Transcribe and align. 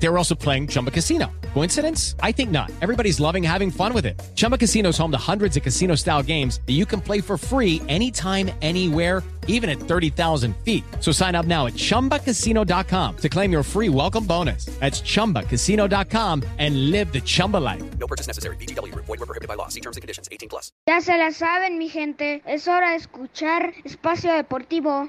They 0.00 0.08
were 0.08 0.18
also 0.18 0.34
playing 0.34 0.68
Chumba 0.68 0.90
Casino. 0.90 1.30
Coincidence? 1.54 2.14
I 2.22 2.32
think 2.32 2.50
not. 2.50 2.70
Everybody's 2.80 3.18
loving 3.20 3.42
having 3.42 3.70
fun 3.70 3.92
with 3.92 4.06
it. 4.06 4.20
Chumba 4.36 4.56
Casino 4.56 4.90
is 4.90 4.98
home 4.98 5.10
to 5.10 5.18
hundreds 5.18 5.56
of 5.56 5.62
casino 5.62 5.96
style 5.96 6.22
games 6.22 6.60
that 6.66 6.74
you 6.74 6.86
can 6.86 7.00
play 7.00 7.20
for 7.20 7.36
free 7.36 7.82
anytime, 7.88 8.50
anywhere, 8.62 9.22
even 9.48 9.68
at 9.68 9.78
30,000 9.80 10.54
feet. 10.58 10.84
So 11.00 11.10
sign 11.10 11.34
up 11.34 11.46
now 11.46 11.66
at 11.66 11.72
chumbacasino.com 11.72 13.16
to 13.16 13.28
claim 13.28 13.50
your 13.50 13.62
free 13.62 13.88
welcome 13.88 14.24
bonus. 14.24 14.66
That's 14.78 15.00
chumbacasino.com 15.00 16.44
and 16.58 16.90
live 16.92 17.12
the 17.12 17.20
Chumba 17.20 17.56
life. 17.56 17.82
No 17.98 18.06
purchase 18.06 18.28
necessary. 18.28 18.56
BGW. 18.56 18.94
Void 18.94 19.08
were 19.08 19.26
prohibited 19.26 19.48
by 19.48 19.54
law. 19.54 19.68
See 19.68 19.80
terms 19.80 19.96
and 19.96 20.02
conditions. 20.02 20.28
18 20.30 20.48
plus. 20.48 20.70
Ya 20.86 21.00
se 21.00 21.16
la 21.18 21.32
saben, 21.32 21.78
mi 21.78 21.88
gente. 21.88 22.42
Es 22.46 22.68
hora 22.68 22.90
de 22.90 22.96
escuchar 22.96 23.72
Espacio 23.84 24.32
Deportivo. 24.32 25.08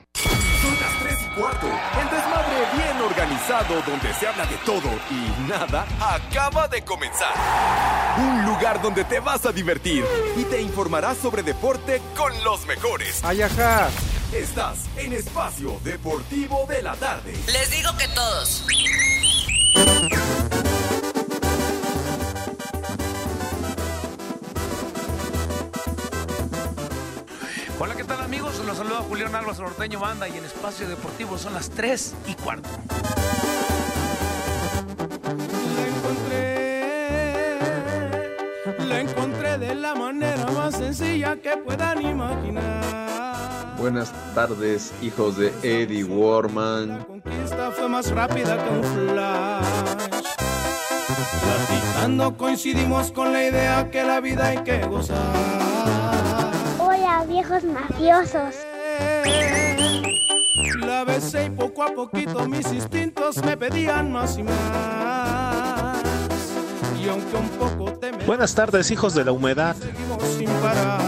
Son 1.00 1.08
las 1.08 1.18
3 1.18 1.20
y 1.22 1.40
cuarto. 1.40 1.68
El 1.68 2.10
desmadre 2.10 2.68
bien 2.76 3.02
organizado 3.02 3.82
donde 3.86 4.14
se 4.14 4.28
habla 4.28 4.46
de 4.46 4.56
todo 4.58 4.90
y 5.10 5.50
nada 5.50 5.86
acaba 6.00 6.68
de 6.68 6.84
comenzar. 6.84 7.34
Un 8.18 8.46
lugar 8.46 8.82
donde 8.82 9.04
te 9.04 9.20
vas 9.20 9.46
a 9.46 9.52
divertir 9.52 10.06
y 10.36 10.44
te 10.44 10.62
informarás 10.62 11.18
sobre 11.18 11.44
deporte 11.44 12.02
con 12.16 12.32
los 12.44 12.66
mejores. 12.66 13.24
Ayaja. 13.24 13.90
Estás 14.34 14.86
en 14.98 15.14
Espacio 15.14 15.80
Deportivo 15.84 16.66
de 16.68 16.82
la 16.84 16.96
Tarde. 16.96 17.34
Les 17.48 17.72
digo 17.72 17.90
que 17.98 18.08
todos. 18.10 18.66
Hola, 27.82 27.96
¿qué 27.96 28.04
tal 28.04 28.20
amigos? 28.20 28.62
Los 28.66 28.76
saluda 28.76 28.98
Julián 29.08 29.34
Álvarez 29.34 29.58
Norteño 29.62 30.02
Banda 30.02 30.28
y 30.28 30.38
en 30.38 30.44
Espacio 30.44 30.90
Deportivo 30.90 31.38
son 31.38 31.54
las 31.54 31.70
3 31.70 32.14
y 32.28 32.34
cuarto. 32.34 32.68
La 35.76 35.88
encontré, 35.88 37.60
la 38.86 39.00
encontré 39.00 39.58
de 39.60 39.76
la 39.76 39.96
manera 39.96 40.46
más 40.48 40.76
sencilla 40.76 41.38
que 41.38 41.56
puedan 41.56 42.02
imaginar. 42.02 43.76
Buenas 43.78 44.12
tardes, 44.36 44.92
hijos 45.02 45.38
de 45.38 45.54
Eddie 45.64 46.04
La 46.04 46.14
Warman. 46.14 47.06
conquista 47.06 47.72
fue 47.72 47.88
más 47.88 48.12
rápida 48.12 48.62
que 48.62 48.70
un 48.72 48.84
flash. 48.84 49.66
Platicando 51.42 52.36
coincidimos 52.36 53.14
con 53.14 53.32
la 53.32 53.46
idea 53.46 53.90
que 53.90 54.04
la 54.04 54.20
vida 54.20 54.48
hay 54.48 54.66
que 54.66 54.86
gozar. 54.86 56.49
Viejos 57.50 57.64
mafiosos. 57.64 58.56
La 60.82 61.04
besé 61.04 61.46
y 61.46 61.50
poco 61.50 61.82
a 61.82 61.88
poquito 61.88 62.48
mis 62.48 62.72
instintos 62.72 63.44
me 63.44 63.58
pedían 63.58 64.12
más 64.12 64.38
y 64.38 64.44
más. 64.44 66.04
Y 67.02 67.10
aunque 67.10 67.38
un 67.38 67.50
poco 67.50 67.94
te 67.94 68.12
Buenas 68.28 68.54
tardes, 68.54 68.92
hijos 68.92 69.16
de 69.16 69.26
la 69.26 69.32
humedad. 69.32 69.76
seguimos 69.76 70.24
sin 70.38 70.48
parar. 70.62 71.02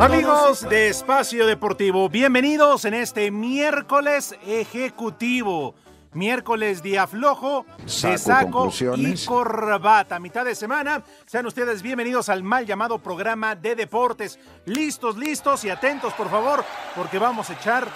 Amigos 0.00 0.68
de 0.68 0.88
Espacio 0.88 1.46
Deportivo, 1.46 2.08
bienvenidos 2.08 2.84
en 2.84 2.94
este 2.94 3.32
miércoles 3.32 4.36
ejecutivo. 4.46 5.74
Miércoles 6.12 6.82
día 6.82 7.06
flojo, 7.06 7.64
de 7.78 8.18
Saco 8.18 8.70
saco 8.70 8.96
y 8.96 9.14
corbata. 9.24 10.18
Mitad 10.18 10.44
de 10.44 10.56
semana, 10.56 11.04
sean 11.24 11.46
ustedes 11.46 11.82
bienvenidos 11.82 12.28
al 12.28 12.42
mal 12.42 12.66
llamado 12.66 12.98
programa 12.98 13.54
de 13.54 13.76
deportes. 13.76 14.40
Listos, 14.64 15.16
listos 15.16 15.64
y 15.64 15.70
atentos, 15.70 16.12
por 16.14 16.28
favor, 16.28 16.64
porque 16.96 17.20
vamos 17.20 17.48
a 17.50 17.52
echar 17.52 17.86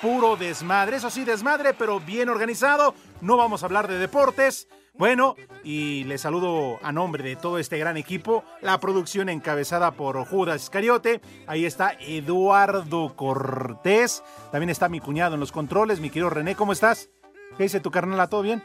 puro 0.00 0.36
desmadre. 0.36 0.98
Eso 0.98 1.10
sí, 1.10 1.24
desmadre, 1.24 1.74
pero 1.74 1.98
bien 1.98 2.28
organizado. 2.28 2.94
No 3.20 3.36
vamos 3.36 3.64
a 3.64 3.66
hablar 3.66 3.88
de 3.88 3.98
deportes. 3.98 4.68
Bueno, 4.96 5.34
y 5.64 6.04
les 6.04 6.20
saludo 6.20 6.78
a 6.80 6.92
nombre 6.92 7.24
de 7.24 7.34
todo 7.34 7.58
este 7.58 7.76
gran 7.78 7.96
equipo, 7.96 8.44
la 8.60 8.78
producción 8.78 9.28
encabezada 9.28 9.90
por 9.90 10.24
Judas 10.24 10.62
Iscariote, 10.62 11.20
ahí 11.48 11.64
está 11.64 11.96
Eduardo 11.98 13.16
Cortés, 13.16 14.22
también 14.52 14.70
está 14.70 14.88
mi 14.88 15.00
cuñado 15.00 15.34
en 15.34 15.40
los 15.40 15.50
controles, 15.50 15.98
mi 15.98 16.10
querido 16.10 16.30
René, 16.30 16.54
¿cómo 16.54 16.72
estás? 16.72 17.10
¿Qué 17.56 17.62
dice 17.62 17.80
tu 17.80 17.90
carnala? 17.90 18.28
¿Todo 18.28 18.42
bien? 18.42 18.62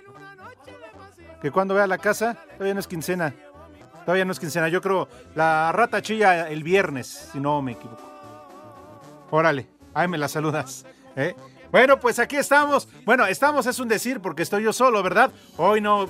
Que 1.41 1.51
cuando 1.51 1.73
vea 1.73 1.87
la 1.87 1.97
casa, 1.97 2.37
todavía 2.53 2.73
no 2.73 2.79
es 2.79 2.87
quincena, 2.87 3.33
todavía 4.05 4.25
no 4.25 4.31
es 4.31 4.39
quincena, 4.39 4.67
yo 4.67 4.81
creo 4.81 5.07
la 5.35 5.71
rata 5.71 6.01
chilla 6.01 6.49
el 6.49 6.63
viernes, 6.63 7.29
si 7.31 7.39
no 7.39 7.61
me 7.61 7.73
equivoco. 7.73 8.01
Órale, 9.31 9.69
ahí 9.93 10.07
me 10.07 10.17
la 10.17 10.27
saludas. 10.27 10.85
¿eh? 11.15 11.35
Bueno, 11.71 11.99
pues 11.99 12.19
aquí 12.19 12.35
estamos. 12.35 12.87
Bueno, 13.05 13.25
estamos 13.27 13.65
es 13.67 13.79
un 13.79 13.87
decir 13.87 14.19
porque 14.21 14.43
estoy 14.43 14.63
yo 14.63 14.73
solo, 14.73 15.03
¿verdad? 15.03 15.31
Hoy 15.57 15.81
no, 15.81 16.07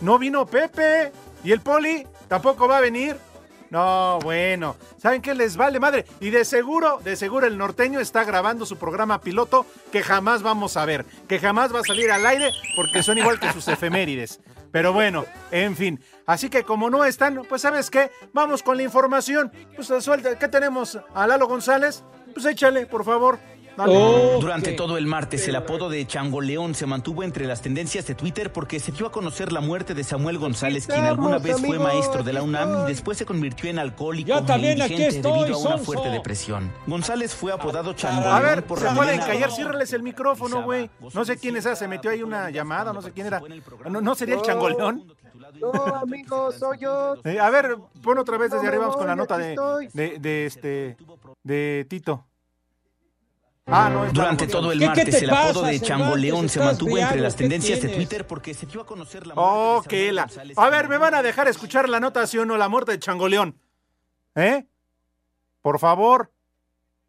no 0.00 0.18
vino 0.18 0.46
Pepe 0.46 1.12
y 1.44 1.52
el 1.52 1.60
Poli 1.60 2.06
tampoco 2.28 2.66
va 2.66 2.78
a 2.78 2.80
venir. 2.80 3.16
No, 3.70 4.18
bueno, 4.22 4.76
¿saben 4.98 5.22
qué 5.22 5.34
les 5.34 5.56
vale 5.56 5.78
madre? 5.78 6.04
Y 6.20 6.30
de 6.30 6.44
seguro, 6.44 7.00
de 7.04 7.14
seguro 7.14 7.46
el 7.46 7.56
norteño 7.56 8.00
está 8.00 8.24
grabando 8.24 8.66
su 8.66 8.76
programa 8.76 9.20
piloto 9.20 9.64
que 9.92 10.02
jamás 10.02 10.42
vamos 10.42 10.76
a 10.76 10.84
ver, 10.84 11.06
que 11.28 11.38
jamás 11.38 11.72
va 11.72 11.80
a 11.80 11.84
salir 11.84 12.10
al 12.10 12.26
aire 12.26 12.50
porque 12.74 13.02
son 13.04 13.18
igual 13.18 13.38
que 13.38 13.52
sus 13.52 13.68
efemérides. 13.68 14.40
Pero 14.72 14.92
bueno, 14.92 15.24
en 15.50 15.76
fin. 15.76 16.00
Así 16.26 16.48
que 16.48 16.64
como 16.64 16.90
no 16.90 17.04
están, 17.04 17.42
pues 17.48 17.62
¿sabes 17.62 17.90
qué? 17.90 18.10
Vamos 18.32 18.62
con 18.62 18.76
la 18.76 18.82
información. 18.82 19.52
Pues 19.74 19.92
suelta, 20.04 20.38
¿qué 20.38 20.48
tenemos? 20.48 20.98
¿A 21.14 21.26
Lalo 21.26 21.48
González? 21.48 22.04
Pues 22.34 22.46
échale, 22.46 22.86
por 22.86 23.04
favor. 23.04 23.38
Dale. 23.76 24.38
Durante 24.40 24.72
todo 24.72 24.96
el 24.96 25.06
martes, 25.06 25.46
el 25.48 25.56
apodo 25.56 25.88
de 25.88 26.06
Chango 26.06 26.40
León 26.40 26.74
se 26.74 26.86
mantuvo 26.86 27.22
entre 27.22 27.46
las 27.46 27.62
tendencias 27.62 28.06
de 28.06 28.14
Twitter 28.14 28.52
porque 28.52 28.80
se 28.80 28.92
dio 28.92 29.06
a 29.06 29.12
conocer 29.12 29.52
la 29.52 29.60
muerte 29.60 29.94
de 29.94 30.04
Samuel 30.04 30.38
González, 30.38 30.86
quien 30.86 31.04
alguna 31.04 31.38
vez 31.38 31.60
fue 31.60 31.78
maestro 31.78 32.22
de 32.22 32.32
la 32.32 32.42
UNAM 32.42 32.84
y 32.84 32.88
después 32.88 33.18
se 33.18 33.26
convirtió 33.26 33.70
en 33.70 33.78
alcohólico 33.78 34.32
e 34.32 34.72
indigente 34.72 35.06
estoy, 35.08 35.40
debido 35.40 35.56
a 35.56 35.74
una 35.74 35.78
fuerte 35.78 36.08
depresión. 36.10 36.72
González 36.86 37.34
fue 37.34 37.52
apodado 37.52 37.92
Chango 37.92 38.28
A 38.28 38.40
ver, 38.40 38.64
por 38.64 38.78
se 38.80 38.88
pueden 38.90 39.20
callar, 39.20 39.50
ciérrales 39.50 39.92
el 39.92 40.02
micrófono, 40.02 40.62
güey. 40.62 40.90
No 41.14 41.24
sé 41.24 41.36
quién 41.36 41.56
es 41.56 41.66
esa, 41.66 41.76
se 41.76 41.88
metió 41.88 42.10
ahí 42.10 42.22
una 42.22 42.50
llamada, 42.50 42.92
no 42.92 43.02
sé 43.02 43.12
quién 43.12 43.26
era. 43.26 43.42
No, 43.88 44.00
no 44.00 44.14
sería 44.14 44.36
el 44.36 44.42
changoleón. 44.42 45.04
No, 45.60 45.72
amigo, 45.96 46.52
soy 46.52 46.78
yo. 46.78 47.16
Eh, 47.24 47.38
a 47.38 47.50
ver, 47.50 47.76
pon 48.02 48.18
otra 48.18 48.38
vez 48.38 48.50
desde 48.50 48.64
No, 48.64 48.68
arriba 48.68 48.84
vamos 48.84 48.96
con 48.96 49.06
la 49.06 49.16
no, 49.16 49.22
nota 49.22 49.36
de, 49.36 50.18
de 50.18 50.46
este 50.46 50.96
de 51.42 51.86
Tito. 51.88 52.29
Ah, 53.70 53.88
no, 53.90 54.12
Durante 54.12 54.46
todo 54.46 54.72
el 54.72 54.78
¿Qué- 54.78 54.84
qué 54.84 54.86
martes, 54.88 55.18
te 55.18 55.24
el 55.24 55.30
apodo 55.30 55.60
pasa, 55.62 55.66
de 55.72 55.80
Chango 55.80 56.04
Cervantes? 56.04 56.22
León 56.22 56.40
se 56.40 56.46
¿Estás 56.58 56.66
mantuvo 56.66 56.98
entre 56.98 57.20
las 57.20 57.34
¿Qué 57.34 57.38
tendencias 57.44 57.82
de? 57.82 57.88
Twitter 57.88 58.26
porque 58.26 58.54
se 58.54 58.66
dio 58.66 58.80
a 58.82 58.86
conocer 58.86 59.26
la 59.26 59.34
muerte 59.34 59.52
Oh, 59.54 59.82
Samuel 59.84 60.14
la. 60.14 60.28
A 60.56 60.70
ver, 60.70 60.88
¿me 60.88 60.98
van 60.98 61.14
a 61.14 61.22
dejar 61.22 61.48
escuchar 61.48 61.88
la 61.88 62.00
nota, 62.00 62.26
sí 62.26 62.38
o 62.38 62.44
no, 62.44 62.56
la 62.56 62.68
muerte 62.68 62.92
de 62.92 62.98
Changoleón? 62.98 63.56
¿Eh? 64.34 64.66
Por 65.62 65.78
favor. 65.78 66.32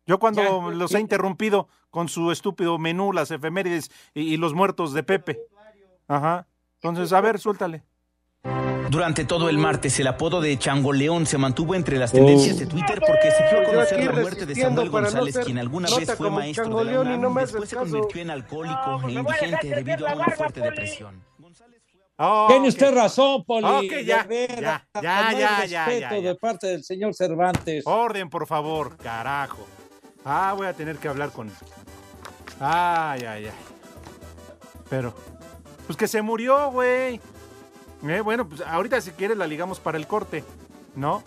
Yo 0.05 0.19
cuando 0.19 0.41
Ya, 0.41 0.75
los 0.75 0.91
¿qué? 0.91 0.97
he 0.97 1.00
interrumpido 1.00 1.67
con 1.89 2.09
su 2.09 2.31
estúpido 2.31 2.77
menú, 2.77 3.13
las 3.13 3.31
efemérides 3.31 3.89
y, 4.13 4.21
y 4.33 4.38
los 4.38 4.53
muertos 4.53 4.94
de 4.94 5.03
Pepe. 5.03 5.39
Ajá. 6.07 6.47
Entonces, 6.75 7.13
a 7.13 7.21
ver, 7.21 7.39
suéltale. 7.39 7.83
Durante 8.91 9.24
todo 9.24 9.47
el 9.47 9.57
martes, 9.57 9.97
el 10.02 10.07
apodo 10.07 10.41
de 10.41 10.57
Chango 10.59 10.91
León 10.91 11.25
se 11.25 11.38
mantuvo 11.38 11.75
entre 11.75 11.97
las 11.97 12.12
tendencias 12.12 12.59
de 12.59 12.66
Twitter 12.66 13.00
porque 13.00 13.31
se 13.31 13.44
dio 13.50 13.59
a 13.59 13.63
Yo 13.63 13.69
conocer 13.69 14.03
la 14.03 14.12
muerte 14.12 14.46
de 14.46 14.56
Samuel 14.56 14.85
no 14.85 14.91
González, 14.91 15.38
quien 15.46 15.57
alguna 15.59 15.88
vez 15.96 16.13
fue 16.16 16.29
maestro 16.29 16.78
de 16.80 16.85
la 16.85 16.91
y 16.91 16.97
UNAM 16.97 17.22
no 17.22 17.30
me 17.30 17.41
y 17.41 17.46
después 17.46 17.69
se 17.69 17.75
convirtió 17.78 18.22
en 18.22 18.30
alcohólico 18.31 19.01
e 19.07 19.12
indigente 19.13 19.69
debido 19.69 20.07
a 20.07 20.13
una 20.13 20.25
fuerte 20.31 20.59
depresión. 20.59 21.24
Oh, 22.18 22.47
Tiene 22.50 22.68
usted 22.68 22.94
razón, 22.94 23.44
Poli. 23.46 23.66
Ok, 23.66 24.06
ya, 24.06 24.28
ya, 24.30 24.57
ya, 24.59 24.85
no 24.91 25.01
ya, 25.01 25.31
ya, 25.31 25.65
ya, 25.65 25.86
respeto 25.86 26.21
ya. 26.21 26.27
de 26.27 26.36
parte 26.36 26.68
del 26.68 26.83
señor 26.83 27.15
Cervantes. 27.15 27.83
Orden, 27.88 28.30
por 28.30 28.45
favor, 28.45 28.98
carajo. 28.98 29.65
Ah, 30.25 30.54
voy 30.56 30.68
a 30.68 30.74
tener 30.74 30.98
que 30.98 31.07
hablar 31.07 31.31
con. 31.31 31.50
Ay, 32.60 33.21
ay, 33.21 33.45
ay. 33.45 33.51
Pero, 34.89 35.15
pues 35.88 35.98
que 35.98 36.07
se 36.07 36.21
murió, 36.21 36.71
güey. 36.71 37.19
Eh, 38.07 38.21
bueno, 38.21 38.48
pues 38.48 38.62
ahorita 38.62 39.00
si 39.01 39.12
quieres 39.12 39.38
la 39.38 39.45
ligamos 39.48 39.80
para 39.80 39.98
el 39.98 40.07
corte, 40.07 40.44
¿no? 40.95 41.24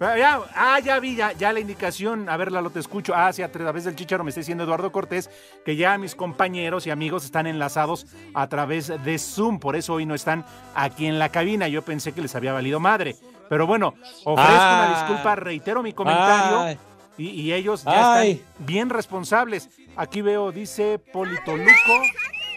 Ah, 0.00 0.16
Ya, 0.18 0.40
ah, 0.54 0.78
ya 0.80 0.98
vi, 0.98 1.16
ya, 1.16 1.32
ya 1.32 1.52
la 1.52 1.60
indicación. 1.60 2.28
A 2.28 2.36
ver, 2.36 2.50
Lalo, 2.52 2.70
te 2.70 2.80
escucho. 2.80 3.14
Ah, 3.14 3.32
sí, 3.32 3.42
a 3.42 3.50
través 3.52 3.84
del 3.84 3.94
chicharo 3.96 4.24
me 4.24 4.30
está 4.30 4.40
diciendo 4.40 4.64
Eduardo 4.64 4.90
Cortés 4.92 5.30
que 5.64 5.76
ya 5.76 5.96
mis 5.98 6.14
compañeros 6.14 6.86
y 6.86 6.90
amigos 6.90 7.24
están 7.24 7.46
enlazados 7.46 8.06
a 8.34 8.46
través 8.48 8.88
de 9.04 9.18
Zoom. 9.18 9.58
Por 9.60 9.76
eso 9.76 9.94
hoy 9.94 10.04
no 10.06 10.14
están 10.14 10.44
aquí 10.74 11.06
en 11.06 11.18
la 11.18 11.28
cabina. 11.30 11.68
Yo 11.68 11.82
pensé 11.82 12.12
que 12.12 12.20
les 12.22 12.34
había 12.34 12.52
valido 12.52 12.80
madre. 12.80 13.16
Pero 13.48 13.66
bueno, 13.66 13.94
ofrezco 14.24 14.52
una 14.52 14.92
Ah. 14.96 15.00
disculpa, 15.00 15.36
reitero 15.36 15.82
mi 15.82 15.92
comentario. 15.92 16.60
Ay. 16.60 16.78
Y, 17.16 17.28
y 17.30 17.52
ellos 17.54 17.84
ya 17.84 18.14
Ay. 18.14 18.32
están 18.32 18.66
bien 18.66 18.90
responsables. 18.90 19.70
Aquí 19.96 20.20
veo, 20.20 20.50
dice 20.52 20.98
Politoluco, 20.98 22.02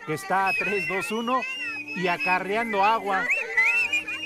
que 0.07 0.15
está 0.15 0.47
a 0.49 0.51
3-2-1 0.53 1.39
y 1.95 2.07
acarreando 2.07 2.83
agua. 2.83 3.23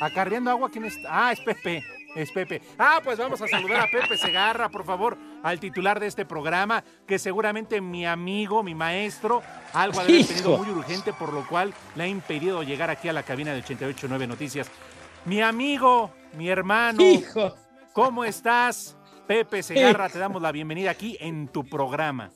Acarreando 0.02 0.52
agua, 0.52 0.70
¿quién 0.70 0.86
está? 0.86 1.28
Ah, 1.28 1.32
es 1.32 1.40
Pepe. 1.40 1.84
Es 2.16 2.32
Pepe. 2.32 2.62
Ah, 2.78 3.02
pues 3.04 3.18
vamos 3.18 3.42
a 3.42 3.48
saludar 3.48 3.82
a 3.82 3.88
Pepe 3.88 4.18
Segarra, 4.18 4.70
por 4.70 4.86
favor, 4.86 5.18
al 5.42 5.60
titular 5.60 6.00
de 6.00 6.08
este 6.08 6.26
programa, 6.26 6.84
que 7.08 7.18
seguramente 7.18 7.82
mi 7.82 8.06
amigo, 8.06 8.62
mi 8.62 8.76
maestro, 8.76 9.42
algo 9.74 10.00
ha 10.00 10.06
tenido 10.06 10.58
muy 10.58 10.70
urgente, 10.70 11.12
por 11.14 11.34
lo 11.34 11.48
cual 11.48 11.74
le 11.96 12.04
ha 12.04 12.08
impedido 12.08 12.62
llegar 12.62 12.92
aquí 12.92 13.10
a 13.10 13.14
la 13.14 13.24
cabina 13.24 13.52
de 13.52 13.60
889 13.60 14.28
Noticias. 14.28 14.70
Mi 15.26 15.42
amigo, 15.42 16.12
mi 16.34 16.50
hermano, 16.50 17.02
Hijo. 17.02 17.56
¿cómo 17.94 18.24
estás? 18.26 18.96
Pepe 19.26 19.64
Segarra, 19.64 20.10
te 20.10 20.20
damos 20.20 20.42
la 20.42 20.52
bienvenida 20.52 20.92
aquí 20.92 21.18
en 21.20 21.48
tu 21.48 21.68
programa. 21.68 22.30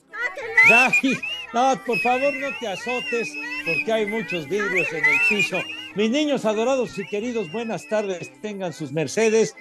Ay, 0.70 1.18
no, 1.52 1.74
por 1.86 1.98
favor 2.00 2.34
no 2.34 2.48
te 2.58 2.68
azotes 2.68 3.30
porque 3.64 3.92
hay 3.92 4.06
muchos 4.06 4.48
vidrios 4.48 4.92
en 4.92 5.04
el 5.04 5.20
piso. 5.28 5.60
Mis 5.98 6.12
niños 6.12 6.44
adorados 6.44 6.96
y 6.96 7.04
queridos, 7.04 7.50
buenas 7.50 7.88
tardes. 7.88 8.30
Tengan 8.40 8.72
sus 8.72 8.92
Mercedes 8.92 9.56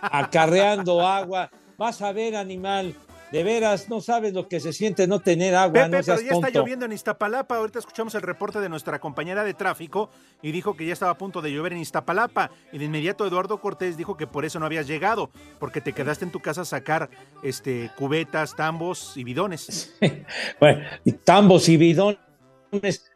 acarreando 0.00 1.04
agua. 1.04 1.50
Vas 1.76 2.00
a 2.00 2.12
ver, 2.12 2.36
animal. 2.36 2.94
De 3.32 3.42
veras, 3.42 3.88
no 3.88 4.00
sabes 4.00 4.32
lo 4.32 4.46
que 4.46 4.60
se 4.60 4.72
siente 4.72 5.08
no 5.08 5.18
tener 5.18 5.56
agua, 5.56 5.82
Pepe, 5.82 5.96
no 5.96 6.02
seas 6.04 6.20
pero 6.20 6.30
ya 6.30 6.46
está 6.46 6.50
lloviendo 6.56 6.84
en 6.84 6.92
Iztapalapa. 6.92 7.56
Ahorita 7.56 7.80
escuchamos 7.80 8.14
el 8.14 8.22
reporte 8.22 8.60
de 8.60 8.68
nuestra 8.68 9.00
compañera 9.00 9.42
de 9.42 9.52
tráfico 9.52 10.10
y 10.42 10.52
dijo 10.52 10.76
que 10.76 10.86
ya 10.86 10.92
estaba 10.92 11.10
a 11.10 11.18
punto 11.18 11.42
de 11.42 11.50
llover 11.50 11.72
en 11.72 11.80
Iztapalapa. 11.80 12.52
Y 12.72 12.78
de 12.78 12.84
inmediato 12.84 13.26
Eduardo 13.26 13.60
Cortés 13.60 13.96
dijo 13.96 14.16
que 14.16 14.28
por 14.28 14.44
eso 14.44 14.60
no 14.60 14.66
habías 14.66 14.86
llegado, 14.86 15.30
porque 15.58 15.80
te 15.80 15.92
quedaste 15.92 16.24
en 16.24 16.30
tu 16.30 16.38
casa 16.38 16.60
a 16.60 16.64
sacar 16.64 17.10
este, 17.42 17.90
cubetas, 17.98 18.54
tambos 18.54 19.16
y 19.16 19.24
bidones. 19.24 19.92
Bueno, 20.60 20.86
y 21.04 21.10
tambos 21.10 21.68
y 21.68 21.76
bidones. 21.76 22.29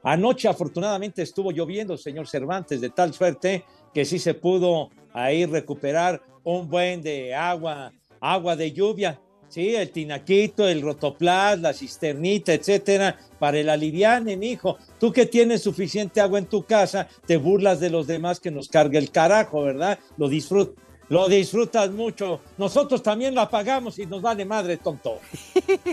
Anoche 0.03 0.49
afortunadamente 0.49 1.23
estuvo 1.23 1.51
lloviendo, 1.51 1.97
señor 1.97 2.27
Cervantes, 2.27 2.81
de 2.81 2.91
tal 2.91 3.15
suerte 3.15 3.65
que 3.93 4.05
sí 4.05 4.19
se 4.19 4.35
pudo 4.35 4.91
ahí 5.13 5.47
recuperar 5.47 6.21
un 6.43 6.69
buen 6.69 7.03
de 7.03 7.35
agua, 7.35 7.93
agua 8.21 8.57
de 8.57 8.73
lluvia. 8.73 9.21
Sí, 9.49 9.77
el 9.77 9.91
tinaquito, 9.91 10.69
el 10.69 10.83
rotoplas, 10.83 11.61
la 11.61 11.73
cisternita, 11.73 12.53
etcétera, 12.53 13.17
para 13.39 13.59
el 13.59 13.69
aliviane, 13.69 14.37
mijo. 14.37 14.79
Tú 14.99 15.13
que 15.13 15.27
tienes 15.27 15.63
suficiente 15.63 16.21
agua 16.21 16.41
en 16.41 16.47
tu 16.47 16.65
casa, 16.65 17.07
te 17.25 17.37
burlas 17.37 17.79
de 17.79 17.91
los 17.91 18.09
demás 18.09 18.41
que 18.41 18.51
nos 18.51 18.69
carga 18.69 18.99
el 18.99 19.13
carajo, 19.13 19.63
¿verdad? 19.63 20.01
Lo 20.17 20.29
disfrutas. 20.29 20.84
Lo 21.09 21.29
disfrutas 21.29 21.91
mucho. 21.91 22.41
Nosotros 22.57 23.03
también 23.03 23.35
la 23.35 23.49
pagamos 23.51 23.99
y 23.99 24.07
nos 24.07 24.23
vale 24.23 24.45
madre, 24.45 24.79
tonto. 24.79 25.19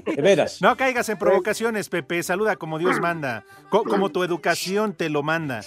De 0.05 0.21
veras. 0.21 0.61
No 0.61 0.75
caigas 0.77 1.09
en 1.09 1.17
provocaciones, 1.17 1.89
Pepe. 1.89 2.23
Saluda 2.23 2.55
como 2.55 2.79
Dios 2.79 2.99
manda, 2.99 3.43
co- 3.69 3.83
como 3.83 4.09
tu 4.09 4.23
educación 4.23 4.93
te 4.93 5.09
lo 5.09 5.21
manda. 5.23 5.61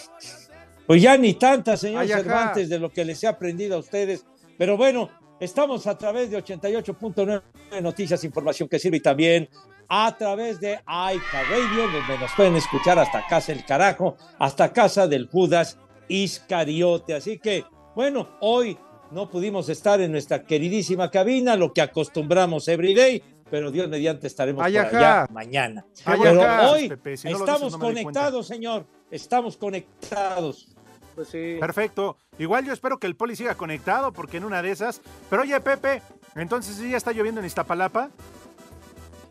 Pues 0.87 1.03
ya 1.03 1.17
ni 1.17 1.35
tanta, 1.35 1.77
señor 1.77 2.03
Ay. 2.03 2.09
Cervantes, 2.09 2.69
de 2.69 2.79
lo 2.79 2.91
que 2.91 3.05
les 3.05 3.23
he 3.23 3.27
aprendido 3.27 3.77
a 3.77 3.79
ustedes. 3.81 4.25
Pero 4.59 4.77
bueno, 4.77 5.11
estamos 5.41 5.87
a 5.87 5.97
través 5.99 6.31
de 6.31 6.39
88.9 6.43 7.43
Noticias, 7.83 8.23
información 8.25 8.69
que 8.69 8.79
sirve 8.79 8.99
y 8.99 9.01
también 9.01 9.49
a 9.89 10.17
través 10.17 10.61
de 10.61 10.81
Aika 10.87 11.43
Radio, 11.51 11.83
donde 11.93 12.19
nos 12.19 12.33
pueden 12.35 12.57
escuchar 12.57 12.99
hasta 12.99 13.27
casa 13.27 13.53
el 13.53 13.65
carajo, 13.67 14.17
hasta 14.39 14.73
casa 14.73 15.07
del 15.07 15.29
Judas 15.29 15.79
Iscariote. 16.09 17.15
Así 17.15 17.39
que, 17.39 17.65
bueno, 17.95 18.29
hoy 18.41 18.79
no 19.11 19.31
pudimos 19.31 19.69
estar 19.69 20.01
en 20.01 20.13
nuestra 20.13 20.45
queridísima 20.45 21.11
cabina, 21.11 21.57
lo 21.57 21.73
que 21.73 21.81
acostumbramos 21.83 22.69
everyday, 22.69 23.23
pero 23.51 23.71
Dios 23.71 23.89
mediante 23.89 24.27
estaremos 24.27 24.65
Ay, 24.65 24.75
por 24.75 24.87
ajá. 24.87 24.99
allá 24.99 25.27
mañana. 25.33 25.87
Ay, 26.05 26.19
pero 26.23 26.43
ajá. 26.43 26.71
hoy 26.71 26.89
Pepe, 26.89 27.17
si 27.17 27.29
no 27.29 27.39
lo 27.39 27.45
estamos 27.45 27.63
dices, 27.63 27.79
no 27.79 27.87
conectados, 27.87 28.47
señor. 28.47 28.87
Estamos 29.11 29.57
conectados. 29.57 30.75
Pues 31.15 31.29
sí. 31.29 31.57
Perfecto. 31.61 32.17
Igual 32.39 32.65
yo 32.65 32.73
espero 32.73 32.99
que 32.99 33.07
el 33.07 33.15
poli 33.15 33.37
siga 33.37 33.55
conectado, 33.55 34.13
porque 34.13 34.39
en 34.39 34.45
una 34.45 34.61
de 34.63 34.73
esas. 34.73 35.01
Pero 35.31 35.43
oye, 35.43 35.61
Pepe, 35.61 36.03
entonces 36.35 36.75
sí 36.77 36.91
ya 36.91 36.97
está 36.97 37.13
lloviendo 37.13 37.41
en 37.41 37.47
Iztapalapa. 37.47 38.11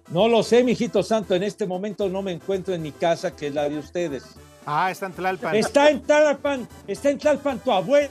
No 0.09 0.27
lo 0.27 0.43
sé, 0.43 0.63
mijito 0.63 1.03
santo. 1.03 1.35
En 1.35 1.43
este 1.43 1.65
momento 1.65 2.07
no 2.07 2.21
me 2.21 2.31
encuentro 2.31 2.73
en 2.73 2.81
mi 2.81 2.91
casa, 2.91 3.35
que 3.35 3.47
es 3.47 3.53
la 3.53 3.67
de 3.67 3.77
ustedes. 3.77 4.23
Ah, 4.65 4.91
está 4.91 5.07
en 5.07 5.13
Tlalpan. 5.13 5.55
Está 5.55 5.89
en 5.89 6.01
Tlalpan, 6.01 6.67
está 6.87 7.09
en 7.09 7.17
Tlalpan 7.17 7.59
tu 7.59 7.71
abuela. 7.71 8.09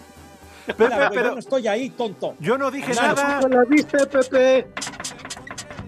Pepe, 0.67 0.85
pero- 0.89 1.13
Yo 1.15 1.33
no 1.33 1.39
estoy 1.39 1.69
ahí, 1.69 1.91
tonto. 1.91 2.35
Yo 2.41 2.57
no 2.59 2.71
dije 2.71 2.93
Claro. 2.93 3.15
nada. 3.17 3.41
¿Cómo 3.41 3.55
la 3.55 3.65
viste, 3.65 3.99
Pepe? 4.07 4.67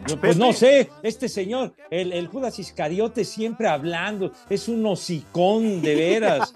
Pues 0.06 0.16
Pepe. 0.20 0.34
no 0.34 0.52
sé, 0.52 0.90
este 1.02 1.28
señor, 1.30 1.72
el, 1.90 2.12
el 2.12 2.28
Judas 2.28 2.58
Iscariote 2.58 3.24
siempre 3.24 3.68
hablando, 3.68 4.32
es 4.50 4.68
un 4.68 4.84
hocicón 4.84 5.80
de 5.80 5.94
veras. 5.94 6.52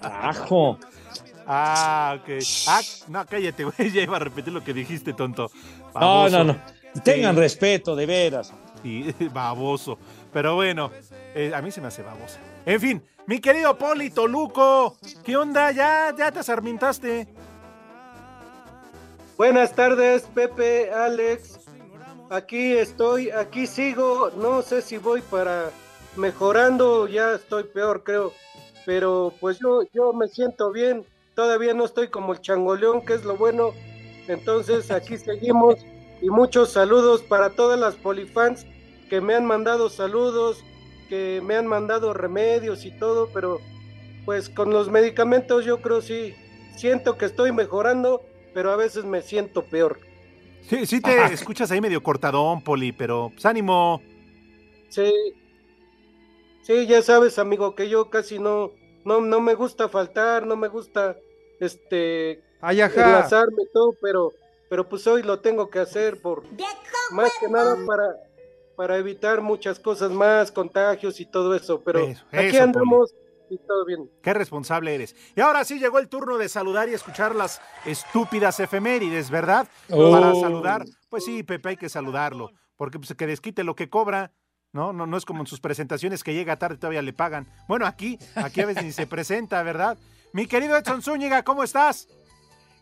Carajo. 0.00 0.78
Ah, 1.46 2.18
ok. 2.20 2.28
Ah, 2.68 2.80
no, 3.08 3.26
cállate, 3.26 3.64
güey. 3.78 3.90
Ya 3.92 4.02
iba 4.02 4.16
a 4.16 4.20
repetir 4.20 4.52
lo 4.52 4.62
que 4.62 4.74
dijiste, 4.74 5.12
tonto. 5.14 5.50
No, 5.94 6.28
no, 6.28 6.44
no. 6.44 6.56
Tengan 7.02 7.34
Sí. 7.34 7.40
respeto, 7.40 7.96
de 7.96 8.04
veras. 8.06 8.52
Sí, 8.82 9.14
baboso. 9.32 9.98
Pero 10.32 10.54
bueno, 10.54 10.90
eh, 11.34 11.52
a 11.54 11.62
mí 11.62 11.70
se 11.70 11.80
me 11.80 11.88
hace 11.88 12.02
babosa. 12.02 12.38
En 12.66 12.80
fin, 12.80 13.02
mi 13.26 13.40
querido 13.40 13.76
Poli 13.76 14.10
Toluco, 14.10 14.96
¿qué 15.24 15.36
onda? 15.36 15.70
¿Ya, 15.72 16.14
ya 16.16 16.30
te 16.30 16.42
sarmintaste? 16.42 17.28
Buenas 19.36 19.74
tardes, 19.74 20.22
Pepe, 20.34 20.92
Alex. 20.92 21.60
Aquí 22.30 22.72
estoy, 22.72 23.30
aquí 23.30 23.66
sigo. 23.66 24.30
No 24.36 24.62
sé 24.62 24.82
si 24.82 24.98
voy 24.98 25.22
para 25.22 25.70
mejorando, 26.16 27.08
ya 27.08 27.32
estoy 27.32 27.64
peor, 27.64 28.04
creo. 28.04 28.32
Pero 28.86 29.32
pues 29.40 29.58
yo, 29.58 29.82
yo 29.92 30.12
me 30.12 30.28
siento 30.28 30.70
bien. 30.70 31.04
Todavía 31.34 31.74
no 31.74 31.84
estoy 31.84 32.08
como 32.08 32.32
el 32.34 32.40
changoleón, 32.40 33.04
que 33.04 33.14
es 33.14 33.24
lo 33.24 33.36
bueno. 33.36 33.72
Entonces 34.28 34.90
aquí 34.90 35.16
seguimos. 35.16 35.76
Y 36.22 36.30
muchos 36.30 36.72
saludos 36.72 37.22
para 37.22 37.50
todas 37.50 37.78
las 37.78 37.94
polifans 37.94 38.66
que 39.08 39.20
me 39.20 39.34
han 39.34 39.44
mandado 39.46 39.88
saludos, 39.88 40.62
que 41.08 41.42
me 41.44 41.56
han 41.56 41.66
mandado 41.66 42.14
remedios 42.14 42.84
y 42.84 42.90
todo, 42.90 43.28
pero 43.32 43.60
pues 44.24 44.48
con 44.48 44.70
los 44.70 44.90
medicamentos 44.90 45.64
yo 45.64 45.80
creo 45.80 46.02
sí, 46.02 46.34
siento 46.76 47.18
que 47.18 47.24
estoy 47.24 47.52
mejorando, 47.52 48.22
pero 48.54 48.70
a 48.70 48.76
veces 48.76 49.04
me 49.04 49.22
siento 49.22 49.64
peor. 49.64 49.98
Sí, 50.68 50.86
sí 50.86 51.00
te 51.00 51.24
escuchas 51.32 51.70
ahí 51.70 51.80
medio 51.80 52.02
cortadón, 52.02 52.62
Poli, 52.62 52.92
pero 52.92 53.30
pues 53.32 53.44
ánimo. 53.46 54.02
Sí, 54.88 55.12
sí, 56.62 56.86
ya 56.86 57.02
sabes, 57.02 57.38
amigo, 57.38 57.74
que 57.74 57.88
yo 57.88 58.10
casi 58.10 58.38
no, 58.38 58.72
no, 59.04 59.20
no 59.20 59.40
me 59.40 59.54
gusta 59.54 59.88
faltar, 59.88 60.46
no 60.46 60.56
me 60.56 60.68
gusta, 60.68 61.16
este, 61.60 62.42
Ay, 62.60 62.80
enlazarme 62.80 63.64
todo, 63.72 63.94
pero, 64.00 64.32
pero 64.70 64.88
pues 64.88 65.04
hoy 65.08 65.24
lo 65.24 65.40
tengo 65.40 65.68
que 65.68 65.80
hacer 65.80 66.22
por, 66.22 66.44
más 67.10 67.32
que 67.40 67.48
nada 67.48 67.76
para, 67.84 68.04
para 68.76 68.96
evitar 68.98 69.40
muchas 69.42 69.80
cosas 69.80 70.12
más, 70.12 70.52
contagios 70.52 71.18
y 71.18 71.26
todo 71.26 71.56
eso, 71.56 71.82
pero 71.82 71.98
Eso, 71.98 72.24
aquí 72.30 72.46
eso, 72.46 72.62
andamos 72.62 73.12
y 73.50 73.58
todo 73.58 73.84
bien. 73.84 74.08
Qué 74.22 74.32
responsable 74.32 74.94
eres. 74.94 75.16
Y 75.34 75.40
ahora 75.40 75.64
sí 75.64 75.80
llegó 75.80 75.98
el 75.98 76.08
turno 76.08 76.38
de 76.38 76.48
saludar 76.48 76.88
y 76.88 76.94
escuchar 76.94 77.34
las 77.34 77.60
estúpidas 77.84 78.60
efemérides, 78.60 79.28
¿verdad? 79.28 79.66
Oh. 79.90 80.12
Para 80.12 80.36
saludar, 80.36 80.84
pues 81.08 81.24
sí, 81.24 81.42
Pepe, 81.42 81.70
hay 81.70 81.76
que 81.76 81.88
saludarlo, 81.88 82.52
porque 82.76 83.00
pues 83.00 83.12
que 83.14 83.26
desquite 83.26 83.64
lo 83.64 83.74
que 83.74 83.90
cobra. 83.90 84.32
No, 84.72 84.92
no, 84.92 85.04
no 85.04 85.16
es 85.16 85.24
como 85.24 85.40
en 85.40 85.48
sus 85.48 85.58
presentaciones 85.58 86.22
que 86.22 86.32
llega 86.32 86.56
tarde 86.60 86.76
y 86.76 86.78
todavía 86.78 87.02
le 87.02 87.12
pagan. 87.12 87.48
Bueno, 87.66 87.86
aquí, 87.86 88.20
aquí 88.36 88.60
a 88.60 88.66
veces 88.66 88.84
ni 88.84 88.92
se 88.92 89.08
presenta, 89.08 89.64
¿verdad? 89.64 89.98
Mi 90.32 90.46
querido 90.46 90.76
Edson 90.76 91.02
Zúñiga, 91.02 91.42
¿cómo 91.42 91.64
estás? 91.64 92.06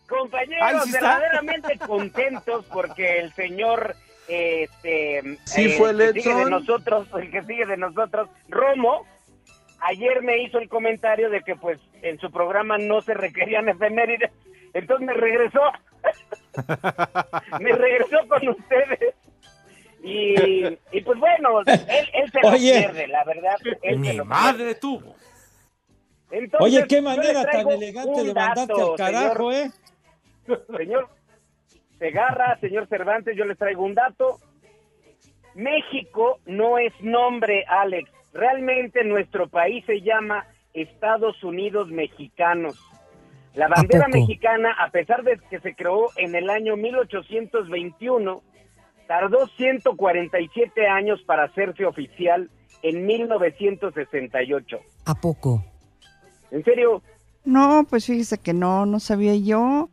Compañeros, 0.09 0.83
sí 0.85 0.91
verdaderamente 0.91 1.77
contentos 1.87 2.65
porque 2.65 3.19
el 3.19 3.31
señor 3.33 3.95
este 4.27 5.37
Sí 5.45 5.65
eh, 5.65 5.75
fue 5.77 5.91
el 5.91 6.13
que 6.13 6.21
sigue 6.21 6.35
de 6.35 6.49
nosotros, 6.49 7.07
el 7.15 7.31
que 7.31 7.43
sigue 7.43 7.65
de 7.65 7.77
nosotros, 7.77 8.29
Romo, 8.49 9.05
ayer 9.81 10.21
me 10.21 10.41
hizo 10.43 10.59
el 10.59 10.67
comentario 10.69 11.29
de 11.29 11.41
que 11.41 11.55
pues 11.55 11.79
en 12.01 12.19
su 12.19 12.31
programa 12.31 12.77
no 12.77 13.01
se 13.01 13.13
requerían 13.13 13.69
efemérides, 13.69 14.31
entonces 14.73 15.05
me 15.07 15.13
regresó, 15.13 15.61
me 17.59 17.71
regresó 17.71 18.17
con 18.27 18.47
ustedes. 18.49 19.15
Y, 20.01 20.33
y 20.93 21.01
pues 21.01 21.19
bueno, 21.19 21.59
él, 21.65 22.09
él 22.13 22.31
se 22.31 22.39
lo 22.41 22.49
Oye. 22.49 22.71
pierde, 22.79 23.07
la 23.07 23.23
verdad. 23.25 23.55
él 23.81 23.95
se 23.95 24.11
Mi 24.11 24.13
lo 24.13 24.23
madre 24.25 24.75
tuvo. 24.75 25.13
Entonces, 26.31 26.59
Oye, 26.61 26.87
qué 26.87 27.01
manera 27.01 27.43
tan 27.43 27.69
elegante 27.69 28.23
de 28.23 28.33
mandarte 28.33 28.73
dato, 28.73 28.91
al 28.91 28.97
carajo, 28.97 29.51
señor- 29.51 29.53
¿eh? 29.67 29.71
Señor 30.77 31.09
Segarra, 31.99 32.57
señor 32.61 32.87
Cervantes, 32.87 33.35
yo 33.35 33.45
les 33.45 33.57
traigo 33.57 33.83
un 33.83 33.93
dato. 33.93 34.37
México 35.53 36.39
no 36.45 36.77
es 36.77 36.93
nombre, 37.01 37.65
Alex. 37.67 38.09
Realmente 38.33 39.03
nuestro 39.03 39.49
país 39.49 39.83
se 39.85 40.01
llama 40.01 40.45
Estados 40.73 41.43
Unidos 41.43 41.89
Mexicanos. 41.89 42.79
La 43.55 43.67
bandera 43.67 44.07
mexicana, 44.07 44.71
a 44.79 44.89
pesar 44.91 45.23
de 45.23 45.39
que 45.49 45.59
se 45.59 45.75
creó 45.75 46.07
en 46.15 46.35
el 46.35 46.49
año 46.49 46.77
1821, 46.77 48.41
tardó 49.07 49.47
147 49.47 50.87
años 50.87 51.21
para 51.23 51.45
hacerse 51.45 51.83
oficial 51.83 52.49
en 52.83 53.05
1968. 53.05 54.79
¿A 55.05 55.15
poco? 55.15 55.63
En 56.51 56.63
serio, 56.63 57.01
No, 57.43 57.85
pues 57.89 58.05
fíjese 58.05 58.37
que 58.37 58.53
no, 58.53 58.85
no 58.85 58.99
sabía 58.99 59.35
yo. 59.35 59.89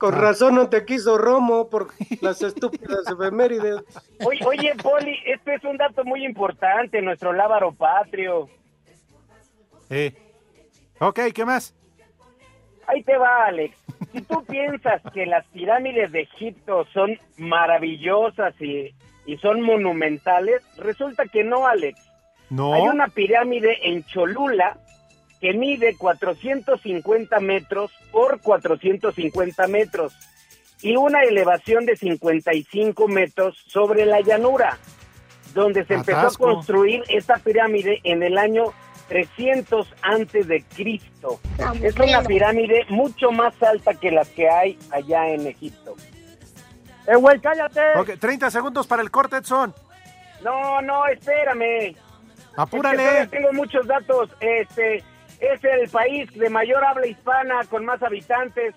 Con 0.00 0.14
razón 0.14 0.54
no 0.54 0.70
te 0.70 0.86
quiso 0.86 1.18
Romo 1.18 1.68
por 1.68 1.88
las 2.22 2.40
estúpidas 2.40 3.00
efemérides. 3.12 3.82
Oye, 4.24 4.40
oye, 4.46 4.74
Poli, 4.82 5.14
este 5.26 5.56
es 5.56 5.64
un 5.64 5.76
dato 5.76 6.06
muy 6.06 6.24
importante, 6.24 7.02
nuestro 7.02 7.34
lábaro 7.34 7.70
patrio. 7.72 8.48
Eh. 9.90 10.16
Ok, 11.00 11.20
¿qué 11.34 11.44
más? 11.44 11.74
Ahí 12.86 13.02
te 13.02 13.14
va, 13.18 13.44
Alex. 13.44 13.76
Si 14.10 14.22
tú 14.22 14.42
piensas 14.48 15.02
que 15.12 15.26
las 15.26 15.44
pirámides 15.48 16.10
de 16.12 16.22
Egipto 16.22 16.86
son 16.94 17.18
maravillosas 17.36 18.58
y, 18.58 18.94
y 19.26 19.36
son 19.36 19.60
monumentales, 19.60 20.62
resulta 20.78 21.26
que 21.26 21.44
no, 21.44 21.66
Alex. 21.66 22.00
No. 22.48 22.72
Hay 22.72 22.88
una 22.88 23.08
pirámide 23.08 23.76
en 23.86 24.02
Cholula 24.04 24.78
que 25.40 25.54
mide 25.54 25.96
450 25.96 27.40
metros 27.40 27.90
por 28.12 28.40
450 28.40 29.66
metros 29.68 30.14
y 30.82 30.96
una 30.96 31.22
elevación 31.22 31.86
de 31.86 31.96
55 31.96 33.08
metros 33.08 33.56
sobre 33.66 34.06
la 34.06 34.20
llanura, 34.20 34.78
donde 35.54 35.84
se 35.84 35.94
empezó 35.94 36.26
a 36.26 36.34
construir 36.34 37.02
esta 37.08 37.36
pirámide 37.36 38.00
en 38.04 38.22
el 38.22 38.38
año 38.38 38.72
300 39.08 39.88
antes 40.02 40.46
de 40.46 40.62
Cristo. 40.62 41.40
Es 41.82 41.96
una 41.96 42.22
pirámide 42.22 42.86
mucho 42.88 43.30
más 43.32 43.60
alta 43.62 43.94
que 43.94 44.10
las 44.10 44.28
que 44.28 44.48
hay 44.48 44.78
allá 44.90 45.28
en 45.30 45.46
Egipto. 45.46 45.96
¡Eh, 47.06 47.16
güey, 47.16 47.40
cállate! 47.40 47.80
Ok, 47.98 48.10
30 48.20 48.50
segundos 48.50 48.86
para 48.86 49.02
el 49.02 49.10
corte, 49.10 49.38
Edson. 49.38 49.74
No, 50.44 50.80
no, 50.80 51.06
espérame. 51.06 51.96
Apúrale. 52.56 52.96
Es 52.96 53.00
que 53.00 53.08
todavía 53.08 53.30
tengo 53.30 53.52
muchos 53.52 53.86
datos. 53.86 54.30
Este 54.40 55.02
es 55.40 55.64
el 55.64 55.88
país 55.88 56.32
de 56.34 56.50
mayor 56.50 56.84
habla 56.84 57.06
hispana 57.06 57.64
con 57.68 57.84
más 57.84 58.02
habitantes. 58.02 58.74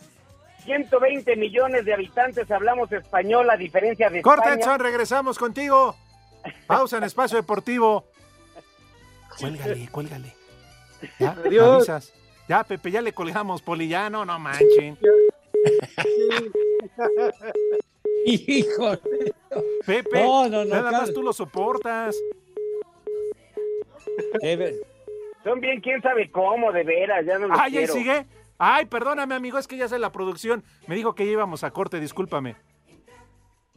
120 0.63 1.35
millones 1.35 1.83
de 1.83 1.93
habitantes 1.93 2.49
hablamos 2.49 2.89
español 2.91 3.49
a 3.49 3.57
diferencia 3.57 4.09
de 4.09 4.21
Corte, 4.21 4.47
España. 4.49 4.61
Edson, 4.63 4.79
regresamos 4.79 5.37
contigo. 5.37 5.95
Pausa 6.67 6.97
en 6.97 7.03
Espacio 7.03 7.37
Deportivo. 7.37 8.05
Cuélgale, 9.39 9.87
cuélgale. 9.91 10.33
¿Ya? 11.19 11.33
¿Me 11.33 11.49
Adiós. 11.49 11.89
avisas? 11.89 12.13
Ya, 12.47 12.63
Pepe, 12.63 12.91
ya 12.91 13.01
le 13.01 13.13
colgamos, 13.13 13.61
Poli, 13.61 13.87
ya, 13.87 14.09
no, 14.09 14.23
no 14.25 14.37
manchen. 14.39 14.97
Híjole. 18.25 18.99
Pepe, 19.85 20.23
No, 20.23 20.47
no, 20.47 20.63
no, 20.63 20.65
nada 20.65 20.89
claro. 20.89 20.97
más 21.05 21.13
tú 21.13 21.23
lo 21.23 21.33
soportas. 21.33 22.15
Son 25.43 25.59
bien 25.59 25.81
quién 25.81 26.01
sabe 26.01 26.31
cómo, 26.31 26.71
de 26.71 26.83
veras, 26.83 27.25
ya 27.25 27.37
no 27.37 27.47
los 27.47 27.59
Ay, 27.59 27.65
ahí 27.77 27.77
quiero. 27.85 27.93
sigue. 27.93 28.25
Ay, 28.57 28.85
perdóname, 28.85 29.35
amigo, 29.35 29.57
es 29.57 29.67
que 29.67 29.75
ya 29.77 29.87
sé 29.87 29.99
la 29.99 30.11
producción. 30.11 30.63
Me 30.87 30.95
dijo 30.95 31.15
que 31.15 31.25
ya 31.25 31.31
íbamos 31.33 31.63
a 31.63 31.71
corte, 31.71 31.99
discúlpame. 31.99 32.55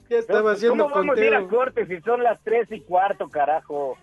Ya 0.09 0.19
estaba 0.19 0.53
haciendo 0.53 0.85
¿Cómo 0.85 0.95
vamos 0.95 1.19
a 1.19 1.25
ir 1.25 1.35
a 1.35 1.41
conteo. 1.41 1.59
corte 1.59 1.87
si 1.87 2.01
son 2.03 2.23
las 2.23 2.41
tres 2.45 2.69
y 2.71 2.81
cuarto, 2.83 3.29
carajo? 3.29 3.97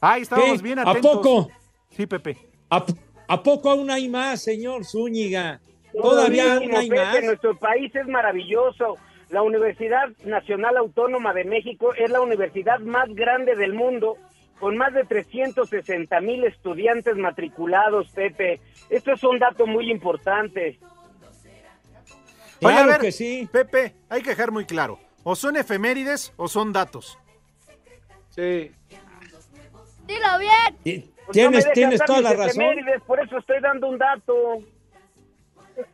Ay, 0.00 0.22
estábamos 0.22 0.58
¿Qué? 0.58 0.62
bien 0.62 0.78
¿A 0.78 0.82
atentos. 0.82 1.10
poco? 1.16 1.50
Sí, 1.90 2.06
Pepe. 2.06 2.36
¿A, 2.70 2.84
a 3.26 3.42
poco 3.42 3.70
aún 3.70 3.90
hay 3.90 4.08
más, 4.08 4.42
señor 4.42 4.84
Zúñiga? 4.84 5.60
¿Todavía 5.92 6.54
aún 6.56 6.74
hay 6.76 6.88
Pepe, 6.88 7.02
más? 7.04 7.24
Nuestro 7.24 7.58
país 7.58 7.92
es 7.96 8.06
maravilloso. 8.06 8.96
La 9.30 9.42
Universidad 9.42 10.10
Nacional 10.24 10.76
Autónoma 10.76 11.32
de 11.32 11.44
México 11.44 11.92
es 11.94 12.10
la 12.10 12.20
universidad 12.20 12.78
más 12.80 13.08
grande 13.14 13.56
del 13.56 13.72
mundo, 13.72 14.16
con 14.60 14.76
más 14.76 14.92
de 14.94 15.04
360 15.04 16.20
mil 16.20 16.44
estudiantes 16.44 17.16
matriculados, 17.16 18.08
Pepe. 18.10 18.60
Esto 18.90 19.12
es 19.12 19.22
un 19.24 19.38
dato 19.38 19.66
muy 19.66 19.90
importante. 19.90 20.78
Oye, 22.62 22.74
a 22.74 22.76
Claro 22.76 22.88
ver, 22.88 23.00
que 23.00 23.12
sí. 23.12 23.48
Pepe, 23.50 23.94
hay 24.08 24.22
que 24.22 24.30
dejar 24.30 24.50
muy 24.52 24.64
claro. 24.64 24.98
O 25.22 25.34
son 25.36 25.56
efemérides 25.56 26.32
o 26.36 26.48
son 26.48 26.72
datos. 26.72 27.18
Sí. 28.30 28.70
Dilo 30.06 30.38
bien. 30.38 31.10
Pues 31.26 31.32
Tienes, 31.32 31.72
tienes 31.72 32.00
toda 32.04 32.20
la 32.20 32.32
razón. 32.34 32.64
por 33.06 33.18
eso 33.20 33.38
estoy 33.38 33.60
dando 33.60 33.88
un 33.88 33.98
dato. 33.98 34.34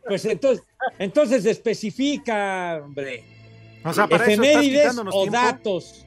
Pues 0.05 0.25
entonces, 0.25 0.65
entonces 0.99 1.45
especifica, 1.45 2.81
hombre. 2.83 3.23
O 3.83 3.93
sea, 3.93 4.07
para 4.07 4.25
eso 4.25 4.43
estás 4.43 4.63
¿Efemérides 4.63 4.97
o 4.97 5.03
tiempo. 5.11 5.31
datos? 5.31 6.05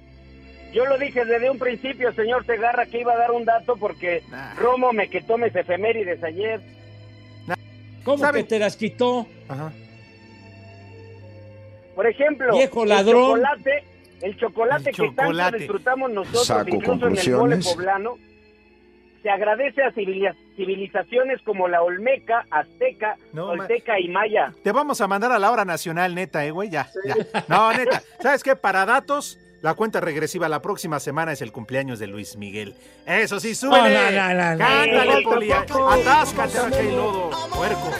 Yo 0.75 0.85
lo 0.87 0.99
dije 0.99 1.25
desde 1.25 1.49
un 1.51 1.59
principio, 1.59 2.13
señor 2.15 2.45
Segarra, 2.45 2.87
que 2.87 3.01
iba 3.01 3.13
a 3.13 3.17
dar 3.17 3.31
un 3.31 3.45
dato 3.45 3.77
porque 3.77 4.23
Nah. 4.31 4.55
Romo 4.57 4.93
me 4.93 5.09
quitó 5.09 5.39
mis 5.39 5.55
efemérides 5.55 6.23
ayer. 6.25 6.61
¿Cómo 8.05 8.19
¿Sabe? 8.19 8.41
que 8.43 8.49
te 8.51 8.59
las 8.59 8.77
quitó? 8.77 9.27
Ajá. 9.49 9.73
Por 11.95 12.07
ejemplo, 12.07 12.53
Viejo 12.55 12.85
ladrón. 12.85 13.39
el 13.39 13.45
chocolate, 13.47 13.85
el 14.21 14.37
chocolate 14.37 14.91
El 14.91 14.97
que 14.97 15.03
tanto 15.03 15.23
chocolate. 15.23 15.59
disfrutamos 15.59 16.11
nosotros, 16.11 16.47
Saco 16.47 16.69
incluso 16.75 17.07
en 17.07 17.17
el 17.19 17.31
mole 17.37 17.57
poblano, 17.59 18.19
se 19.23 19.31
agradece 19.31 19.83
a 19.83 19.91
civili- 19.93 20.35
civilizaciones 20.57 21.41
como 21.43 21.69
la 21.69 21.83
Olmeca, 21.83 22.45
Azteca, 22.51 23.17
No, 23.33 23.51
Olteca 23.51 23.99
y 24.01 24.09
Maya. 24.09 24.53
Te 24.63 24.73
vamos 24.73 25.01
a 25.01 25.07
mandar 25.07 25.31
a 25.33 25.39
la 25.39 25.51
hora 25.51 25.65
nacional, 25.65 26.15
neta, 26.15 26.45
eh, 26.45 26.51
güey, 26.51 26.69
ya, 26.69 26.89
ya. 27.07 27.15
No, 27.49 27.73
neta. 27.73 28.03
¿Sabes 28.21 28.43
qué? 28.43 28.55
Para 28.57 28.85
datos, 28.85 29.39
la 29.65 29.73
cuenta 29.73 29.99
regresiva 29.99 30.47
la 30.47 30.61
próxima 30.61 31.01
semana 31.01 31.33
es 31.33 31.41
el 31.41 31.51
cumpleaños 31.51 31.99
de 31.99 32.07
Luis 32.07 32.37
Miguel. 32.37 32.75
Eso 33.07 33.41
sí, 33.41 33.55
súbele. 33.55 33.95
No, 33.95 34.11
no, 34.11 34.35
no, 34.35 34.35
no, 34.35 34.53
no. 34.53 34.59
Cántale, 34.59 35.17
Sí, 35.17 35.25
Poli. 35.25 35.49
tampoco. 35.49 35.91
Atáscate 35.91 36.85
y 36.85 36.91
lodo, 36.95 37.31
puerco. 37.51 37.91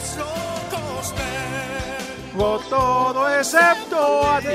Todo 2.69 3.29
excepto 3.35 4.29
a 4.29 4.39
ti. 4.41 4.47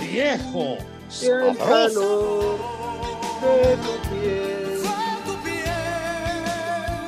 ¡Viejo! 0.00 0.78
Y 1.20 1.26
el 1.26 1.58
calor 1.58 2.58
de 3.42 3.76
tu 3.76 4.08
piel. 4.08 4.80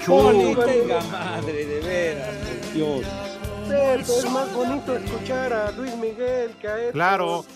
Poli, 0.07 0.55
tenga 0.57 1.01
madre, 1.05 1.65
de 1.65 1.81
veras, 1.81 2.29
por 2.37 2.73
Dios. 2.75 3.07
Pero 3.67 4.01
es 4.03 4.31
más 4.31 4.53
bonito 4.53 4.95
escuchar 4.95 5.53
a 5.55 5.71
Luis 5.71 5.97
Miguel 5.97 6.51
que 6.61 6.69
a 6.69 6.79
él. 6.79 6.93
Claro. 6.93 7.47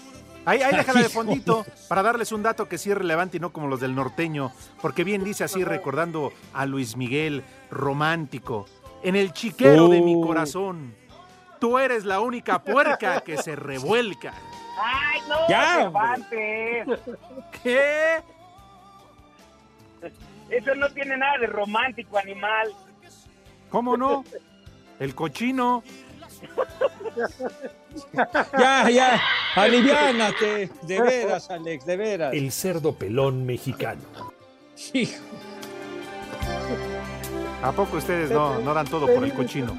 Ahí, 0.46 0.62
ahí 0.62 0.74
déjala 0.76 1.02
de 1.02 1.08
fondito 1.08 1.66
para 1.88 2.02
darles 2.02 2.30
un 2.32 2.42
dato 2.42 2.68
que 2.68 2.78
sí 2.78 2.90
es 2.90 2.96
relevante 2.96 3.36
y 3.36 3.40
no 3.40 3.52
como 3.52 3.66
los 3.66 3.80
del 3.80 3.94
norteño, 3.94 4.52
porque 4.80 5.04
bien 5.04 5.24
dice 5.24 5.44
así 5.44 5.62
recordando 5.64 6.32
a 6.54 6.64
Luis 6.66 6.96
Miguel, 6.96 7.44
romántico, 7.70 8.66
en 9.02 9.16
el 9.16 9.32
chiquero 9.32 9.88
de 9.88 10.00
mi 10.00 10.14
Oh. 10.14 10.20
corazón. 10.22 10.94
Tú 11.58 11.78
eres 11.78 12.04
la 12.04 12.20
única 12.20 12.62
puerca 12.62 13.20
que 13.22 13.38
se 13.38 13.56
revuelca. 13.56 14.34
¡Ay, 14.78 15.20
no! 15.28 15.48
Ya! 15.48 15.90
¿Qué? 17.62 18.22
Eso 20.50 20.74
no 20.76 20.88
tiene 20.90 21.16
nada 21.16 21.38
de 21.38 21.46
romántico, 21.48 22.18
animal. 22.18 22.72
¿Cómo 23.70 23.96
no? 23.96 24.22
El 25.00 25.14
cochino. 25.14 25.82
Ya, 28.58 28.88
ya, 28.90 29.20
aliviánate, 29.56 30.70
de 30.82 31.00
veras, 31.00 31.50
Alex, 31.50 31.86
de 31.86 31.96
veras. 31.96 32.34
El 32.34 32.52
cerdo 32.52 32.94
pelón 32.94 33.44
mexicano. 33.46 34.02
Hijo, 34.92 35.22
¿A 37.62 37.72
poco 37.72 37.96
ustedes 37.96 38.30
no, 38.30 38.60
no 38.60 38.74
dan 38.74 38.86
todo 38.86 39.06
por 39.06 39.24
el 39.24 39.32
cochino? 39.32 39.76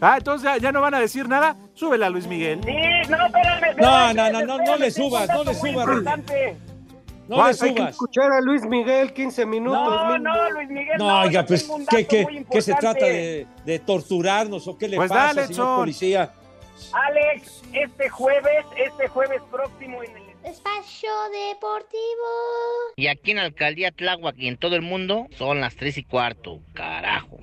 Ah, 0.00 0.16
entonces 0.18 0.44
ya, 0.44 0.56
ya 0.58 0.72
no 0.72 0.80
van 0.80 0.94
a 0.94 1.00
decir 1.00 1.28
nada. 1.28 1.56
Súbela, 1.74 2.10
Luis 2.10 2.26
Miguel. 2.26 2.60
Sí, 2.64 2.72
no, 3.08 3.26
espérame, 3.26 3.76
No, 3.78 4.08
espérame, 4.08 4.32
no, 4.32 4.40
no, 4.40 4.46
no, 4.46 4.64
no 4.64 4.76
le 4.76 4.90
subas, 4.90 5.28
no 5.28 5.44
le 5.44 5.54
subas. 5.54 5.86
No 7.36 7.48
le 7.48 7.56
Hay 7.60 7.74
que 7.74 7.82
escuchar 7.82 8.32
a 8.32 8.40
Luis 8.40 8.62
Miguel 8.64 9.12
15 9.12 9.46
minutos. 9.46 9.80
No, 9.80 10.18
no, 10.18 10.50
Luis 10.50 10.68
Miguel, 10.68 10.98
No, 10.98 11.08
no, 11.08 11.20
oiga, 11.22 11.44
pues, 11.44 11.68
¿qué, 11.90 12.06
qué, 12.06 12.44
qué 12.50 12.62
se 12.62 12.74
trata 12.74 13.06
de, 13.06 13.46
de 13.64 13.78
torturarnos 13.78 14.66
o 14.68 14.76
qué 14.78 14.88
le 14.88 14.96
Pues 14.96 15.08
pasa, 15.10 15.26
dale, 15.34 15.46
señor 15.46 15.62
Edson. 15.66 15.76
policía? 15.78 16.32
Alex, 16.92 17.62
este 17.72 18.08
jueves, 18.08 18.64
este 18.76 19.08
jueves 19.08 19.40
próximo 19.50 20.02
en 20.02 20.16
el 20.16 20.22
Espacio 20.44 21.10
Deportivo. 21.50 22.28
Y 22.96 23.06
aquí 23.06 23.30
en 23.30 23.38
Alcaldía 23.38 23.92
Tláhuac 23.92 24.36
y 24.36 24.48
en 24.48 24.56
todo 24.58 24.74
el 24.76 24.82
mundo 24.82 25.26
son 25.38 25.60
las 25.60 25.76
tres 25.76 25.96
y 25.98 26.04
cuarto. 26.04 26.60
Carajo. 26.74 27.38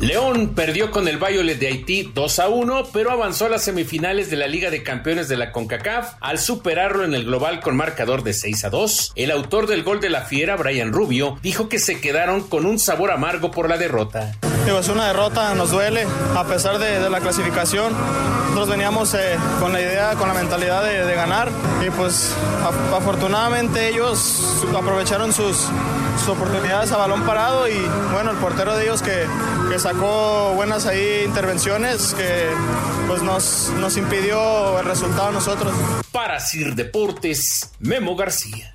León 0.00 0.52
perdió 0.54 0.90
con 0.90 1.08
el 1.08 1.16
Violet 1.16 1.58
de 1.58 1.68
Haití 1.68 2.10
2 2.14 2.38
a 2.40 2.48
1, 2.48 2.88
pero 2.92 3.10
avanzó 3.10 3.46
a 3.46 3.48
las 3.48 3.64
semifinales 3.64 4.30
de 4.30 4.36
la 4.36 4.46
Liga 4.46 4.68
de 4.70 4.82
Campeones 4.82 5.26
de 5.28 5.38
la 5.38 5.52
CONCACAF 5.52 6.14
al 6.20 6.38
superarlo 6.38 7.02
en 7.04 7.14
el 7.14 7.24
global 7.24 7.60
con 7.60 7.76
marcador 7.76 8.22
de 8.22 8.34
6 8.34 8.64
a 8.66 8.70
2. 8.70 9.12
El 9.14 9.30
autor 9.30 9.66
del 9.66 9.84
gol 9.84 10.00
de 10.00 10.10
la 10.10 10.22
fiera, 10.22 10.56
Brian 10.56 10.92
Rubio, 10.92 11.38
dijo 11.42 11.70
que 11.70 11.78
se 11.78 11.98
quedaron 12.00 12.42
con 12.42 12.66
un 12.66 12.78
sabor 12.78 13.10
amargo 13.10 13.50
por 13.50 13.70
la 13.70 13.78
derrota. 13.78 14.32
es 14.66 14.88
una 14.90 15.06
derrota, 15.06 15.54
nos 15.54 15.70
duele, 15.70 16.06
a 16.36 16.44
pesar 16.44 16.78
de, 16.78 17.08
la 17.08 17.20
clasificación. 17.20 17.94
Nosotros 18.48 18.68
veníamos 18.68 19.14
eh, 19.14 19.36
con 19.60 19.72
la 19.72 19.80
idea, 19.80 20.14
con 20.14 20.28
la 20.28 20.34
mentalidad 20.34 20.84
de, 20.84 21.14
ganar 21.14 21.48
y 21.86 21.90
pues 21.90 22.32
af- 22.62 22.96
afortunadamente 22.96 23.88
ellos 23.88 24.42
aprovecharon 24.76 25.32
sus, 25.32 25.68
sus 26.18 26.28
oportunidades 26.28 26.92
a 26.92 26.96
balón 26.96 27.24
parado 27.24 27.68
y 27.68 27.78
bueno, 28.12 28.30
el 28.30 28.36
portero 28.38 28.76
de 28.76 28.84
ellos 28.84 29.02
que, 29.02 29.26
que 29.70 29.78
sacó 29.78 30.52
buenas 30.54 30.86
ahí 30.86 31.22
intervenciones 31.24 32.14
que 32.14 32.48
pues 33.06 33.22
nos, 33.22 33.70
nos 33.80 33.96
impidió 33.96 34.78
el 34.80 34.86
resultado 34.86 35.28
a 35.28 35.32
nosotros. 35.32 35.72
Para 36.12 36.40
Sir 36.40 36.74
Deportes, 36.74 37.70
Memo 37.80 38.16
García. 38.16 38.72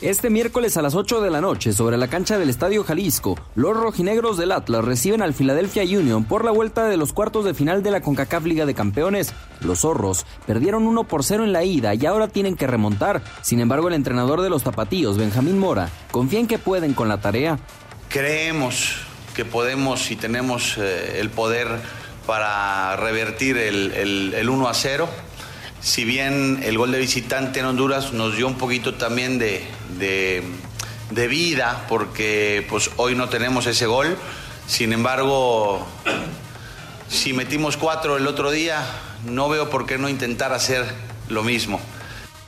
Este 0.00 0.30
miércoles 0.30 0.78
a 0.78 0.82
las 0.82 0.94
8 0.94 1.20
de 1.20 1.28
la 1.30 1.42
noche, 1.42 1.74
sobre 1.74 1.98
la 1.98 2.08
cancha 2.08 2.38
del 2.38 2.48
Estadio 2.48 2.84
Jalisco, 2.84 3.38
los 3.54 3.76
rojinegros 3.76 4.38
del 4.38 4.52
Atlas 4.52 4.82
reciben 4.82 5.20
al 5.20 5.34
Philadelphia 5.34 5.82
Union 5.82 6.24
por 6.24 6.42
la 6.42 6.52
vuelta 6.52 6.86
de 6.86 6.96
los 6.96 7.12
cuartos 7.12 7.44
de 7.44 7.52
final 7.52 7.82
de 7.82 7.90
la 7.90 8.00
CONCACAF 8.00 8.44
Liga 8.46 8.64
de 8.64 8.72
Campeones. 8.72 9.34
Los 9.60 9.80
zorros 9.80 10.24
perdieron 10.46 10.86
1 10.86 11.04
por 11.04 11.22
0 11.22 11.44
en 11.44 11.52
la 11.52 11.64
ida 11.64 11.92
y 11.94 12.06
ahora 12.06 12.28
tienen 12.28 12.56
que 12.56 12.66
remontar. 12.66 13.20
Sin 13.42 13.60
embargo, 13.60 13.88
el 13.88 13.94
entrenador 13.94 14.40
de 14.40 14.48
los 14.48 14.62
tapatíos, 14.62 15.18
Benjamín 15.18 15.58
Mora, 15.58 15.90
confía 16.10 16.40
en 16.40 16.46
que 16.46 16.58
pueden 16.58 16.94
con 16.94 17.08
la 17.08 17.20
tarea. 17.20 17.58
Creemos 18.08 19.02
que 19.36 19.44
podemos 19.44 20.10
y 20.10 20.16
tenemos 20.16 20.78
eh, 20.78 21.18
el 21.20 21.28
poder 21.28 21.68
para 22.26 22.96
revertir 22.96 23.58
el, 23.58 23.92
el- 23.92 24.32
el 24.34 24.48
1 24.48 24.66
a 24.66 24.72
0. 24.72 25.08
Si 25.80 26.04
bien 26.04 26.60
el 26.62 26.76
gol 26.76 26.92
de 26.92 26.98
visitante 26.98 27.60
en 27.60 27.66
Honduras 27.66 28.12
nos 28.12 28.36
dio 28.36 28.46
un 28.46 28.56
poquito 28.56 28.94
también 28.94 29.38
de, 29.38 29.64
de- 29.98 30.42
vida, 31.28 31.86
porque 31.88 32.66
pues, 32.68 32.90
hoy 32.96 33.14
no 33.14 33.28
tenemos 33.28 33.66
ese 33.66 33.86
gol. 33.86 34.16
Sin 34.66 34.92
embargo, 34.92 35.84
si 37.08 37.32
metimos 37.32 37.76
cuatro 37.76 38.16
el 38.16 38.26
otro 38.26 38.50
día, 38.50 38.84
no 39.26 39.48
veo 39.48 39.70
por 39.70 39.86
qué 39.86 39.98
no 39.98 40.08
intentar 40.08 40.52
hacer 40.52 40.84
lo 41.28 41.42
mismo. 41.42 41.80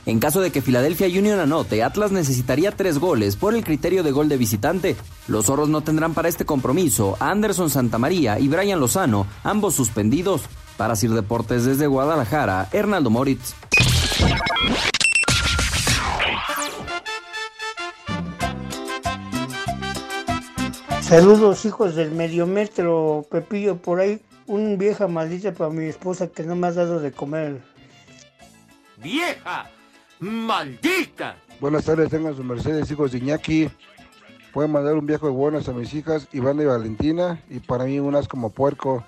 En 0.05 0.19
caso 0.19 0.41
de 0.41 0.51
que 0.51 0.61
Philadelphia 0.61 1.07
Union 1.07 1.39
anote, 1.39 1.81
Atlas 1.83 2.11
necesitaría 2.11 2.71
tres 2.71 2.97
goles 2.99 3.35
por 3.35 3.55
el 3.55 3.63
criterio 3.63 4.03
de 4.03 4.11
gol 4.11 4.27
de 4.27 4.37
visitante. 4.37 4.95
Los 5.27 5.45
zorros 5.45 5.69
no 5.69 5.81
tendrán 5.81 6.13
para 6.13 6.27
este 6.29 6.45
compromiso 6.45 7.15
a 7.19 7.29
Anderson 7.31 7.69
Santamaría 7.69 8.37
y 8.39 8.47
Brian 8.47 8.79
Lozano, 8.79 9.27
ambos 9.43 9.75
suspendidos. 9.75 10.41
Para 10.77 10.95
Sir 10.95 11.11
Deportes 11.11 11.65
desde 11.65 11.87
Guadalajara, 11.87 12.67
Hernaldo 12.71 13.09
Moritz. 13.09 13.53
Saludos 21.01 21.63
hijos 21.65 21.95
del 21.95 22.11
mediometro, 22.11 23.25
Pepillo, 23.29 23.77
por 23.77 23.99
ahí 23.99 24.19
un 24.47 24.77
vieja 24.77 25.07
maldita 25.07 25.53
para 25.53 25.69
mi 25.69 25.85
esposa 25.85 26.27
que 26.27 26.43
no 26.43 26.55
me 26.55 26.67
has 26.67 26.75
dado 26.75 26.99
de 26.99 27.11
comer. 27.11 27.61
¡Vieja! 28.97 29.69
¡Maldita! 30.19 31.35
Buenas 31.59 31.85
tardes, 31.85 32.09
tengan 32.09 32.35
sus 32.35 32.43
mercedes, 32.43 32.89
hijos 32.89 33.11
de 33.11 33.19
Iñaki. 33.19 33.69
Pueden 34.53 34.71
mandar 34.71 34.95
un 34.95 35.05
viaje 35.05 35.25
de 35.25 35.31
buenas 35.31 35.67
a 35.67 35.73
mis 35.73 35.93
hijas, 35.93 36.27
Iván 36.31 36.59
y 36.59 36.65
Valentina, 36.65 37.43
y 37.49 37.59
para 37.59 37.85
mí 37.85 37.99
unas 37.99 38.27
como 38.27 38.49
puerco, 38.49 39.03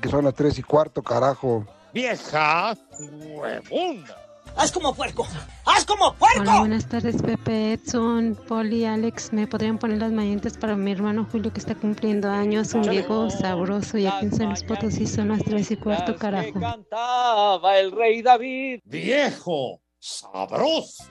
que 0.00 0.08
son 0.08 0.24
las 0.24 0.34
tres 0.34 0.58
y 0.58 0.62
cuarto, 0.62 1.02
carajo. 1.02 1.66
¡Vieja 1.92 2.76
huevona! 2.98 4.14
¡Haz 4.56 4.72
como 4.72 4.94
puerco! 4.94 5.26
¡Haz 5.64 5.84
como 5.84 6.12
puerco! 6.14 6.40
Hola, 6.40 6.60
buenas 6.60 6.88
tardes, 6.88 7.22
Pepe, 7.22 7.74
Edson, 7.74 8.36
Poli, 8.48 8.84
Alex. 8.84 9.32
¿Me 9.32 9.46
podrían 9.46 9.78
poner 9.78 9.98
las 9.98 10.10
mañanitas 10.10 10.58
para 10.58 10.74
mi 10.74 10.90
hermano 10.90 11.26
Julio 11.30 11.52
que 11.52 11.60
está 11.60 11.74
cumpliendo 11.74 12.28
años? 12.28 12.74
Un 12.74 12.82
viejo 12.82 13.30
sabroso 13.30 13.98
y 13.98 14.06
aquí 14.06 14.26
en 14.26 14.34
San 14.34 14.48
Luis 14.48 14.64
Potosí 14.64 15.06
son 15.06 15.28
las 15.28 15.44
tres 15.44 15.70
y 15.70 15.76
cuarto, 15.76 16.16
carajo. 16.16 16.58
Cantaba 16.58 17.78
el 17.78 17.92
rey 17.92 18.22
David. 18.22 18.80
¡Viejo 18.84 19.80
sabroso! 19.98 21.04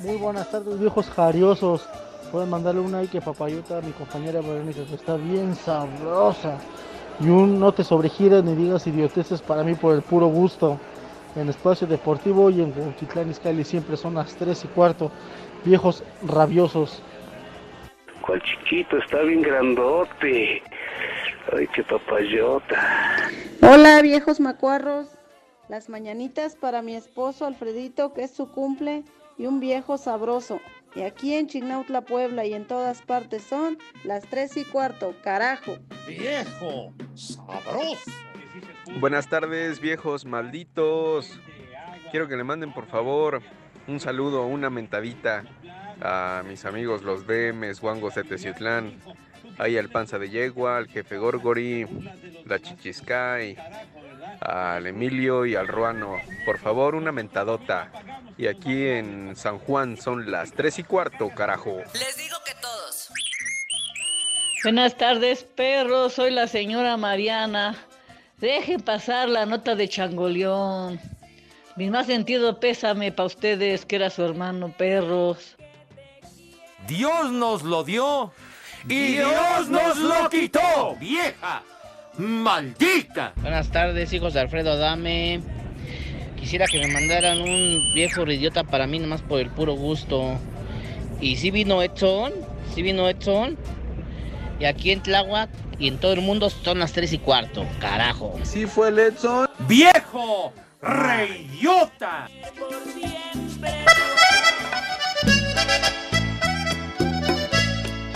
Muy 0.00 0.16
buenas 0.16 0.50
tardes, 0.50 0.78
viejos 0.80 1.06
jariosos. 1.06 1.82
Pueden 2.32 2.48
mandarle 2.48 2.80
una 2.80 3.00
Ike 3.00 3.20
papayota 3.20 3.78
a 3.78 3.80
mi 3.82 3.92
compañera 3.92 4.40
Verónica 4.40 4.84
que 4.86 4.94
está 4.94 5.16
bien 5.16 5.54
sabrosa. 5.56 6.58
Y 7.20 7.28
un 7.28 7.60
no 7.60 7.72
te 7.72 7.84
sobregires 7.84 8.42
ni 8.44 8.54
digas 8.54 8.86
idioteces 8.86 9.42
para 9.42 9.62
mí 9.62 9.74
por 9.74 9.94
el 9.94 10.02
puro 10.02 10.26
gusto. 10.26 10.78
En 11.36 11.48
Espacio 11.48 11.86
Deportivo 11.86 12.50
y 12.50 12.62
en 12.62 12.72
Cuautitlán 12.72 13.30
Izcalli 13.30 13.62
siempre 13.62 13.96
son 13.96 14.14
las 14.14 14.34
3 14.36 14.64
y 14.64 14.68
cuarto. 14.68 15.10
Viejos 15.64 16.02
rabiosos. 16.26 17.02
¿Cuál 18.22 18.42
chiquito? 18.42 18.96
Está 18.96 19.20
bien 19.22 19.42
grandote. 19.42 20.62
Ay, 21.52 21.66
qué 21.68 21.82
papayota. 21.84 22.76
Hola 23.62 24.00
viejos 24.02 24.40
macuarros, 24.40 25.08
las 25.68 25.88
mañanitas 25.88 26.56
para 26.56 26.80
mi 26.80 26.94
esposo 26.94 27.44
Alfredito 27.44 28.14
que 28.14 28.24
es 28.24 28.30
su 28.30 28.50
cumple 28.50 29.04
y 29.36 29.46
un 29.46 29.60
viejo 29.60 29.98
sabroso. 29.98 30.60
Y 30.94 31.02
aquí 31.02 31.34
en 31.34 31.46
Chignautla, 31.46 32.00
Puebla 32.02 32.44
y 32.44 32.54
en 32.54 32.66
todas 32.66 33.02
partes 33.02 33.42
son 33.44 33.78
las 34.04 34.24
tres 34.24 34.56
y 34.56 34.64
cuarto, 34.64 35.14
carajo. 35.22 35.78
¡Viejo 36.06 36.92
sabroso! 37.14 38.10
Buenas 38.98 39.28
tardes, 39.28 39.80
viejos 39.80 40.24
malditos. 40.24 41.38
Quiero 42.10 42.26
que 42.26 42.36
le 42.36 42.42
manden 42.42 42.72
por 42.72 42.86
favor 42.86 43.40
un 43.86 44.00
saludo, 44.00 44.46
una 44.46 44.68
mentadita 44.68 45.44
a 46.00 46.42
mis 46.46 46.64
amigos 46.64 47.02
los 47.02 47.26
Demes, 47.26 47.80
Guangos 47.80 48.14
de 48.14 48.24
Teciutlán, 48.24 48.98
ahí 49.58 49.76
al 49.76 49.90
Panza 49.90 50.18
de 50.18 50.30
Yegua, 50.30 50.78
al 50.78 50.88
Jefe 50.88 51.18
Gorgori, 51.18 51.86
la 52.46 52.58
Chichiscay, 52.58 53.56
al 54.40 54.86
Emilio 54.86 55.44
y 55.44 55.54
al 55.54 55.68
Ruano. 55.68 56.16
Por 56.44 56.58
favor, 56.58 56.94
una 56.94 57.12
mentadota. 57.12 57.90
Y 58.38 58.46
aquí 58.46 58.86
en 58.86 59.36
San 59.36 59.58
Juan 59.58 59.96
son 59.96 60.30
las 60.30 60.52
3 60.52 60.78
y 60.78 60.82
cuarto, 60.84 61.30
carajo. 61.34 61.78
Les 61.92 62.16
digo 62.16 62.36
que 62.44 62.54
todos. 62.60 63.10
Buenas 64.64 64.96
tardes, 64.96 65.44
perros. 65.44 66.14
Soy 66.14 66.30
la 66.30 66.46
señora 66.46 66.96
Mariana. 66.96 67.76
Dejen 68.38 68.80
pasar 68.80 69.28
la 69.28 69.44
nota 69.44 69.74
de 69.74 69.88
Changoleón. 69.88 70.98
Mi 71.76 71.90
más 71.90 72.06
sentido 72.06 72.58
pésame 72.58 73.12
para 73.12 73.26
ustedes, 73.26 73.84
que 73.84 73.96
era 73.96 74.10
su 74.10 74.24
hermano, 74.24 74.72
perros. 74.76 75.56
Dios 76.86 77.30
nos 77.30 77.62
lo 77.62 77.84
dio 77.84 78.32
y 78.88 79.16
Dios 79.16 79.68
nos 79.68 79.98
lo 79.98 80.30
quitó, 80.30 80.96
vieja 80.98 81.62
maldita. 82.18 83.32
Buenas 83.36 83.70
tardes, 83.70 84.12
hijos 84.12 84.34
de 84.34 84.40
Alfredo 84.40 84.76
Dame. 84.76 85.40
Quisiera 86.36 86.66
que 86.66 86.78
me 86.78 86.88
mandaran 86.88 87.40
un 87.40 87.92
viejo 87.94 88.22
idiota 88.22 88.64
para 88.64 88.86
mí, 88.86 88.98
nomás 88.98 89.22
por 89.22 89.40
el 89.40 89.50
puro 89.50 89.74
gusto. 89.74 90.38
Y 91.20 91.36
si 91.36 91.50
vino 91.50 91.82
Edson, 91.82 92.32
si 92.74 92.82
vino 92.82 93.08
Edson. 93.08 93.58
Y 94.58 94.64
aquí 94.64 94.90
en 94.90 95.02
Tláhuac 95.02 95.50
y 95.78 95.88
en 95.88 95.98
todo 95.98 96.12
el 96.12 96.20
mundo 96.20 96.50
son 96.50 96.78
las 96.78 96.92
3 96.92 97.12
y 97.14 97.18
cuarto, 97.18 97.66
carajo. 97.80 98.38
Sí 98.42 98.66
fue 98.66 98.88
el 98.88 98.98
Edson. 98.98 99.48
¡Viejo 99.66 100.52
reyota! 100.82 102.28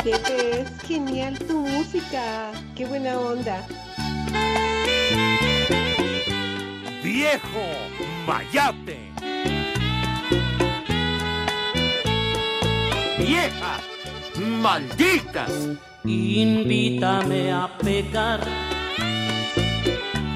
Pepe, 0.02 0.61
es 0.61 0.80
genial 0.87 1.38
tu 1.38 1.61
música. 1.61 2.52
Qué 2.76 2.85
buena 2.85 3.18
onda. 3.18 3.66
¡Viejo 7.14 7.64
mayate! 8.27 8.98
¡Vieja 13.16 13.77
maldita! 14.61 15.46
Invítame 16.03 17.53
a 17.53 17.70
pecar. 17.79 18.40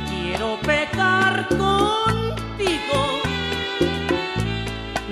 Quiero 0.09 0.57
pecar 0.61 1.49
contigo. 1.49 3.01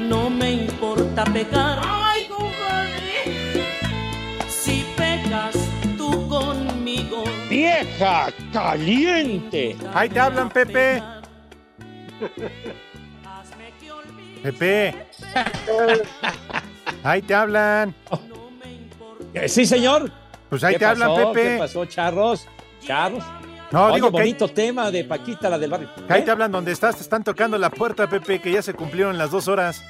No 0.08 0.30
me 0.30 0.52
importa 0.52 1.24
pecar. 1.24 1.80
¡Ay, 1.82 2.28
compadre! 2.28 3.66
Si 4.46 4.86
pecas 4.96 5.56
tú 5.98 6.28
conmigo. 6.28 7.24
¡Vieja 7.50 8.28
caliente! 8.52 9.76
Ahí 9.92 10.08
te 10.08 10.20
hablan, 10.20 10.48
Pepe. 10.48 11.15
Pepe. 14.42 14.94
Ahí 17.02 17.22
te 17.22 17.34
hablan. 17.34 17.94
Eh, 19.34 19.48
Sí, 19.48 19.66
señor. 19.66 20.10
Pues 20.48 20.62
ahí 20.62 20.74
¿Qué 20.74 20.78
te 20.78 20.84
hablan? 20.84 21.14
Pepe. 21.32 21.42
¿Qué 21.54 21.58
pasó, 21.58 21.84
Charros? 21.86 22.46
Charros. 22.80 23.24
No, 23.72 23.86
Oye, 23.86 23.94
digo 23.96 24.06
que- 24.08 24.12
bonito 24.12 24.48
tema 24.48 24.90
de 24.92 25.02
Paquita, 25.04 25.50
la 25.50 25.58
del 25.58 25.70
barrio. 25.70 25.90
Ahí 26.08 26.20
¿Eh? 26.20 26.24
te 26.24 26.30
hablan 26.30 26.52
donde 26.52 26.70
estás, 26.70 26.94
te 26.96 27.02
están 27.02 27.24
tocando 27.24 27.58
la 27.58 27.68
puerta, 27.70 28.08
Pepe, 28.08 28.40
que 28.40 28.52
ya 28.52 28.62
se 28.62 28.72
cumplieron 28.72 29.18
las 29.18 29.32
dos 29.32 29.48
horas. 29.48 29.82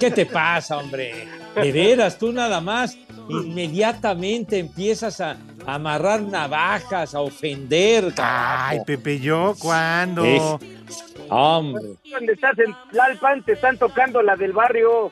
¿Qué 0.00 0.10
te 0.10 0.24
pasa, 0.26 0.78
hombre? 0.78 1.28
De 1.54 1.70
veras, 1.72 2.16
tú 2.18 2.32
nada 2.32 2.60
más 2.62 2.96
inmediatamente 3.28 4.58
empiezas 4.58 5.20
a 5.20 5.36
amarrar 5.66 6.22
navajas, 6.22 7.14
a 7.14 7.20
ofender. 7.20 8.12
Ay, 8.18 8.80
Pepe, 8.86 9.18
¿yo 9.20 9.54
cuándo? 9.58 10.24
Es- 10.24 10.42
Hombre. 11.28 11.82
Donde 12.10 12.32
estás 12.34 12.56
en 12.60 12.74
Tlalpan 12.92 13.42
te 13.42 13.52
están 13.54 13.76
tocando 13.76 14.22
la 14.22 14.36
del 14.36 14.52
barrio. 14.52 15.10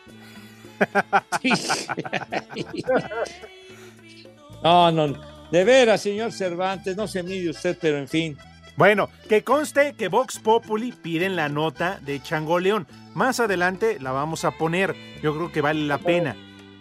No, 4.63 4.91
no, 4.91 5.15
de 5.51 5.65
veras, 5.65 6.01
señor 6.03 6.33
Cervantes, 6.33 6.97
no 6.97 7.07
se 7.07 7.23
mide 7.23 7.51
usted, 7.51 7.77
pero 7.81 7.99
en 7.99 8.09
fin. 8.09 8.37
Bueno, 8.77 9.09
que 9.29 9.45
conste 9.45 9.95
que 9.95 10.09
Vox 10.09 10.39
Populi 10.39 10.93
piden 10.93 11.37
la 11.37 11.49
nota 11.49 11.99
de 12.03 12.21
Changoleón. 12.23 12.87
Más 13.15 13.39
adelante 13.39 13.99
la 14.01 14.11
vamos 14.13 14.45
a 14.45 14.51
poner. 14.53 14.97
Yo 15.23 15.35
creo 15.35 15.53
que 15.53 15.61
vale 15.61 15.83
la 15.83 15.99
pena. 15.99 16.35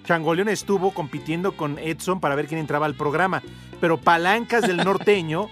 Changoleón 0.04 0.50
estuvo 0.50 0.94
compitiendo 0.94 1.56
con 1.56 1.80
Edson 1.80 2.20
para 2.20 2.36
ver 2.36 2.48
quién 2.48 2.60
entraba 2.60 2.86
al 2.86 2.96
programa. 2.96 3.42
Pero 3.80 3.98
Palancas 3.98 4.64
del 4.68 4.78
Norteño 4.78 5.50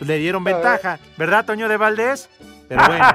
le 0.00 0.18
dieron 0.18 0.44
ventaja. 0.44 0.98
¿Verdad, 1.16 1.46
Toño 1.46 1.68
de 1.68 1.76
Valdés? 1.76 2.28
Pero 2.68 2.82
bueno. 2.86 3.04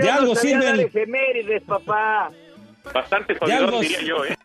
De 0.00 0.10
algo 0.10 0.34
sirven. 0.36 0.80
efemérides, 0.80 1.62
papá. 1.62 2.30
Bastante 2.92 3.34
jodidor, 3.36 3.80
diría 3.80 4.02
yo, 4.02 4.24
¿eh? 4.24 4.36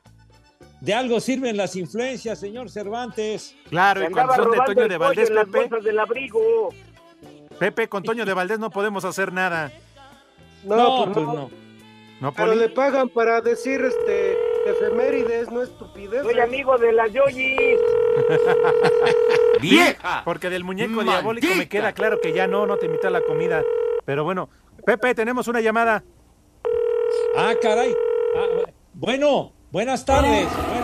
De 0.81 0.93
algo 0.93 1.19
sirven 1.19 1.57
las 1.57 1.75
influencias, 1.75 2.39
señor 2.39 2.69
Cervantes. 2.69 3.55
Claro, 3.69 4.03
y 4.03 4.11
cuando 4.11 4.33
son 4.35 4.51
de 4.51 4.57
robando 4.57 4.73
Toño 4.73 4.87
de 4.87 4.97
Valdés, 4.97 5.29
Pepe, 5.29 5.81
del 5.81 5.99
abrigo. 5.99 6.69
Pepe, 7.59 7.89
con 7.89 8.03
Toño 8.03 8.25
de 8.25 8.33
Valdés 8.33 8.59
no 8.59 8.69
podemos 8.69 9.03
hacer 9.03 9.33
nada. 9.33 9.71
No, 10.63 10.75
No, 10.77 11.03
pues 11.05 11.13
pues 11.15 11.25
no. 11.25 11.33
no. 11.33 11.49
¿No, 12.19 12.33
Pero 12.33 12.53
le 12.53 12.69
pagan 12.69 13.07
para 13.09 13.39
decir 13.39 13.81
este 13.81 14.37
efemérides, 14.65 15.49
no 15.51 15.61
estupidez. 15.61 16.23
Soy 16.23 16.39
amigo 16.39 16.77
de 16.77 16.91
la 16.91 17.07
Yoyi. 17.07 17.55
¡Vieja! 19.61 20.23
Porque 20.25 20.49
del 20.49 20.65
muñeco 20.65 21.03
diabólico 21.03 21.47
me 21.55 21.69
queda 21.69 21.93
claro 21.93 22.19
que 22.19 22.33
ya 22.33 22.47
no, 22.47 22.65
no 22.65 22.75
te 22.77 22.87
invita 22.87 23.07
a 23.07 23.11
la 23.11 23.21
comida. 23.21 23.63
Pero 24.05 24.25
bueno, 24.25 24.49
Pepe, 24.85 25.15
tenemos 25.15 25.47
una 25.47 25.61
llamada. 25.61 26.03
Ah, 27.37 27.53
caray. 27.61 27.95
Ah, 28.35 28.69
bueno, 28.93 29.53
buenas 29.71 30.03
tardes. 30.03 30.47
Bueno. 30.67 30.78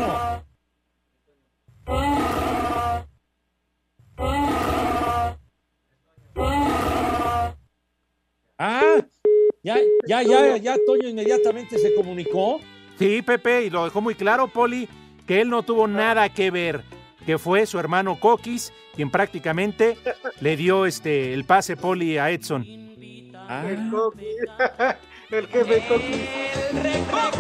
Ya, 9.66 9.80
ya, 10.08 10.24
ya, 10.24 10.58
ya, 10.58 10.76
Toño 10.86 11.10
inmediatamente 11.10 11.78
se 11.78 11.94
comunicó. 11.96 12.60
Sí, 13.00 13.22
Pepe, 13.22 13.66
y 13.66 13.70
lo 13.70 13.84
dejó 13.84 14.02
muy 14.02 14.16
claro, 14.16 14.48
Poli, 14.48 14.88
que 15.26 15.42
él 15.42 15.50
no 15.50 15.64
tuvo 15.64 15.88
nada 15.88 16.30
que 16.30 16.52
ver, 16.52 16.84
que 17.26 17.38
fue 17.38 17.66
su 17.66 17.80
hermano 17.80 18.20
Coquis 18.20 18.72
quien 18.96 19.12
prácticamente 19.12 19.98
le 20.40 20.56
dio 20.56 20.86
este 20.86 21.34
el 21.34 21.44
pase 21.44 21.76
Poli 21.76 22.18
a 22.18 22.32
Edson. 22.32 22.64
El 22.64 23.92
Coqui. 23.92 24.26
El 25.32 25.48
jefe 25.48 25.84
Coqui. 25.88 26.26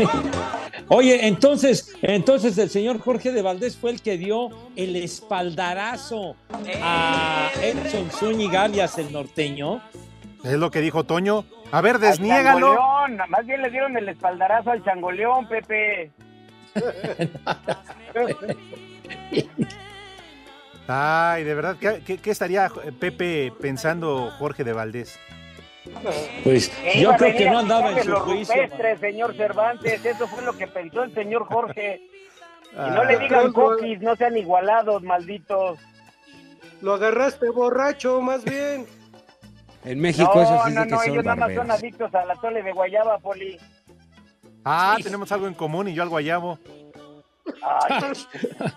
Oye, 0.89 1.27
entonces, 1.27 1.95
entonces 2.01 2.57
el 2.57 2.69
señor 2.69 2.99
Jorge 2.99 3.31
de 3.31 3.41
Valdés 3.41 3.77
fue 3.77 3.91
el 3.91 4.01
que 4.01 4.17
dio 4.17 4.49
el 4.75 4.95
espaldarazo 4.95 6.35
a 6.81 7.51
Edson 7.61 8.09
Zúñiga 8.11 8.63
alias 8.63 8.97
el 8.97 9.11
norteño. 9.11 9.81
Es 10.43 10.53
lo 10.53 10.71
que 10.71 10.81
dijo 10.81 11.03
Toño. 11.03 11.45
A 11.71 11.81
ver, 11.81 11.95
Al 11.95 12.01
desniégalo. 12.01 12.75
changoleón. 12.75 13.29
Más 13.29 13.45
bien 13.45 13.61
le 13.61 13.69
dieron 13.69 13.97
el 13.97 14.07
espaldarazo 14.09 14.71
al 14.71 14.83
changoleón, 14.83 15.47
Pepe. 15.47 16.11
Ay, 20.87 21.43
de 21.43 21.55
verdad, 21.55 21.77
¿qué, 21.79 22.01
qué- 22.05 22.17
qué 22.19 22.31
estaría 22.31 22.67
eh, 22.83 22.91
Pepe 22.91 23.51
pensando 23.59 24.29
Jorge 24.37 24.63
de 24.63 24.73
Valdés? 24.73 25.19
Pues 26.43 26.69
Que 26.69 26.99
yo 27.01 27.13
creo 27.15 27.35
que 27.35 27.49
no 27.49 27.59
andaba 27.59 27.91
en 27.91 28.03
su 28.03 28.09
los 28.09 28.21
juicio. 28.23 28.55
rupestres, 28.55 28.99
señor 28.99 29.35
Cervantes. 29.35 30.03
Eso 30.05 30.27
fue 30.27 30.43
lo 30.43 30.53
que 30.57 30.67
pensó 30.67 31.03
el 31.03 31.13
señor 31.13 31.45
Jorge. 31.45 32.01
Y 32.73 32.75
no 32.77 33.01
Ah. 33.01 33.05
le 33.05 33.17
digan 33.19 33.51
coquis, 33.53 33.99
no 34.01 34.15
sean 34.15 34.35
igualados, 34.37 35.01
malditos. 35.03 35.79
Lo 36.81 36.93
agarraste 36.95 37.49
borracho, 37.49 38.21
más 38.21 38.43
bien. 38.43 38.85
En 39.85 39.99
México 39.99 40.31
no, 40.33 40.41
eso 40.41 40.61
sí 40.65 40.73
no, 40.73 40.81
es 40.81 40.87
que 40.87 40.91
no, 40.91 40.99
son 40.99 41.11
ellos 41.11 41.23
nada 41.23 41.35
más 41.35 41.53
son 41.53 41.71
adictos 41.71 42.15
a 42.15 42.25
la 42.25 42.35
tole 42.35 42.63
de 42.63 42.71
guayaba, 42.71 43.19
Poli. 43.19 43.57
Ah, 44.63 44.97
tenemos 45.01 45.31
algo 45.31 45.47
en 45.47 45.53
común 45.53 45.87
y 45.87 45.93
yo 45.93 46.01
al 46.01 46.09
guayabo. 46.09 46.57
Ay, 47.61 48.11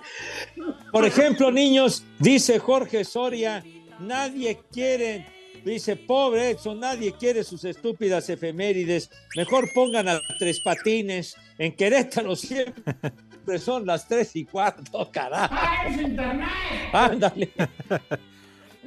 Por 0.92 1.05
ejemplo, 1.07 1.51
niños, 1.51 2.05
dice 2.18 2.59
Jorge 2.59 3.05
Soria, 3.05 3.64
nadie 3.99 4.61
quiere, 4.71 5.27
dice, 5.64 5.97
pobre 5.97 6.51
Edson, 6.51 6.79
nadie 6.79 7.12
quiere 7.12 7.42
sus 7.42 7.64
estúpidas 7.64 8.29
efemérides. 8.29 9.11
Mejor 9.35 9.64
pongan 9.75 10.09
a 10.09 10.21
tres 10.38 10.61
patines. 10.61 11.37
En 11.57 11.75
Querétaro 11.75 12.37
siempre 12.37 13.59
son 13.59 13.87
las 13.87 14.07
tres 14.07 14.37
y 14.37 14.44
cuarto, 14.44 15.11
carajo. 15.11 15.55
Ándale. 16.92 17.51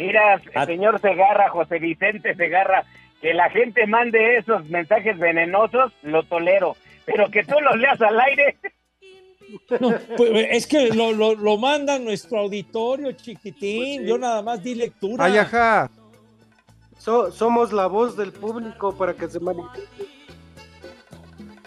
Mira, 0.06 0.42
A- 0.56 0.66
señor 0.66 1.00
Segarra, 1.02 1.50
José 1.50 1.80
Vicente 1.80 2.36
Segarra, 2.36 2.84
que 3.22 3.34
la 3.34 3.50
gente 3.50 3.86
mande 3.88 4.38
esos 4.38 4.66
mensajes 4.70 5.18
venenosos, 5.20 5.94
lo 6.04 6.24
tolero. 6.24 6.76
Pero 7.06 7.30
que 7.30 7.44
tú 7.44 7.56
los 7.62 7.76
leas 7.78 8.02
al 8.02 8.20
aire. 8.20 8.58
No, 9.80 9.94
pues, 10.16 10.30
es 10.52 10.66
que 10.68 10.90
lo, 10.94 11.12
lo- 11.12 11.36
lo 11.36 11.58
manda 11.58 12.00
nuestro 12.00 12.40
auditorio 12.40 13.12
chiquitín. 13.12 14.06
Yo 14.06 14.18
nada 14.18 14.42
más 14.42 14.64
di 14.64 14.76
lectura. 14.76 15.26
Ay, 15.26 15.38
ajá. 15.38 15.90
So- 16.98 17.32
somos 17.32 17.74
la 17.74 17.88
voz 17.88 18.16
del 18.16 18.32
público 18.32 18.96
para 18.98 19.14
que 19.14 19.28
se 19.28 19.40
manifieste. 19.40 20.06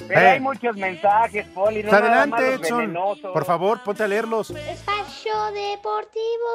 Pero 0.09 0.21
Eh. 0.21 0.29
hay 0.29 0.41
muchos 0.41 0.77
mensajes, 0.77 1.47
Poli, 1.49 1.83
no 1.83 1.89
Pues 1.91 2.03
nada 2.03 2.27
más 2.27 2.41
adelante, 2.41 2.59
los 2.59 2.67
Edson. 2.67 2.79
venenosos. 2.81 3.33
Por 3.33 3.45
favor, 3.45 3.81
ponte 3.83 4.03
a 4.03 4.09
leerlos. 4.09 4.51
Espacio 4.51 4.94
Deportivo. 5.05 6.51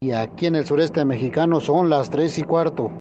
Y 0.00 0.12
aquí 0.12 0.46
en 0.46 0.56
el 0.56 0.66
sureste 0.66 1.02
mexicano 1.06 1.60
son 1.60 1.88
las 1.88 2.10
3 2.10 2.38
y 2.38 2.42
cuarto. 2.42 2.98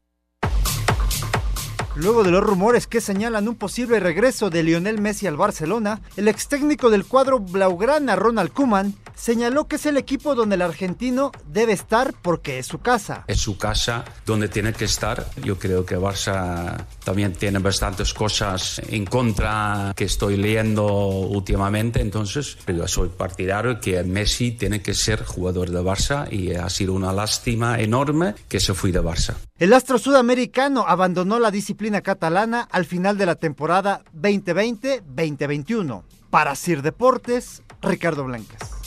Luego 1.95 2.23
de 2.23 2.31
los 2.31 2.41
rumores 2.41 2.87
que 2.87 3.01
señalan 3.01 3.49
un 3.49 3.55
posible 3.55 3.99
regreso 3.99 4.49
de 4.49 4.63
Lionel 4.63 5.01
Messi 5.01 5.27
al 5.27 5.35
Barcelona, 5.35 5.99
el 6.15 6.29
ex 6.29 6.47
técnico 6.47 6.89
del 6.89 7.05
cuadro 7.05 7.39
Blaugrana, 7.39 8.15
Ronald 8.15 8.53
Koeman, 8.53 8.93
señaló 9.19 9.67
que 9.67 9.75
es 9.75 9.86
el 9.86 9.97
equipo 9.97 10.34
donde 10.34 10.55
el 10.55 10.62
argentino 10.62 11.32
debe 11.45 11.73
estar 11.73 12.13
porque 12.21 12.60
es 12.60 12.67
su 12.67 12.79
casa. 12.79 13.25
Es 13.27 13.39
su 13.39 13.58
casa 13.58 14.05
donde 14.25 14.47
tiene 14.47 14.73
que 14.73 14.86
estar. 14.86 15.29
Yo 15.43 15.60
creo 15.60 15.86
que 15.86 15.97
Barça 15.97 16.86
también 17.03 17.34
tiene 17.34 17.60
bastantes 17.60 18.13
cosas 18.13 18.82
en 18.88 19.05
contra 19.05 19.93
que 19.95 20.05
estoy 20.05 20.38
leyendo 20.38 20.88
últimamente. 20.88 22.01
Entonces, 22.01 22.58
yo 22.65 22.88
soy 22.88 23.10
partidario 23.10 23.79
que 23.79 24.01
Messi 24.03 24.51
tiene 24.51 24.82
que 24.82 24.93
ser 24.93 25.25
jugador 25.25 25.69
de 25.69 25.82
Barça 25.82 26.32
y 26.32 26.53
ha 26.53 26.69
sido 26.69 26.93
una 26.93 27.12
lástima 27.12 27.79
enorme 27.79 28.36
que 28.47 28.60
se 28.60 28.73
fue 28.73 28.91
de 28.91 29.01
Barça. 29.01 29.36
El 29.58 29.73
astro 29.73 29.99
sudamericano 29.99 30.86
abandonó 30.88 31.39
la 31.39 31.51
disciplina 31.51 32.01
catalana 32.01 32.67
al 32.71 32.86
final 32.86 33.17
de 33.17 33.25
la 33.25 33.36
temporada 33.36 34.03
2020-2021. 34.15 36.03
Para 36.29 36.55
Sir 36.55 36.82
Deportes, 36.84 37.63
Ricardo 37.82 38.23
Blancas. 38.23 38.78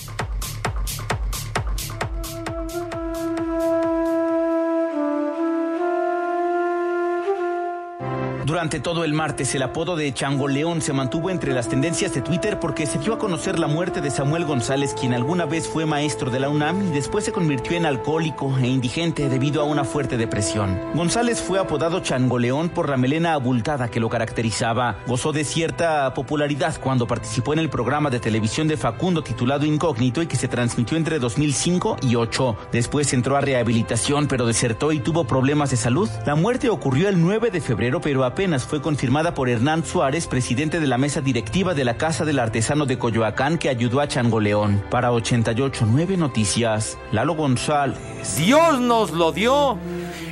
Durante 8.44 8.81
todo 8.81 9.05
el 9.05 9.12
martes, 9.12 9.55
el 9.55 9.62
apodo 9.62 9.96
de 9.96 10.12
Chango 10.12 10.48
León 10.48 10.81
se 10.81 10.92
mantuvo 10.92 11.31
entre 11.31 11.52
las 11.52 11.68
tendencias 11.68 12.14
de 12.14 12.22
Twitter 12.22 12.59
porque 12.59 12.87
se 12.87 12.98
dio 12.98 13.14
a 13.14 13.18
conocer 13.18 13.59
la 13.59 13.66
muerte 13.66 14.00
de 14.00 14.11
Samuel 14.11 14.44
González, 14.44 14.94
quien 14.98 15.14
alguna 15.14 15.44
vez 15.44 15.68
fue 15.68 15.87
maestro 15.87 16.31
de 16.31 16.40
la 16.40 16.48
UNAM 16.48 16.88
y 16.88 16.90
después 16.92 17.24
se 17.24 17.33
convirtió 17.33 17.76
en 17.76 17.87
alcohólico 17.87 18.57
e 18.59 18.66
indigente 18.66 19.28
debido 19.28 19.62
a 19.62 19.64
una 19.64 19.85
fuerte 19.85 20.16
depresión. 20.16 20.78
González 20.94 21.40
fue 21.40 21.59
apodado 21.59 22.00
Chango 22.00 22.38
León 22.38 22.68
por 22.68 22.88
la 22.88 22.96
melena 22.96 23.35
abultada 23.35 23.88
que 23.88 24.00
lo 24.00 24.09
caracterizaba. 24.09 24.98
Gozó 25.07 25.33
de 25.33 25.44
cierta 25.44 26.12
popularidad 26.14 26.81
cuando 26.81 27.07
participó 27.07 27.52
en 27.52 27.61
el 27.61 27.70
programa 27.70 28.11
de 28.11 28.20
televisión 28.20 28.68
de 28.68 28.76
Facundo 28.76 29.22
titulado 29.22 29.66
Incógnito 29.66 30.22
y 30.22 30.26
que 30.26 30.37
se 30.37 30.48
transmitió 30.48 30.96
entre 30.96 31.18
2005 31.18 31.96
y 32.02 32.12
2008. 32.12 32.57
Después 32.72 33.12
entró 33.12 33.37
a 33.37 33.40
rehabilitación, 33.40 34.26
pero 34.28 34.46
desertó 34.46 34.92
y 34.92 35.00
tuvo 35.00 35.24
problemas 35.24 35.70
de 35.70 35.76
salud. 35.76 36.09
La 36.26 36.35
muerte 36.35 36.70
ocurrió 36.70 37.09
el 37.09 37.20
9 37.20 37.50
de 37.50 37.61
febrero, 37.61 38.00
pero 38.00 38.24
apenas 38.33 38.64
fue 38.64 38.81
confirmada 38.81 39.35
por 39.35 39.51
Hernán 39.51 39.85
Suárez, 39.85 40.27
presidente 40.27 40.81
de 40.81 40.87
la 40.87 40.97
mesa 40.97 41.21
directiva 41.21 41.75
de 41.75 41.85
la 41.85 41.99
Casa 41.99 42.25
del 42.25 42.38
Artesano 42.38 42.87
de 42.87 42.99
Coyoacán, 42.99 43.59
que 43.59 43.68
ayudó 43.68 44.01
a 44.01 44.09
Changoleón. 44.09 44.83
Para 44.90 45.12
889 45.12 46.16
Noticias, 46.16 46.97
Lalo 47.12 47.35
González. 47.35 47.99
Dios 48.38 48.81
nos 48.81 49.11
lo 49.11 49.33
dio 49.33 49.77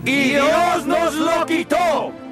y 0.07 0.31
Dios 0.31 0.87
nos 0.87 1.15
lo 1.15 1.45
quitó. 1.45 2.30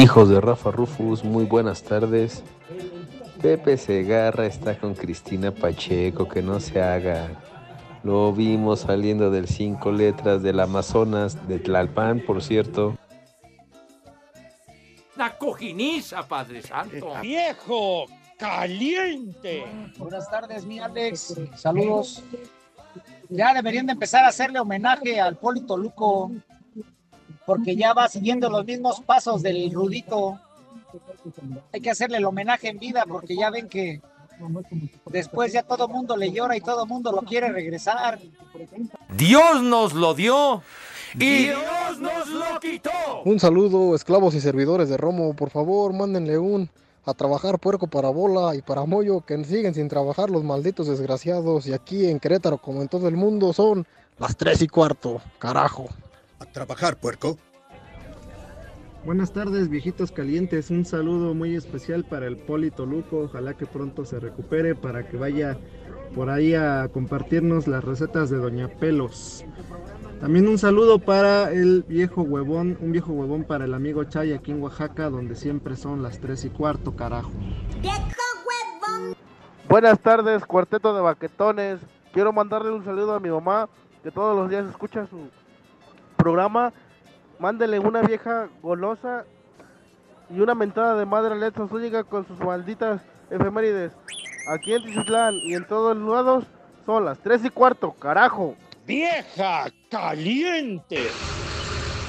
Hijos 0.00 0.30
de 0.30 0.40
Rafa 0.40 0.70
Rufus, 0.70 1.22
muy 1.22 1.44
buenas 1.44 1.82
tardes. 1.82 2.42
Pepe 3.42 3.76
Segarra 3.76 4.46
está 4.46 4.78
con 4.78 4.94
Cristina 4.94 5.54
Pacheco, 5.54 6.26
que 6.26 6.40
no 6.40 6.58
se 6.58 6.80
haga. 6.80 7.28
Lo 8.02 8.32
vimos 8.32 8.80
saliendo 8.80 9.30
del 9.30 9.46
cinco 9.46 9.92
letras 9.92 10.42
del 10.42 10.60
Amazonas, 10.60 11.46
de 11.46 11.58
Tlalpan, 11.58 12.20
por 12.20 12.42
cierto. 12.42 12.96
Una 15.16 15.36
cojiniza, 15.36 16.26
Padre 16.26 16.62
Santo. 16.62 17.12
¡Viejo 17.20 18.06
caliente! 18.38 19.66
Buenas 19.98 20.30
tardes, 20.30 20.64
mi 20.64 20.78
Alex. 20.78 21.38
Saludos. 21.56 22.22
Ya 23.28 23.52
deberían 23.52 23.84
de 23.84 23.92
empezar 23.92 24.24
a 24.24 24.28
hacerle 24.28 24.60
homenaje 24.60 25.20
al 25.20 25.36
Polito 25.36 25.76
Luco, 25.76 26.30
porque 27.50 27.74
ya 27.74 27.92
va 27.94 28.06
siguiendo 28.06 28.48
los 28.48 28.64
mismos 28.64 29.00
pasos 29.00 29.42
del 29.42 29.72
Rudito. 29.72 30.38
Hay 31.72 31.80
que 31.80 31.90
hacerle 31.90 32.18
el 32.18 32.24
homenaje 32.24 32.68
en 32.68 32.78
vida, 32.78 33.06
porque 33.08 33.34
ya 33.34 33.50
ven 33.50 33.68
que 33.68 34.00
después 35.06 35.52
ya 35.52 35.64
todo 35.64 35.88
mundo 35.88 36.16
le 36.16 36.30
llora 36.30 36.56
y 36.56 36.60
todo 36.60 36.86
mundo 36.86 37.10
lo 37.10 37.22
quiere 37.22 37.50
regresar. 37.50 38.20
Dios 39.16 39.64
nos 39.64 39.94
lo 39.94 40.14
dio 40.14 40.62
y 41.14 41.46
Dios 41.46 41.98
nos 41.98 42.28
lo 42.28 42.60
quitó. 42.60 42.90
Un 43.24 43.40
saludo, 43.40 43.96
esclavos 43.96 44.36
y 44.36 44.40
servidores 44.40 44.88
de 44.88 44.96
Romo. 44.96 45.34
Por 45.34 45.50
favor, 45.50 45.92
mándenle 45.92 46.38
un 46.38 46.70
a 47.04 47.14
trabajar 47.14 47.58
puerco 47.58 47.88
para 47.88 48.10
bola 48.10 48.54
y 48.54 48.62
para 48.62 48.84
mollo, 48.84 49.22
que 49.22 49.42
siguen 49.42 49.74
sin 49.74 49.88
trabajar 49.88 50.30
los 50.30 50.44
malditos 50.44 50.86
desgraciados. 50.86 51.66
Y 51.66 51.72
aquí 51.72 52.06
en 52.06 52.20
Querétaro, 52.20 52.58
como 52.58 52.80
en 52.80 52.86
todo 52.86 53.08
el 53.08 53.16
mundo, 53.16 53.52
son 53.52 53.88
las 54.20 54.36
tres 54.36 54.62
y 54.62 54.68
cuarto. 54.68 55.20
Carajo. 55.40 55.88
A 56.40 56.46
trabajar, 56.46 56.96
puerco. 56.96 57.36
Buenas 59.04 59.32
tardes, 59.32 59.68
viejitos 59.68 60.10
calientes. 60.10 60.70
Un 60.70 60.84
saludo 60.84 61.34
muy 61.34 61.54
especial 61.54 62.04
para 62.04 62.26
el 62.26 62.36
Polito 62.38 62.86
Luco. 62.86 63.20
Ojalá 63.20 63.54
que 63.54 63.66
pronto 63.66 64.04
se 64.04 64.20
recupere 64.20 64.74
para 64.74 65.06
que 65.06 65.16
vaya 65.16 65.58
por 66.14 66.30
ahí 66.30 66.54
a 66.54 66.88
compartirnos 66.92 67.66
las 67.66 67.84
recetas 67.84 68.30
de 68.30 68.38
Doña 68.38 68.68
Pelos. 68.68 69.44
También 70.20 70.48
un 70.48 70.58
saludo 70.58 70.98
para 70.98 71.50
el 71.52 71.82
viejo 71.82 72.22
huevón, 72.22 72.76
un 72.80 72.92
viejo 72.92 73.12
huevón 73.12 73.44
para 73.44 73.64
el 73.64 73.72
amigo 73.72 74.04
Chay 74.04 74.32
aquí 74.32 74.50
en 74.50 74.62
Oaxaca, 74.62 75.08
donde 75.08 75.34
siempre 75.34 75.76
son 75.76 76.02
las 76.02 76.20
3 76.20 76.46
y 76.46 76.50
cuarto, 76.50 76.96
carajo. 76.96 77.32
Buenas 79.68 79.98
tardes, 80.00 80.44
cuarteto 80.44 80.94
de 80.94 81.00
baquetones. 81.00 81.80
Quiero 82.12 82.32
mandarle 82.32 82.72
un 82.72 82.84
saludo 82.84 83.14
a 83.14 83.20
mi 83.20 83.30
mamá, 83.30 83.68
que 84.02 84.10
todos 84.10 84.36
los 84.36 84.50
días 84.50 84.66
escucha 84.68 85.06
su 85.06 85.28
programa. 86.22 86.72
Mándele 87.38 87.78
una 87.78 88.02
vieja 88.02 88.48
golosa 88.62 89.24
y 90.28 90.40
una 90.40 90.54
mentada 90.54 90.94
de 90.96 91.06
madre 91.06 91.32
a 91.34 91.36
Letson 91.36 91.68
Zúñiga 91.68 92.04
con 92.04 92.26
sus 92.26 92.38
malditas 92.38 93.00
efemérides. 93.30 93.92
Aquí 94.48 94.74
en 94.74 94.84
Tizitlán 94.84 95.34
y 95.34 95.54
en 95.54 95.66
todos 95.66 95.96
los 95.96 96.14
lados 96.14 96.44
son 96.86 97.04
las 97.04 97.18
3 97.20 97.46
y 97.46 97.50
cuarto, 97.50 97.92
carajo. 97.92 98.56
¡Vieja 98.86 99.66
caliente! 99.90 101.08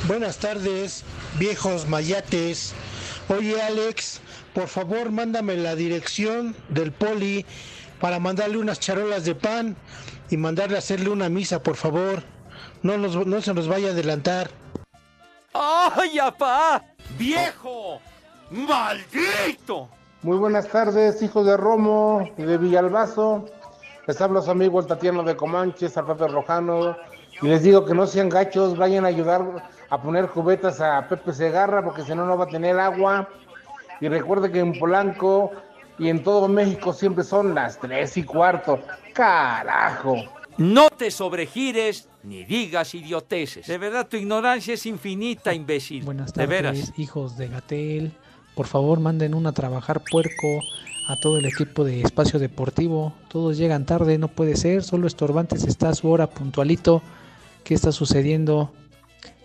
Buenas 0.08 0.38
tardes, 0.38 1.06
viejos 1.38 1.88
mayates. 1.88 2.74
Oye, 3.30 3.62
Alex, 3.62 4.20
por 4.54 4.68
favor, 4.68 5.12
mándame 5.12 5.56
la 5.56 5.76
dirección 5.76 6.56
del 6.70 6.92
poli 6.92 7.46
para 8.00 8.20
mandarle 8.20 8.58
unas 8.58 8.80
charolas 8.80 9.26
de 9.26 9.36
pan 9.36 9.76
y 10.30 10.38
mandarle 10.38 10.76
a 10.76 10.80
hacerle 10.80 11.10
una 11.10 11.30
misa, 11.30 11.62
por 11.62 11.76
favor. 11.76 12.24
No, 12.84 12.98
nos- 12.98 13.26
no 13.28 13.42
se 13.42 13.54
nos 13.54 13.68
vaya 13.68 13.90
a 13.90 13.92
adelantar. 13.92 14.50
¡Ay, 15.54 16.18
apá! 16.20 16.84
¡Viejo! 17.18 18.00
¡Maldito! 18.50 19.90
Muy 20.24 20.38
buenas 20.38 20.68
tardes, 20.68 21.22
hijos 21.22 21.46
de 21.46 21.58
Romo 21.58 22.30
y 22.38 22.44
de 22.44 22.58
Villalbazo. 22.58 23.46
Les 24.08 24.20
hablo 24.22 24.40
a 24.40 24.42
su 24.42 24.52
amigo 24.52 24.80
el 24.80 24.88
Tatiano 24.88 25.24
de 25.24 25.36
Comanches, 25.36 25.98
a 25.98 26.06
Pepe 26.06 26.28
Rojano. 26.28 26.96
Y 27.42 27.48
les 27.48 27.64
digo 27.64 27.86
que 27.86 27.94
no 27.94 28.06
sean 28.08 28.30
gachos, 28.30 28.78
vayan 28.78 29.06
a 29.06 29.10
ayudar 29.10 29.42
a 29.90 30.02
poner 30.02 30.28
cubetas 30.30 30.80
a 30.80 31.08
Pepe 31.08 31.34
Segarra, 31.34 31.84
porque 31.84 32.04
si 32.04 32.14
no, 32.16 32.26
no 32.26 32.38
va 32.38 32.46
a 32.46 32.48
tener 32.48 32.80
agua. 32.80 33.28
Y 34.00 34.08
recuerde 34.08 34.52
que 34.52 34.60
en 34.60 34.78
Polanco 34.78 35.52
y 36.00 36.10
en 36.10 36.24
todo 36.24 36.48
México 36.48 36.94
siempre 36.94 37.24
son 37.24 37.54
las 37.56 37.78
tres 37.80 38.18
y 38.18 38.24
cuarto. 38.24 38.80
¡Carajo! 39.14 40.16
No 40.58 40.90
te 40.90 41.10
sobregires 41.12 42.08
ni 42.24 42.44
digas 42.44 42.94
idioteces. 42.94 43.68
De 43.68 43.78
verdad, 43.78 44.08
tu 44.08 44.18
ignorancia 44.18 44.74
es 44.74 44.86
infinita, 44.86 45.54
imbécil. 45.54 46.04
Buenas 46.04 46.34
de 46.34 46.46
tardes, 46.46 46.50
veras. 46.50 46.94
hijos 46.98 47.38
de 47.38 47.48
Gatel. 47.48 48.12
Por 48.56 48.68
favor, 48.68 49.00
manden 49.00 49.34
un 49.34 49.48
a 49.48 49.54
trabajar 49.54 50.02
puerco 50.10 50.62
a 51.08 51.16
todo 51.20 51.38
el 51.38 51.46
equipo 51.46 51.84
de 51.84 52.02
Espacio 52.02 52.40
Deportivo. 52.40 53.14
Todos 53.30 53.58
llegan 53.58 53.86
tarde, 53.86 54.18
no 54.18 54.28
puede 54.28 54.56
ser. 54.56 54.84
Solo 54.84 55.08
Estorbantes 55.08 55.64
está 55.64 55.90
a 55.90 55.96
su 55.96 56.10
hora 56.10 56.30
puntualito. 56.30 57.02
¿Qué 57.64 57.74
está 57.74 57.92
sucediendo? 57.92 58.72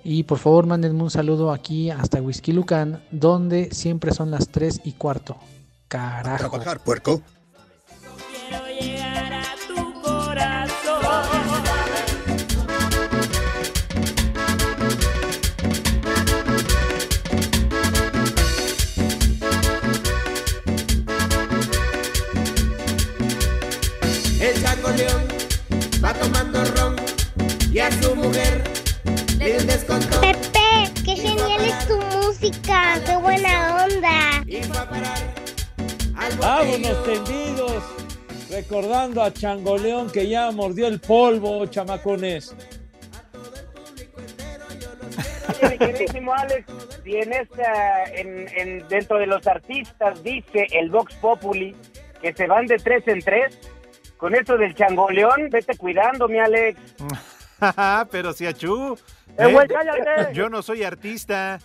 Y 0.05 0.23
por 0.23 0.39
favor, 0.39 0.67
mándenme 0.67 1.03
un 1.03 1.11
saludo 1.11 1.51
aquí 1.51 1.91
hasta 1.91 2.23
Whisky 2.23 2.53
Lucan, 2.53 3.03
donde 3.11 3.71
siempre 3.73 4.13
son 4.13 4.31
las 4.31 4.49
3 4.49 4.83
y 4.85 4.93
cuarto. 4.93 5.37
Carajo. 5.89 6.49
Trabajar, 6.49 6.81
puerco. 6.81 7.23
Y 27.77 27.79
a 27.79 27.93
su 27.93 28.17
mujer 28.17 28.65
le 29.39 29.45
dio 29.53 29.59
un 29.61 29.67
descontón. 29.67 30.21
Pepe, 30.23 30.91
qué 31.05 31.15
genial 31.15 31.63
es 31.63 31.87
tu 31.87 31.99
música, 32.01 32.95
qué 33.05 33.17
buena 33.17 33.85
onda. 33.85 34.43
Vámonos 36.41 37.05
tendidos, 37.05 37.83
recordando 38.51 39.23
a 39.23 39.31
Changoleón 39.31 40.11
que 40.11 40.27
ya 40.27 40.51
mordió 40.53 40.87
el 40.87 41.01
polvo, 41.01 41.67
chamacones. 41.67 42.55
Oye, 45.51 45.69
mi 45.73 45.77
queridísimo 45.79 46.33
Alex, 46.33 46.65
si 47.05 47.17
en 47.17 47.33
esta, 47.35 48.05
en, 48.05 48.47
en- 48.57 48.89
dentro 48.89 49.19
de 49.19 49.27
los 49.27 49.47
artistas 49.47 50.23
dice 50.25 50.67
el 50.73 50.89
Vox 50.89 51.13
Populi 51.17 51.77
que 52.23 52.33
se 52.33 52.47
van 52.47 52.65
de 52.65 52.79
tres 52.79 53.07
en 53.07 53.21
tres, 53.21 53.59
con 54.17 54.35
esto 54.35 54.57
del 54.57 54.75
changoleón, 54.75 55.51
vete 55.51 55.77
cuidando, 55.77 56.27
mi 56.27 56.39
Alex. 56.39 56.81
Pero 58.11 58.33
si 58.33 58.47
achú. 58.47 58.97
¡Eh, 59.39 59.53
güey, 59.53 59.69
cállate! 59.69 60.33
Yo 60.35 60.49
no 60.49 60.63
soy 60.63 60.83
artista. 60.85 61.59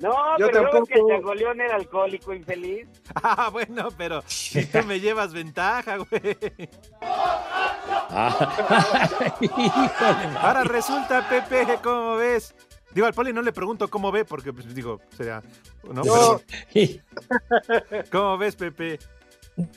No, 0.00 0.38
Yo 0.38 0.46
pero 0.46 0.62
luego 0.62 0.86
que 0.86 0.94
el 0.94 1.00
tampoco. 1.00 1.10
changoleón 1.14 1.60
era 1.60 1.76
alcohólico 1.76 2.32
infeliz. 2.32 2.88
Ah, 3.22 3.50
bueno, 3.52 3.88
pero 3.98 4.22
si 4.26 4.64
tú 4.66 4.82
me 4.84 4.98
llevas 5.00 5.32
ventaja, 5.34 5.96
güey. 5.98 6.38
Ahora 10.40 10.64
resulta, 10.64 11.28
Pepe, 11.28 11.78
¿cómo 11.82 12.16
ves? 12.16 12.54
Digo, 12.92 13.06
al 13.06 13.14
poli 13.14 13.32
no 13.32 13.42
le 13.42 13.52
pregunto 13.52 13.88
cómo 13.88 14.10
ve, 14.10 14.24
porque, 14.24 14.52
pues, 14.52 14.74
digo, 14.74 15.00
sería... 15.16 15.42
¿no? 15.84 16.02
No. 16.02 16.40
Pero- 16.72 18.04
¿Cómo 18.10 18.38
ves, 18.38 18.56
Pepe? 18.56 18.98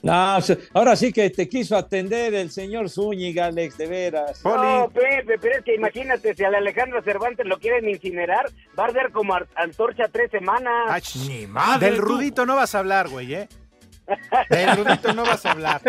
No, 0.02 0.38
ahora 0.74 0.96
sí 0.96 1.12
que 1.12 1.30
te 1.30 1.50
quiso 1.50 1.78
atender 1.78 2.34
el 2.34 2.52
señor 2.52 2.90
Zúñiga, 2.90 3.46
Alex, 3.46 3.78
de 3.78 3.88
veras. 3.88 4.44
No, 4.44 4.90
Pepe, 4.94 5.38
pero 5.40 5.58
es 5.58 5.64
que 5.64 5.76
imagínate, 5.76 6.36
si 6.36 6.44
al 6.44 6.56
Alejandro 6.56 7.02
Cervantes 7.02 7.46
lo 7.46 7.60
quieren 7.60 7.90
incinerar, 7.90 8.50
va 8.78 8.84
a 8.84 8.88
arder 8.88 9.12
como 9.12 9.36
antorcha 9.56 10.06
tres 10.12 10.32
semanas. 10.32 11.16
Ni 11.28 11.48
Del 11.80 11.98
Rudito 11.98 12.46
no 12.46 12.56
vas 12.56 12.76
a 12.76 12.80
hablar, 12.80 13.10
güey, 13.10 13.34
¿eh? 13.34 13.48
Del 14.50 14.78
Rudito 14.78 15.14
no 15.14 15.24
vas 15.24 15.46
a 15.46 15.52
hablar. 15.52 15.82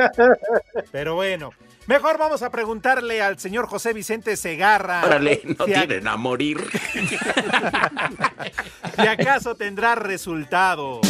Pero 0.92 1.14
bueno, 1.14 1.50
mejor 1.86 2.18
vamos 2.18 2.42
a 2.42 2.50
preguntarle 2.50 3.22
al 3.22 3.38
señor 3.38 3.66
José 3.66 3.92
Vicente 3.92 4.36
Segarra. 4.36 5.02
Órale, 5.04 5.40
no 5.58 5.64
si 5.64 5.72
tienen 5.72 6.06
a 6.06 6.16
morir. 6.16 6.64
si 8.96 9.06
acaso 9.06 9.54
tendrá 9.54 9.94
resultado. 9.94 11.00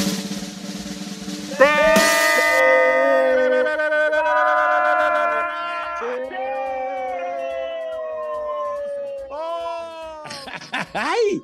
¡Ay! 10.94 11.42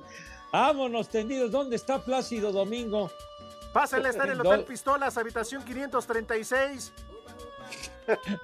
Vámonos 0.53 1.09
tendidos. 1.09 1.51
¿Dónde 1.51 1.77
está 1.77 2.03
Plácido 2.03 2.51
Domingo? 2.53 3.11
Pásale, 3.73 4.09
está 4.09 4.25
en 4.25 4.31
el 4.31 4.41
Hotel 4.41 4.65
Pistolas, 4.65 5.17
habitación 5.19 5.65
536. 5.65 6.93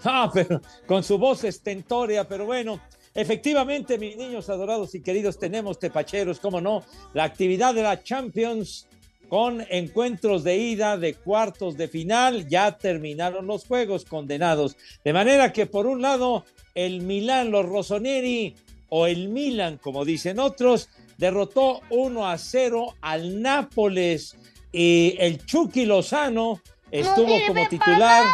Ah, 0.05 0.31
pero 0.33 0.61
con 0.87 1.03
su 1.03 1.19
voz 1.19 1.43
estentórea, 1.43 2.29
pero 2.29 2.45
bueno, 2.45 2.81
Efectivamente, 3.17 3.97
mis 3.97 4.15
niños 4.15 4.51
adorados 4.51 4.95
y 4.95 5.01
queridos, 5.01 5.39
tenemos 5.39 5.79
tepacheros, 5.79 6.39
cómo 6.39 6.61
no, 6.61 6.85
la 7.15 7.25
actividad 7.25 7.75
de 7.75 7.83
la 7.83 8.03
Champions 8.03 8.87
con 9.31 9.65
encuentros 9.71 10.45
de 10.45 10.59
ida 10.59 10.99
de 10.99 11.15
cuartos 11.15 11.79
de 11.79 11.89
final. 11.89 12.47
Ya 12.47 12.77
terminaron 12.77 13.47
los 13.47 13.65
juegos 13.65 14.05
condenados. 14.05 14.77
De 15.03 15.15
manera 15.15 15.51
que 15.51 15.65
por 15.65 15.87
un 15.87 16.03
lado, 16.03 16.45
el 16.75 17.01
Milán, 17.01 17.51
los 17.51 17.67
Rossoneri 17.67 18.55
o 18.89 19.07
el 19.07 19.29
Milan, 19.29 19.79
como 19.79 20.05
dicen 20.05 20.39
otros, 20.39 20.89
derrotó 21.19 21.81
1 21.91 22.29
a 22.29 22.39
0 22.39 22.95
al 23.01 23.41
Nápoles 23.43 24.37
y 24.73 25.17
el 25.19 25.45
Chucky 25.45 25.87
Lozano 25.87 26.61
estuvo 26.91 27.35
como 27.47 27.67
titular. 27.69 28.25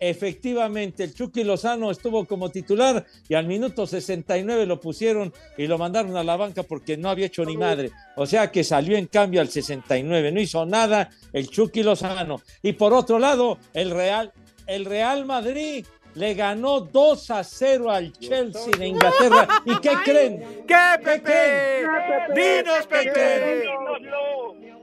Efectivamente, 0.00 1.02
el 1.02 1.12
Chucky 1.12 1.42
Lozano 1.42 1.90
estuvo 1.90 2.24
como 2.24 2.50
titular 2.50 3.04
y 3.28 3.34
al 3.34 3.46
minuto 3.46 3.84
69 3.84 4.64
lo 4.64 4.80
pusieron 4.80 5.32
y 5.56 5.66
lo 5.66 5.76
mandaron 5.76 6.16
a 6.16 6.22
la 6.22 6.36
banca 6.36 6.62
porque 6.62 6.96
no 6.96 7.10
había 7.10 7.26
hecho 7.26 7.44
ni 7.44 7.56
madre. 7.56 7.90
O 8.14 8.24
sea 8.24 8.52
que 8.52 8.62
salió 8.62 8.96
en 8.96 9.06
cambio 9.06 9.40
al 9.40 9.48
69, 9.48 10.30
no 10.30 10.40
hizo 10.40 10.64
nada 10.66 11.10
el 11.32 11.48
Chucky 11.48 11.82
Lozano. 11.82 12.42
Y 12.62 12.74
por 12.74 12.92
otro 12.92 13.18
lado, 13.18 13.58
el 13.74 13.90
Real, 13.90 14.32
el 14.66 14.84
Real 14.84 15.24
Madrid 15.24 15.84
le 16.14 16.34
ganó 16.34 16.80
2 16.80 17.30
a 17.30 17.44
0 17.44 17.90
al 17.90 18.12
Chelsea 18.12 18.72
de 18.76 18.88
Inglaterra. 18.88 19.62
¿Y 19.64 19.76
qué 19.76 19.92
creen? 20.04 20.64
¿Qué, 20.66 20.98
Pepe? 21.04 21.86
¡Dinos, 22.34 22.86
Pepe! 22.86 23.64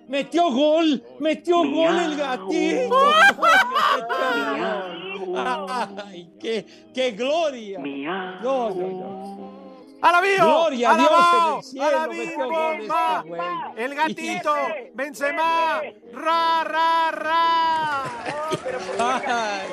Metió 0.07 0.51
gol, 0.51 1.03
metió 1.19 1.57
gol 1.57 1.97
el 1.99 2.15
gatito. 2.15 2.95
¡Ay, 5.37 6.29
qué, 6.39 6.65
qué 6.93 7.11
gloria! 7.11 7.79
No, 7.79 8.69
no, 8.69 8.87
no. 8.87 9.44
¡Alabío! 10.05 10.35
Gloria 10.37 10.91
a 10.91 10.97
Dios 10.97 11.11
en 11.41 11.57
el 11.57 11.63
cielo, 11.63 12.73
este. 12.73 13.83
¡El 13.83 13.95
gatito! 13.95 14.55
¡Benzema! 14.93 15.81
¡Ra, 16.13 16.63
ra, 16.63 17.11
ra! 17.11 18.03
Ay. 18.99 19.67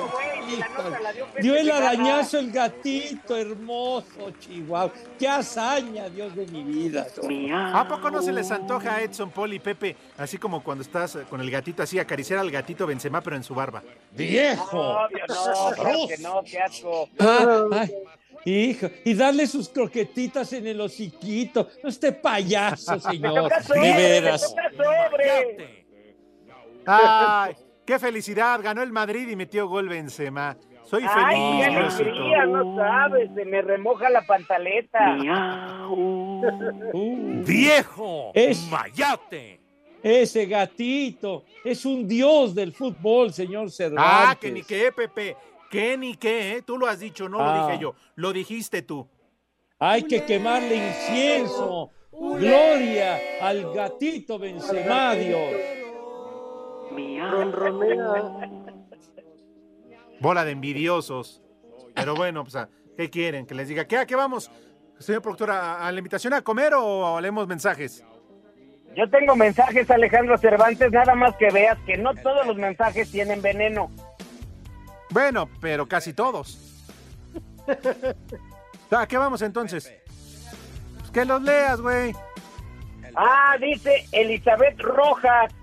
Dio 1.39 1.55
el 1.55 1.69
arañazo 1.69 2.39
el 2.39 2.51
gatito, 2.51 3.37
hermoso, 3.37 4.31
Chihuahua. 4.39 4.91
¡Qué 5.19 5.27
hazaña, 5.27 6.09
Dios 6.09 6.35
de 6.35 6.47
mi 6.47 6.63
vida! 6.63 7.05
¿A 7.73 7.87
poco 7.87 8.09
no 8.09 8.23
se 8.23 8.31
les 8.31 8.49
antoja 8.49 8.95
a 8.95 9.01
Edson, 9.03 9.29
Paul 9.29 9.53
y 9.53 9.59
Pepe, 9.59 9.95
así 10.17 10.39
como 10.39 10.63
cuando 10.63 10.81
estás 10.81 11.15
con 11.29 11.41
el 11.41 11.51
gatito 11.51 11.83
así, 11.83 11.99
acariciar 11.99 12.39
al 12.39 12.49
gatito 12.49 12.87
Benzema, 12.87 13.21
pero 13.21 13.35
en 13.35 13.43
su 13.43 13.53
barba? 13.53 13.83
¡Viejo! 14.11 14.97
Obvio, 14.97 15.25
no, 15.27 16.07
que 16.07 16.17
no, 16.17 16.43
qué 16.43 16.59
asco. 16.59 17.09
Ah, 17.19 17.65
ay, 17.71 17.93
hijo, 18.45 18.87
y 19.05 19.13
darle 19.13 19.47
sus 19.47 19.69
croquetitas 19.69 20.51
en 20.53 20.67
el 20.67 20.81
hociquito. 20.81 21.67
No 21.83 21.89
esté 21.89 22.11
payaso, 22.11 22.99
señor. 22.99 23.43
toca 23.43 23.57
De 23.59 23.63
sobre, 23.63 23.81
veras. 23.93 24.55
¡Ay! 26.85 27.55
¡Qué 27.85 27.99
felicidad! 27.99 28.59
Ganó 28.61 28.81
el 28.81 28.91
Madrid 28.91 29.27
y 29.29 29.35
metió 29.35 29.67
gol 29.67 29.89
Benzema. 29.89 30.57
Soy 30.85 31.03
Ay, 31.07 31.35
feliz, 31.35 31.65
qué 31.65 31.71
Diosito. 31.79 32.03
alegría, 32.09 32.45
no 32.45 32.75
sabes, 32.75 33.29
se 33.33 33.45
me 33.45 33.61
remoja 33.61 34.09
la 34.09 34.21
pantaleta. 34.25 35.17
¡Viejo! 37.45 38.31
Es- 38.33 38.67
¡Mayate! 38.69 39.59
Ese 40.03 40.45
gatito 40.45 41.45
es 41.63 41.85
un 41.85 42.05
dios 42.05 42.53
del 42.53 42.73
fútbol, 42.73 43.31
señor 43.31 43.71
Cervantes. 43.71 44.05
Ah, 44.13 44.37
que 44.39 44.51
ni 44.51 44.61
qué, 44.61 44.91
Pepe. 44.91 45.37
Que 45.73 45.97
ni 45.97 46.13
qué, 46.15 46.57
¿eh? 46.57 46.61
Tú 46.61 46.77
lo 46.77 46.85
has 46.85 46.99
dicho, 46.99 47.27
no 47.27 47.39
Ah. 47.41 47.57
lo 47.57 47.67
dije 47.67 47.79
yo. 47.81 47.95
Lo 48.13 48.31
dijiste 48.31 48.83
tú. 48.83 49.07
Hay 49.79 50.03
que 50.03 50.23
quemarle 50.23 50.75
incienso. 50.75 51.89
Gloria 52.11 53.17
al 53.41 53.73
gatito 53.73 54.37
Benzema, 54.37 55.15
Dios. 55.15 55.51
Bola 60.19 60.45
de 60.45 60.51
envidiosos. 60.51 61.41
Pero 61.95 62.15
bueno, 62.15 62.43
pues, 62.43 62.55
¿a 62.55 62.69
¿qué 62.95 63.09
quieren? 63.09 63.47
Que 63.47 63.55
les 63.55 63.67
diga, 63.67 63.85
¿qué, 63.87 63.97
¿a 63.97 64.05
qué 64.05 64.15
vamos? 64.15 64.51
Señor 64.99 65.23
productor, 65.23 65.49
¿a, 65.49 65.87
a 65.87 65.91
la 65.91 65.97
invitación 65.97 66.33
a 66.33 66.43
comer 66.43 66.73
o 66.77 67.19
leemos 67.19 67.47
mensajes? 67.47 68.05
Yo 68.95 69.09
tengo 69.09 69.35
mensajes, 69.35 69.89
Alejandro 69.89 70.37
Cervantes, 70.37 70.91
nada 70.91 71.15
más 71.15 71.35
que 71.37 71.49
veas 71.49 71.79
que 71.87 71.97
no 71.97 72.13
todos 72.13 72.45
los 72.45 72.57
mensajes 72.57 73.09
tienen 73.11 73.41
veneno. 73.41 73.89
Bueno, 75.13 75.47
pero 75.61 75.87
casi 75.87 76.11
todos. 76.13 76.57
¿A 78.89 79.07
qué 79.07 79.17
vamos 79.17 79.43
entonces? 79.43 79.93
Pues 80.97 81.11
que 81.11 81.23
los 81.23 81.41
leas, 81.43 81.79
güey. 81.79 82.13
Ah, 83.15 83.55
dice 83.61 84.05
Elizabeth 84.11 84.79
Rojas. 84.81 85.53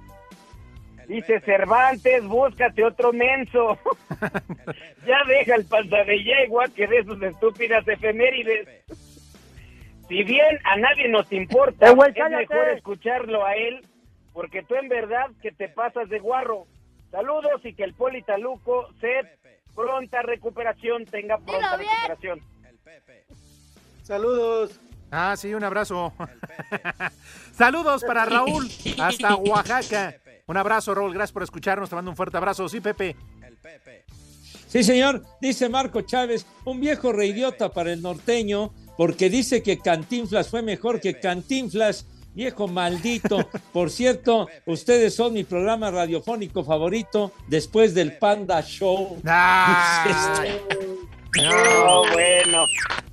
Dice 1.08 1.40
Cervantes, 1.40 2.24
búscate 2.24 2.84
otro 2.84 3.12
menso. 3.12 3.76
ya 5.04 5.18
deja 5.26 5.56
el 5.56 5.64
panza 5.64 6.04
de 6.04 6.22
yegua 6.22 6.68
que 6.68 6.86
de 6.86 7.02
sus 7.02 7.20
estúpidas 7.20 7.86
efemérides. 7.88 8.68
Si 10.08 10.22
bien 10.22 10.58
a 10.64 10.76
nadie 10.76 11.08
nos 11.08 11.30
importa, 11.32 11.88
Eh, 11.90 12.12
es 12.14 12.30
mejor 12.30 12.68
escucharlo 12.68 13.44
a 13.44 13.56
él, 13.56 13.84
porque 14.32 14.62
tú 14.62 14.76
en 14.76 14.88
verdad 14.88 15.26
que 15.42 15.50
te 15.50 15.68
pasas 15.68 16.08
de 16.08 16.20
guarro. 16.20 16.68
Saludos 17.11 17.61
y 17.64 17.75
que 17.75 17.85
el 17.85 17.94
Politaluco 17.94 18.88
se 19.01 19.38
pronta 19.75 20.23
recuperación, 20.23 21.05
tenga 21.07 21.38
pronta 21.38 21.77
recuperación. 21.77 22.40
Saludos. 24.03 24.81
Ah, 25.11 25.35
sí, 25.37 25.53
un 25.55 25.64
abrazo. 25.64 26.12
Saludos 27.53 28.05
para 28.05 28.25
Raúl, 28.25 28.70
hasta 28.99 29.35
Oaxaca. 29.35 30.16
Un 30.46 30.57
abrazo, 30.57 30.94
Raúl, 30.94 31.12
gracias 31.12 31.33
por 31.33 31.42
escucharnos. 31.42 31.88
Te 31.88 31.96
mando 31.96 32.11
un 32.11 32.16
fuerte 32.16 32.37
abrazo. 32.37 32.68
Sí, 32.68 32.81
Pepe. 32.81 33.16
Sí, 34.66 34.85
señor, 34.85 35.25
dice 35.40 35.68
Marco 35.68 36.03
Chávez, 36.03 36.46
un 36.64 36.81
viejo 36.81 37.12
reidiota 37.12 37.70
para 37.73 37.92
el 37.92 38.03
norteño, 38.03 38.73
porque 38.96 39.29
dice 39.29 39.64
que 39.64 39.79
Cantinflas 39.79 40.49
fue 40.49 40.62
mejor 40.62 41.01
que 41.01 41.18
Cantinflas, 41.18 42.07
viejo 42.34 42.68
maldito. 42.68 43.48
Por 43.72 43.90
cierto, 43.90 44.48
ustedes 44.66 45.14
son 45.14 45.34
mi 45.34 45.44
programa 45.44 45.90
radiofónico 45.90 46.64
favorito 46.64 47.32
después 47.48 47.94
del 47.94 48.18
Panda 48.18 48.62
Show. 48.62 49.20
Ay. 49.24 50.60
No, 51.32 52.02
bueno. 52.12 52.66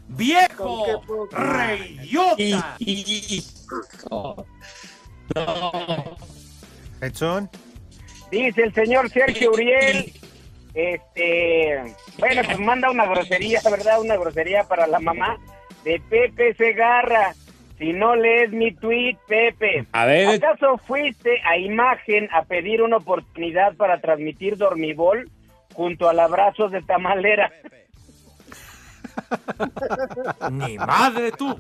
¡Viejo! 0.08 1.30
¡Reyota! 1.32 2.76
Edson. 7.02 7.50
Dice 8.32 8.64
el 8.64 8.74
señor 8.74 9.10
Sergio 9.10 9.52
Uriel, 9.52 10.12
este, 10.74 11.96
bueno, 12.18 12.42
pues 12.44 12.60
manda 12.60 12.90
una 12.90 13.06
grosería, 13.06 13.62
¿verdad? 13.70 14.02
Una 14.02 14.18
grosería 14.18 14.64
para 14.64 14.88
la 14.88 15.00
mamá 15.00 15.38
de 15.84 16.02
Pepe 16.10 16.54
Segarra. 16.56 17.36
Si 17.78 17.94
no 17.94 18.16
lees 18.16 18.52
mi 18.52 18.74
tweet, 18.74 19.18
Pepe, 19.28 19.86
A 19.92 20.06
ver. 20.06 20.28
¿acaso 20.30 20.78
fuiste 20.80 21.42
a 21.46 21.58
imagen 21.58 22.28
a 22.34 22.44
pedir 22.44 22.82
una 22.82 22.98
oportunidad 22.98 23.76
para 23.76 24.02
transmitir 24.02 24.58
dormibol 24.58 25.30
junto 25.74 26.10
al 26.10 26.20
abrazo 26.20 26.70
de 26.70 26.82
Tamalera? 26.82 27.52
¡Ni 30.52 30.78
madre 30.78 31.32
tú! 31.32 31.56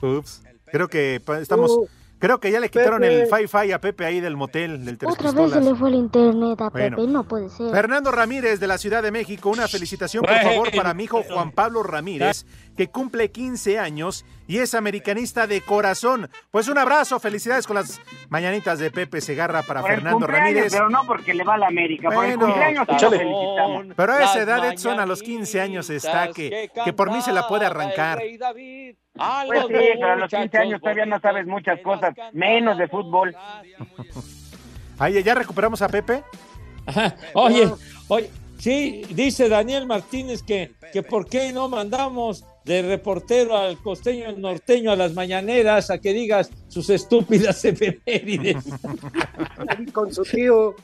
Ups. 0.00 0.42
Creo 0.66 0.88
que 0.88 1.20
estamos. 1.40 1.70
Uh, 1.72 1.88
Creo 2.18 2.40
que 2.40 2.50
ya 2.50 2.58
le 2.60 2.68
quitaron 2.68 3.00
Pepe. 3.00 3.22
el 3.22 3.26
fi-fi 3.28 3.72
a 3.72 3.80
Pepe 3.80 4.04
ahí 4.04 4.20
del 4.20 4.36
motel 4.36 4.84
del 4.84 4.98
Tres 4.98 5.12
Otra 5.12 5.30
vez 5.32 5.52
se 5.52 5.60
le 5.60 5.74
fue 5.74 5.88
el 5.90 5.94
internet 5.94 6.60
a 6.60 6.68
Bueno. 6.70 6.96
Pepe, 6.96 7.08
no 7.08 7.24
puede 7.24 7.48
ser. 7.48 7.70
Fernando 7.70 8.10
Ramírez 8.10 8.58
de 8.60 8.66
la 8.66 8.76
Ciudad 8.78 9.02
de 9.02 9.10
México, 9.12 9.50
una 9.50 9.68
felicitación 9.68 10.24
por 10.24 10.36
favor 10.38 10.70
para 10.74 10.94
mi 10.94 11.04
hijo 11.04 11.22
Juan 11.22 11.52
Pablo 11.52 11.82
Ramírez, 11.82 12.44
que 12.76 12.88
cumple 12.88 13.30
15 13.30 13.78
años 13.78 14.24
y 14.46 14.58
es 14.58 14.74
americanista 14.74 15.46
de 15.46 15.60
corazón. 15.60 16.28
Pues 16.50 16.68
un 16.68 16.78
abrazo, 16.78 17.20
felicidades 17.20 17.66
con 17.66 17.76
las 17.76 18.00
mañanitas 18.28 18.78
de 18.78 18.90
Pepe 18.90 19.20
Segarra 19.20 19.62
para 19.62 19.80
Por 19.82 19.90
Fernando 19.90 20.26
Ramírez. 20.26 20.72
Pero 20.72 20.88
no 20.90 21.04
porque 21.06 21.34
le 21.34 21.44
va 21.44 21.54
a 21.54 21.58
la 21.58 21.66
América, 21.68 22.10
por 22.10 22.24
el 22.24 22.36
Bueno, 22.36 22.46
cumpleaños 22.54 22.84
sí 22.86 22.90
lo 22.92 22.96
échale. 22.96 23.18
felicitamos. 23.18 23.86
Pero 23.96 24.12
a 24.12 24.24
esa 24.24 24.42
edad, 24.42 24.72
Edson, 24.72 24.98
a 25.00 25.06
los 25.06 25.22
15 25.22 25.60
años 25.60 25.88
está 25.90 26.32
que, 26.32 26.70
que 26.84 26.92
por 26.92 27.10
mí 27.12 27.20
se 27.22 27.32
la 27.32 27.46
puede 27.46 27.64
arrancar. 27.66 28.20
A 29.18 29.44
Pues 29.46 29.60
los 29.62 29.68
sí, 29.68 29.86
pero 29.94 30.12
a 30.12 30.16
los 30.16 30.30
15 30.30 30.38
muchachos 30.44 30.60
años 30.60 30.80
todavía 30.80 31.06
no 31.06 31.20
sabes 31.20 31.46
muchas 31.46 31.80
cosas, 31.80 32.14
menos 32.32 32.78
de 32.78 32.88
fútbol. 32.88 33.34
Ahí, 34.98 35.22
¿ya 35.22 35.34
recuperamos 35.34 35.82
a 35.82 35.88
Pepe? 35.88 36.22
Ajá. 36.86 37.14
Oye, 37.34 37.70
oye, 38.08 38.30
sí, 38.58 39.02
dice 39.10 39.48
Daniel 39.48 39.86
Martínez 39.86 40.42
que, 40.42 40.72
que 40.92 41.02
por 41.02 41.28
qué 41.28 41.52
no 41.52 41.68
mandamos 41.68 42.44
de 42.64 42.82
reportero 42.82 43.56
al 43.56 43.78
costeño 43.78 44.32
norteño 44.32 44.90
a 44.90 44.96
las 44.96 45.14
mañaneras 45.14 45.90
a 45.90 45.98
que 45.98 46.12
digas 46.12 46.50
sus 46.68 46.90
estúpidas 46.90 47.64
efemérides. 47.64 48.64
Con 49.92 50.12
su 50.12 50.22
tío. 50.22 50.74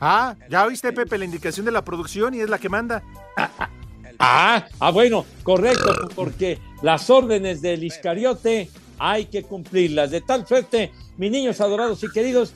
Ah, 0.00 0.36
ya 0.50 0.66
oíste, 0.66 0.92
Pepe, 0.92 1.16
la 1.16 1.24
indicación 1.24 1.64
de 1.64 1.72
la 1.72 1.84
producción 1.84 2.34
y 2.34 2.40
es 2.40 2.50
la 2.50 2.58
que 2.58 2.68
manda. 2.68 3.02
Ah, 4.18 4.66
ah, 4.78 4.90
bueno, 4.90 5.24
correcto, 5.42 5.92
porque 6.14 6.58
las 6.82 7.10
órdenes 7.10 7.62
del 7.62 7.84
Iscariote 7.84 8.70
hay 8.98 9.26
que 9.26 9.42
cumplirlas. 9.42 10.10
De 10.10 10.20
tal 10.20 10.46
suerte, 10.46 10.92
mis 11.16 11.30
niños 11.30 11.60
adorados 11.60 12.02
y 12.04 12.10
queridos, 12.10 12.52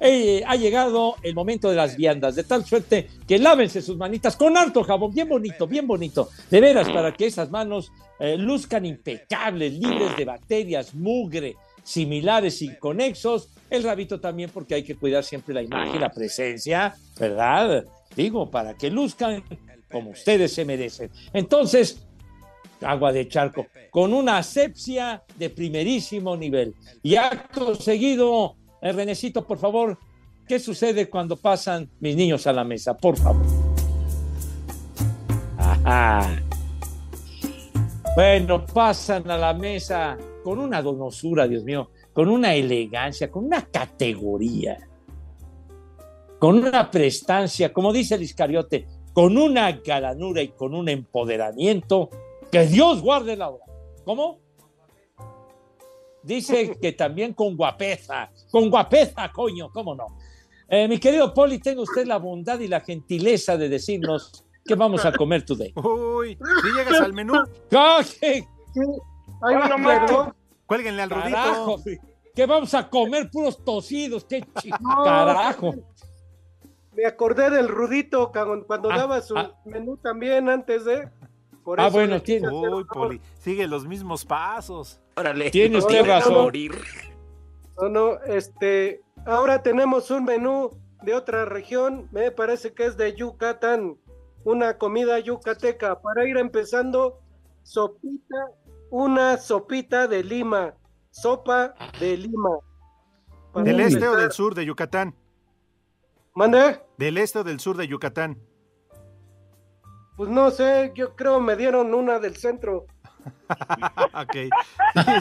eh, 0.00 0.42
ha 0.46 0.56
llegado 0.56 1.16
el 1.22 1.34
momento 1.34 1.70
de 1.70 1.76
las 1.76 1.96
viandas, 1.96 2.34
de 2.34 2.44
tal 2.44 2.64
suerte 2.64 3.08
que 3.26 3.38
lávense 3.38 3.80
sus 3.80 3.96
manitas 3.96 4.36
con 4.36 4.56
harto 4.56 4.82
jabón, 4.84 5.14
bien 5.14 5.28
bonito, 5.28 5.66
bien 5.66 5.86
bonito, 5.86 6.28
de 6.50 6.60
veras, 6.60 6.90
para 6.90 7.12
que 7.14 7.26
esas 7.26 7.50
manos 7.50 7.90
eh, 8.18 8.36
luzcan 8.36 8.84
impecables, 8.84 9.72
libres 9.72 10.16
de 10.16 10.24
bacterias, 10.24 10.94
mugre, 10.94 11.56
similares, 11.82 12.60
inconexos. 12.62 13.48
El 13.70 13.82
rabito 13.82 14.20
también, 14.20 14.50
porque 14.52 14.74
hay 14.74 14.82
que 14.82 14.94
cuidar 14.94 15.24
siempre 15.24 15.54
la 15.54 15.62
imagen, 15.62 16.00
la 16.00 16.10
presencia, 16.10 16.94
¿verdad? 17.18 17.84
Digo, 18.14 18.50
para 18.50 18.74
que 18.74 18.90
luzcan 18.90 19.42
como 19.94 20.10
ustedes 20.10 20.52
se 20.52 20.64
merecen. 20.64 21.08
Entonces, 21.32 22.04
agua 22.82 23.12
de 23.12 23.28
charco, 23.28 23.68
con 23.92 24.12
una 24.12 24.38
asepsia 24.38 25.22
de 25.38 25.50
primerísimo 25.50 26.36
nivel. 26.36 26.74
Y 27.00 27.14
acto 27.14 27.76
seguido, 27.76 28.56
eh, 28.82 28.90
Renecito, 28.90 29.46
por 29.46 29.58
favor, 29.58 29.96
¿qué 30.48 30.58
sucede 30.58 31.08
cuando 31.08 31.36
pasan 31.36 31.88
mis 32.00 32.16
niños 32.16 32.44
a 32.48 32.52
la 32.52 32.64
mesa? 32.64 32.96
Por 32.96 33.16
favor. 33.16 33.46
Ajá. 35.58 36.42
Bueno, 38.16 38.66
pasan 38.66 39.30
a 39.30 39.38
la 39.38 39.54
mesa 39.54 40.18
con 40.42 40.58
una 40.58 40.82
donosura, 40.82 41.46
Dios 41.46 41.62
mío, 41.62 41.92
con 42.12 42.28
una 42.28 42.52
elegancia, 42.52 43.30
con 43.30 43.44
una 43.44 43.62
categoría, 43.62 44.76
con 46.40 46.58
una 46.58 46.90
prestancia, 46.90 47.72
como 47.72 47.92
dice 47.92 48.16
el 48.16 48.22
Iscariote, 48.22 48.88
con 49.14 49.38
una 49.38 49.72
galanura 49.72 50.42
y 50.42 50.48
con 50.48 50.74
un 50.74 50.88
empoderamiento 50.88 52.10
que 52.50 52.66
Dios 52.66 53.00
guarde 53.00 53.36
la 53.36 53.48
hora. 53.48 53.64
¿Cómo? 54.04 54.40
Dice 56.22 56.76
que 56.82 56.92
también 56.92 57.32
con 57.32 57.56
guapeza, 57.56 58.30
con 58.50 58.68
guapeza, 58.68 59.30
coño, 59.32 59.70
¿cómo 59.72 59.94
no? 59.94 60.06
Eh, 60.68 60.88
mi 60.88 60.98
querido 60.98 61.32
Poli, 61.32 61.58
tenga 61.58 61.82
usted 61.82 62.06
la 62.06 62.18
bondad 62.18 62.58
y 62.58 62.68
la 62.68 62.80
gentileza 62.80 63.56
de 63.56 63.68
decirnos 63.68 64.44
qué 64.64 64.74
vamos 64.74 65.04
a 65.04 65.12
comer 65.12 65.44
today. 65.44 65.72
Uy, 65.76 66.36
si 66.62 66.72
llegas 66.72 67.00
al 67.00 67.12
menú. 67.12 67.34
¿Qué? 67.70 68.46
Ay, 69.42 69.54
no. 69.54 70.34
Cuélguenle 70.66 71.02
al 71.02 71.10
rudito. 71.10 71.30
Carajo, 71.30 71.82
¿qué 72.34 72.46
vamos 72.46 72.74
a 72.74 72.88
comer? 72.88 73.30
Puros 73.30 73.62
tocidos, 73.62 74.24
qué 74.24 74.44
carajo. 75.04 75.74
Me 76.96 77.06
acordé 77.06 77.50
del 77.50 77.68
Rudito 77.68 78.30
cuando 78.66 78.90
Ah, 78.90 78.96
daba 78.98 79.20
su 79.20 79.36
ah. 79.36 79.52
menú 79.64 79.96
también 79.96 80.48
antes 80.48 80.84
de. 80.84 81.08
Por 81.64 81.80
Ah, 81.80 81.84
eso 81.88 81.92
bueno, 81.96 82.20
tiene- 82.22 82.48
Uy. 82.50 82.84
Poli, 82.84 83.20
sigue 83.38 83.66
los 83.66 83.86
mismos 83.86 84.24
pasos. 84.24 85.00
Órale. 85.16 85.50
Tiene 85.50 85.78
usted 85.78 86.00
No, 86.00 86.06
no, 86.06 86.12
razón. 86.12 86.34
Morir. 86.34 86.74
No, 87.80 87.88
no, 87.88 88.22
este, 88.26 89.00
ahora 89.26 89.62
tenemos 89.62 90.10
un 90.10 90.24
menú 90.24 90.70
de 91.02 91.14
otra 91.14 91.44
región, 91.44 92.08
me 92.12 92.30
parece 92.30 92.72
que 92.72 92.84
es 92.86 92.96
de 92.96 93.14
Yucatán, 93.14 93.96
una 94.44 94.78
comida 94.78 95.18
yucateca. 95.18 96.00
Para 96.00 96.26
ir 96.28 96.36
empezando, 96.36 97.20
sopita, 97.62 98.36
una 98.90 99.36
sopita 99.38 100.06
de 100.06 100.22
lima, 100.22 100.74
sopa 101.10 101.74
de 101.98 102.16
lima. 102.18 102.50
Para 103.52 103.64
¿Del 103.64 103.80
este 103.80 104.06
o 104.06 104.16
del 104.16 104.30
sur 104.32 104.54
de 104.54 104.64
Yucatán? 104.66 105.14
¿Mande? 106.34 106.80
¿Del 106.98 107.18
este 107.18 107.38
o 107.40 107.44
del 107.44 107.60
sur 107.60 107.76
de 107.76 107.86
Yucatán? 107.86 108.38
Pues 110.16 110.30
no 110.30 110.50
sé, 110.50 110.92
yo 110.94 111.14
creo 111.16 111.40
me 111.40 111.56
dieron 111.56 111.94
una 111.94 112.18
del 112.18 112.36
centro. 112.36 112.86
ok. 114.14 114.32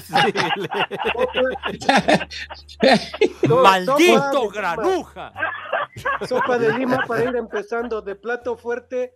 Sí, 0.04 0.34
le- 0.56 0.70
So- 3.48 3.62
¡Maldito 3.62 3.96
sopa 3.96 4.30
de 4.32 4.40
lima. 4.40 4.54
granuja! 4.54 5.34
Sopa 6.28 6.58
de 6.58 6.74
lima 6.78 7.04
para 7.08 7.24
ir 7.24 7.36
empezando 7.36 8.02
de 8.02 8.16
plato 8.16 8.58
fuerte, 8.58 9.14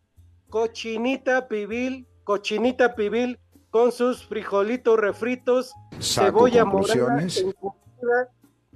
cochinita 0.49 1.47
pibil, 1.47 2.07
cochinita 2.23 2.95
pibil 2.95 3.39
con 3.71 3.91
sus 3.91 4.25
frijolitos 4.25 4.97
refritos, 4.99 5.73
Saco 5.99 6.47
cebolla 6.47 6.65
morada 6.65 7.27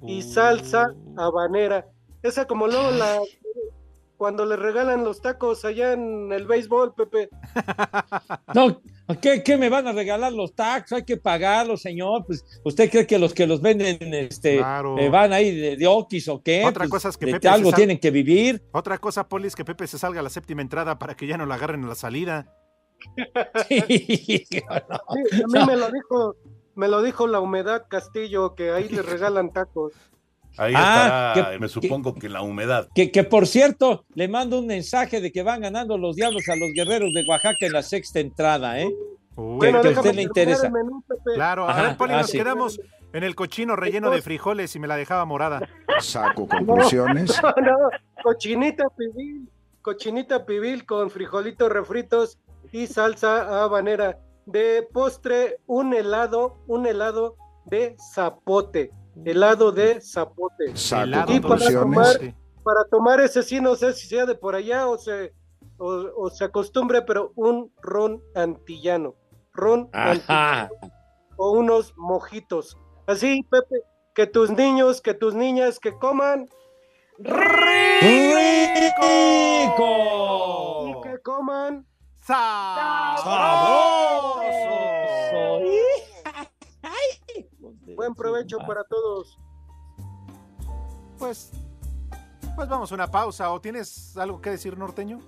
y 0.04 0.22
salsa 0.24 0.94
habanera. 1.18 1.86
Esa 2.24 2.46
como 2.46 2.68
luego 2.68 2.92
la 2.92 3.20
cuando 4.18 4.46
le 4.46 4.56
regalan 4.56 5.04
los 5.04 5.20
tacos 5.20 5.66
allá 5.66 5.94
en 5.94 6.32
el 6.32 6.46
béisbol, 6.46 6.94
Pepe. 6.94 7.30
No, 8.54 8.82
¿qué, 9.20 9.42
qué 9.42 9.58
me 9.58 9.68
van 9.70 9.88
a 9.88 9.94
regalar 9.94 10.32
los 10.32 10.54
taxos? 10.54 10.98
Hay 10.98 11.06
que 11.06 11.18
pagarlos, 11.18 11.82
señor. 11.82 12.24
Pues, 12.28 12.46
¿usted 12.64 12.90
cree 12.92 13.08
que 13.08 13.18
los 13.18 13.34
que 13.34 13.48
los 13.48 13.62
venden 13.62 13.98
este, 14.14 14.58
Claro. 14.58 14.98
eh, 15.00 15.10
van 15.10 15.34
ahí 15.34 15.56
de, 15.60 15.76
de 15.78 15.88
Oquis 15.88 16.28
o 16.28 16.42
qué? 16.44 16.64
Otra 16.66 16.82
Pues, 16.84 16.92
cosa 16.92 17.10
es 17.10 17.18
que 17.18 17.26
de 17.26 17.32
Pepe 17.34 17.48
algo 17.48 17.66
se 17.66 17.72
sal- 17.72 17.78
tienen 17.78 18.00
que 18.00 18.12
vivir. 18.12 18.62
Otra 18.74 19.00
cosa, 19.00 19.28
Poli, 19.28 19.48
es 19.48 19.56
que 19.56 19.66
Pepe 19.66 19.88
se 19.88 19.98
salga 19.98 20.20
a 20.20 20.24
la 20.24 20.30
séptima 20.30 20.62
entrada 20.62 21.00
para 21.00 21.16
que 21.16 21.26
ya 21.26 21.38
no 21.38 21.48
la 21.48 21.56
agarren 21.56 21.84
a 21.86 21.88
la 21.88 21.96
salida. 21.96 22.54
Sí, 23.68 24.46
Sí, 24.48 24.48
a 24.70 25.48
mí 25.48 25.66
me 25.66 25.76
lo 25.78 25.90
dijo, 25.90 26.36
me 26.76 26.88
lo 26.88 27.02
dijo 27.02 27.26
la 27.26 27.40
humedad 27.40 27.86
Castillo 27.90 28.54
que 28.54 28.70
ahí 28.72 28.88
le 28.90 29.02
regalan 29.02 29.52
tacos. 29.52 29.94
Ahí 30.58 30.74
Ah, 30.76 31.34
está, 31.36 31.52
que- 31.52 31.60
me 31.60 31.68
supongo 31.68 32.14
que 32.16 32.28
la 32.30 32.42
humedad. 32.42 32.88
Que, 32.94 33.12
que 33.12 33.24
por 33.24 33.48
cierto, 33.48 34.06
le 34.16 34.28
mando 34.28 34.60
un 34.60 34.68
mensaje 34.68 35.22
de 35.22 35.32
que 35.32 35.44
van 35.44 35.62
ganando 35.62 35.98
los 35.98 36.16
diablos 36.16 36.44
a 36.50 36.56
los 36.56 36.72
guerreros 36.74 37.14
de 37.14 37.24
Oaxaca 37.28 37.66
en 37.66 37.74
la 37.74 37.84
sexta 37.84 38.20
entrada, 38.20 38.80
¿eh? 38.80 38.90
Uy, 39.36 39.60
que 39.62 39.68
a 39.68 39.82
déjame 39.82 39.96
usted 39.98 40.14
le 40.16 40.22
interesa. 40.24 40.70
menú. 40.70 41.04
Claro, 41.36 41.68
a 41.70 41.82
ver, 41.82 41.98
Poli, 41.98 42.14
ah, 42.14 42.18
nos 42.18 42.30
sí. 42.30 42.38
quedamos 42.38 42.80
en 43.14 43.24
el 43.24 43.34
cochino 43.36 43.76
relleno 43.78 44.10
de 44.10 44.22
frijoles 44.22 44.76
y 44.76 44.80
me 44.80 44.88
la 44.88 44.98
dejaba 44.98 45.24
morada. 45.26 45.68
Saco 46.00 46.48
conclusiones. 46.48 47.32
No, 47.44 47.54
no, 47.62 47.78
cochinita 48.24 48.84
pibil, 48.98 49.48
cochinita 49.82 50.46
pibil 50.46 50.86
con 50.86 51.10
frijolitos 51.10 51.72
refritos 51.72 52.38
y 52.74 52.88
salsa 52.88 53.64
habanera. 53.64 54.18
De 54.46 54.86
postre, 54.92 55.58
un 55.66 55.94
helado, 55.94 56.58
un 56.68 56.86
helado 56.88 57.36
de 57.66 57.96
zapote, 58.14 58.92
helado 59.26 59.72
de 59.72 60.02
zapote. 60.02 60.74
Y 61.28 61.40
para 61.40 61.72
tomar, 61.72 62.16
para 62.64 62.84
tomar 62.90 63.20
ese 63.20 63.44
sí, 63.44 63.60
no 63.60 63.76
sé 63.76 63.94
si 63.94 64.08
sea 64.08 64.26
de 64.26 64.36
por 64.36 64.56
allá 64.56 64.88
o 64.88 64.98
se, 64.98 65.34
o, 65.78 66.10
o 66.16 66.30
se 66.30 66.44
acostumbre, 66.44 67.02
pero 67.02 67.32
un 67.36 67.72
ron 67.82 68.22
antillano, 68.36 69.16
ron 69.54 69.90
antillano 69.94 70.70
o 71.38 71.52
unos 71.52 71.94
mojitos. 71.98 72.78
Así, 73.08 73.44
Pepe, 73.50 73.82
que 74.14 74.28
tus 74.28 74.52
niños, 74.52 75.02
que 75.02 75.14
tus 75.14 75.34
niñas, 75.34 75.80
que 75.80 75.98
coman 75.98 76.48
y 77.18 77.24
¡Rico! 77.24 78.32
que 81.04 81.20
coman 81.22 81.86
¡Sabroso! 82.24 83.32
Buen 87.96 88.14
provecho 88.16 88.58
para 88.60 88.84
todos. 88.84 89.40
Pues, 91.18 91.52
pues 92.56 92.68
vamos 92.68 92.92
a 92.92 92.96
una 92.96 93.08
pausa. 93.10 93.52
¿O 93.52 93.62
tienes 93.62 94.16
algo 94.18 94.42
que 94.42 94.52
decir, 94.52 94.78
norteño? 94.78 95.20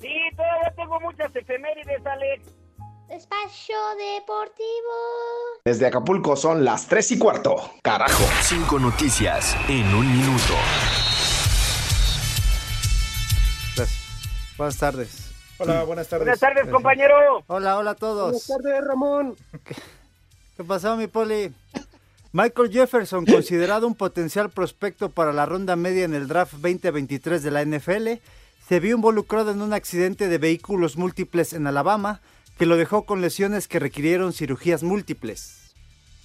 Sí, 0.00 0.08
todavía 0.36 0.72
tengo 0.76 1.00
muchas 1.00 1.34
efemérides, 1.34 2.04
Alex. 2.06 2.48
Espacio 3.08 3.76
Deportivo. 3.98 4.94
Desde 5.64 5.86
Acapulco 5.86 6.36
son 6.36 6.64
las 6.64 6.86
3 6.86 7.10
y 7.12 7.18
cuarto. 7.18 7.56
Carajo. 7.82 8.22
Cinco 8.42 8.78
noticias 8.78 9.56
en 9.68 9.92
un 9.94 10.06
minuto. 10.16 10.54
Buenas 14.56 14.76
tardes. 14.76 15.32
Hola, 15.58 15.84
buenas 15.84 16.08
tardes. 16.08 16.24
Buenas 16.26 16.40
tardes, 16.40 16.68
compañero. 16.70 17.42
Hola, 17.48 17.78
hola 17.78 17.90
a 17.90 17.94
Buenas 17.94 17.96
todos. 17.98 18.46
tardes, 18.46 18.84
Ramón. 18.86 19.36
¿Qué 20.60 20.64
pasó, 20.64 20.94
mi 20.94 21.06
poli? 21.06 21.54
Michael 22.32 22.70
Jefferson, 22.70 23.24
considerado 23.24 23.86
un 23.86 23.94
potencial 23.94 24.50
prospecto 24.50 25.08
para 25.08 25.32
la 25.32 25.46
ronda 25.46 25.74
media 25.74 26.04
en 26.04 26.12
el 26.12 26.28
draft 26.28 26.52
2023 26.52 27.42
de 27.42 27.50
la 27.50 27.64
NFL, 27.64 28.20
se 28.68 28.78
vio 28.78 28.94
involucrado 28.94 29.52
en 29.52 29.62
un 29.62 29.72
accidente 29.72 30.28
de 30.28 30.36
vehículos 30.36 30.98
múltiples 30.98 31.54
en 31.54 31.66
Alabama 31.66 32.20
que 32.58 32.66
lo 32.66 32.76
dejó 32.76 33.06
con 33.06 33.22
lesiones 33.22 33.68
que 33.68 33.78
requirieron 33.78 34.34
cirugías 34.34 34.82
múltiples. 34.82 35.72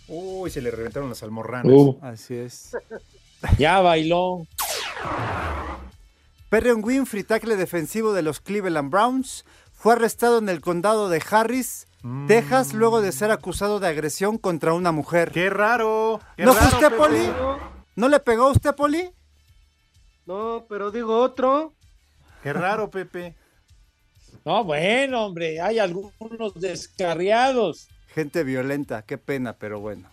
Uy, 0.09 0.49
se 0.49 0.61
le 0.61 0.69
reventaron 0.69 1.07
las 1.07 1.23
almorranas. 1.23 1.71
Uh, 1.71 1.97
Así 2.01 2.35
es. 2.35 2.71
ya 3.57 3.79
bailó. 3.79 4.45
Perrion 6.49 6.83
Winfrey, 6.83 7.23
tackle 7.23 7.55
defensivo 7.55 8.11
de 8.11 8.21
los 8.21 8.41
Cleveland 8.41 8.91
Browns, 8.91 9.45
fue 9.73 9.93
arrestado 9.93 10.39
en 10.39 10.49
el 10.49 10.59
condado 10.59 11.07
de 11.07 11.23
Harris, 11.31 11.87
Texas, 12.27 12.73
luego 12.73 13.01
de 13.01 13.11
ser 13.11 13.31
acusado 13.31 13.79
de 13.79 13.87
agresión 13.87 14.37
contra 14.37 14.73
una 14.73 14.91
mujer. 14.91 15.31
¡Qué 15.31 15.49
raro! 15.49 16.19
qué 16.37 16.45
¿No 16.45 16.53
fue 16.53 16.61
raro, 16.61 16.75
usted. 16.75 16.97
Poli? 16.97 17.29
¿No 17.95 18.09
le 18.09 18.19
pegó 18.19 18.45
a 18.45 18.51
usted, 18.51 18.75
Poli? 18.75 19.09
No, 20.25 20.65
pero 20.69 20.91
digo 20.91 21.19
otro. 21.19 21.73
Qué 22.43 22.53
raro, 22.53 22.89
Pepe. 22.91 23.35
No, 24.43 24.63
bueno, 24.63 25.25
hombre, 25.25 25.59
hay 25.59 25.79
algunos 25.79 26.53
descarriados. 26.53 27.87
Gente 28.13 28.43
violenta, 28.43 29.01
qué 29.01 29.17
pena, 29.17 29.53
pero 29.53 29.79
bueno. 29.79 30.07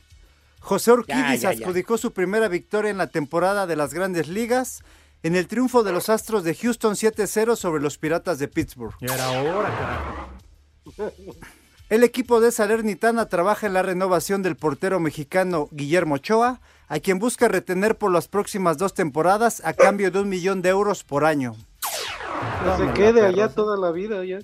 José 0.61 0.93
Urquidis 0.93 1.45
adjudicó 1.45 1.99
su 1.99 2.13
primera 2.13 2.49
victoria 2.49 2.91
en 2.91 2.99
la 2.99 3.09
temporada 3.09 3.67
de 3.67 3.77
las 3.77 3.93
grandes 3.93 4.29
ligas 4.29 4.83
en 5.23 5.37
el 5.37 5.47
triunfo 5.47 5.83
de 5.83 5.93
los 5.93 6.09
Astros 6.09 6.45
de 6.45 6.55
Houston 6.55 6.95
7-0 6.95 7.57
sobre 7.57 7.83
los 7.83 7.99
Piratas 7.99 8.39
de 8.39 8.49
Pittsburgh. 8.49 8.95
Ya 9.01 9.15
era 9.15 9.31
hora, 9.31 9.69
carajo. 9.77 11.53
El 11.93 12.05
equipo 12.05 12.41
de 12.41 12.53
Salernitana 12.53 13.27
trabaja 13.27 13.67
en 13.67 13.75
la 13.75 13.83
renovación 13.83 14.41
del 14.43 14.57
portero 14.57 14.99
mexicano 14.99 15.69
Guillermo 15.73 16.15
Ochoa, 16.15 16.59
a 16.89 17.01
quien 17.01 17.19
busca 17.19 17.49
retener 17.49 17.99
por 17.99 18.11
las 18.11 18.29
próximas 18.29 18.79
dos 18.79 18.95
temporadas 18.95 19.61
a 19.63 19.75
cambio 19.75 20.11
de 20.11 20.21
un 20.21 20.31
millón 20.31 20.63
de 20.63 20.71
euros 20.71 21.05
por 21.05 21.27
año. 21.27 21.55
Que 22.65 22.83
se 22.87 22.93
quede 22.95 23.27
allá 23.27 23.51
toda 23.51 23.77
la 23.77 23.91
vida 23.91 24.25
ya. 24.25 24.39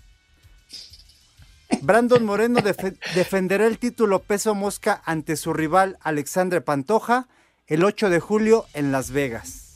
Brandon 1.80 2.22
Moreno 2.22 2.60
defe- 2.60 2.98
defenderá 3.14 3.66
el 3.66 3.78
título 3.78 4.18
peso 4.18 4.54
mosca 4.54 5.00
ante 5.06 5.34
su 5.36 5.54
rival 5.54 5.96
Alexandre 6.02 6.60
Pantoja 6.60 7.28
el 7.66 7.82
8 7.82 8.10
de 8.10 8.20
julio 8.20 8.66
en 8.74 8.92
Las 8.92 9.10
Vegas. 9.10 9.67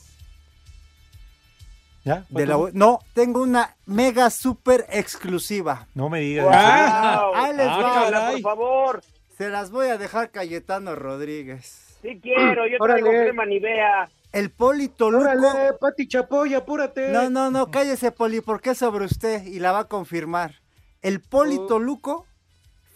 ¿Ya? 2.05 2.25
De 2.29 2.45
la- 2.45 2.57
no, 2.73 2.99
tengo 3.13 3.41
una 3.41 3.75
mega 3.85 4.29
super 4.29 4.85
exclusiva. 4.89 5.87
No 5.95 6.09
me 6.09 6.19
digas. 6.19 6.45
Wow. 6.45 6.53
Ah, 6.53 7.31
Ahí 7.35 7.55
les 7.55 7.67
ah, 7.69 8.09
va. 8.13 8.31
Por 8.31 8.41
favor. 8.41 9.03
Se 9.37 9.49
las 9.49 9.71
voy 9.71 9.87
a 9.87 9.97
dejar 9.97 10.29
Cayetano 10.31 10.95
Rodríguez. 10.95 11.97
Sí 12.01 12.19
quiero, 12.21 12.67
yo 12.67 12.77
Órale. 12.79 13.01
traigo 13.01 13.21
crema 13.23 13.45
Nivea. 13.45 14.09
El 14.33 14.49
Poli 14.51 14.89
Toluco. 14.89 15.23
Órale, 15.23 15.73
Pati 15.79 16.07
Chapoy, 16.07 16.53
apúrate. 16.53 17.09
No, 17.09 17.29
no, 17.29 17.49
no, 17.51 17.71
cállese, 17.71 18.11
Poli, 18.11 18.41
porque 18.41 18.71
es 18.71 18.79
sobre 18.79 19.05
usted 19.05 19.45
y 19.45 19.59
la 19.59 19.71
va 19.71 19.79
a 19.79 19.87
confirmar. 19.87 20.55
El 21.01 21.21
Poli 21.21 21.57
Oh. 21.59 21.67
Toluco 21.67 22.25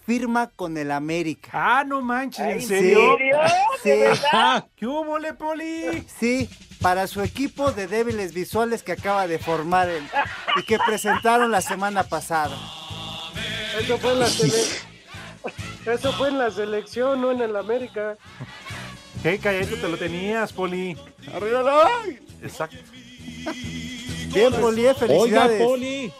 firma 0.05 0.49
con 0.55 0.77
el 0.77 0.91
América. 0.91 1.49
Ah, 1.53 1.83
no 1.85 2.01
manches, 2.01 2.45
¿en 2.45 2.51
¿En 2.53 2.61
serio? 2.61 3.17
serio? 3.17 3.37
Sí. 3.83 3.89
¿De 3.89 3.97
verdad? 3.99 4.65
¿Qué 4.75 4.87
hubo, 4.87 5.19
le, 5.19 5.33
Poli? 5.33 6.05
Sí, 6.19 6.49
para 6.81 7.07
su 7.07 7.21
equipo 7.21 7.71
de 7.71 7.87
débiles 7.87 8.33
visuales 8.33 8.83
que 8.83 8.91
acaba 8.93 9.27
de 9.27 9.39
formar 9.39 9.89
el- 9.89 10.07
y 10.57 10.63
que 10.63 10.77
presentaron 10.79 11.51
la 11.51 11.61
semana 11.61 12.03
pasada. 12.03 12.55
Eso 13.79 13.97
fue 13.97 14.13
en 14.13 14.19
la 14.19 14.27
sele- 14.27 14.81
Eso 15.85 16.11
fue 16.13 16.29
en 16.29 16.37
la 16.37 16.51
selección, 16.51 17.21
no 17.21 17.31
en 17.31 17.41
el 17.41 17.55
América. 17.55 18.17
¿Qué 19.23 19.39
calladito 19.39 19.77
te 19.77 19.87
lo 19.87 19.97
tenías, 19.97 20.51
Poli? 20.53 20.97
Exacto. 22.43 22.77
Bien, 24.33 24.53
Poli, 24.53 24.85
eh, 24.85 24.89
Oiga, 24.89 24.93
felicidades. 24.99 25.63
Poli. 25.63 26.11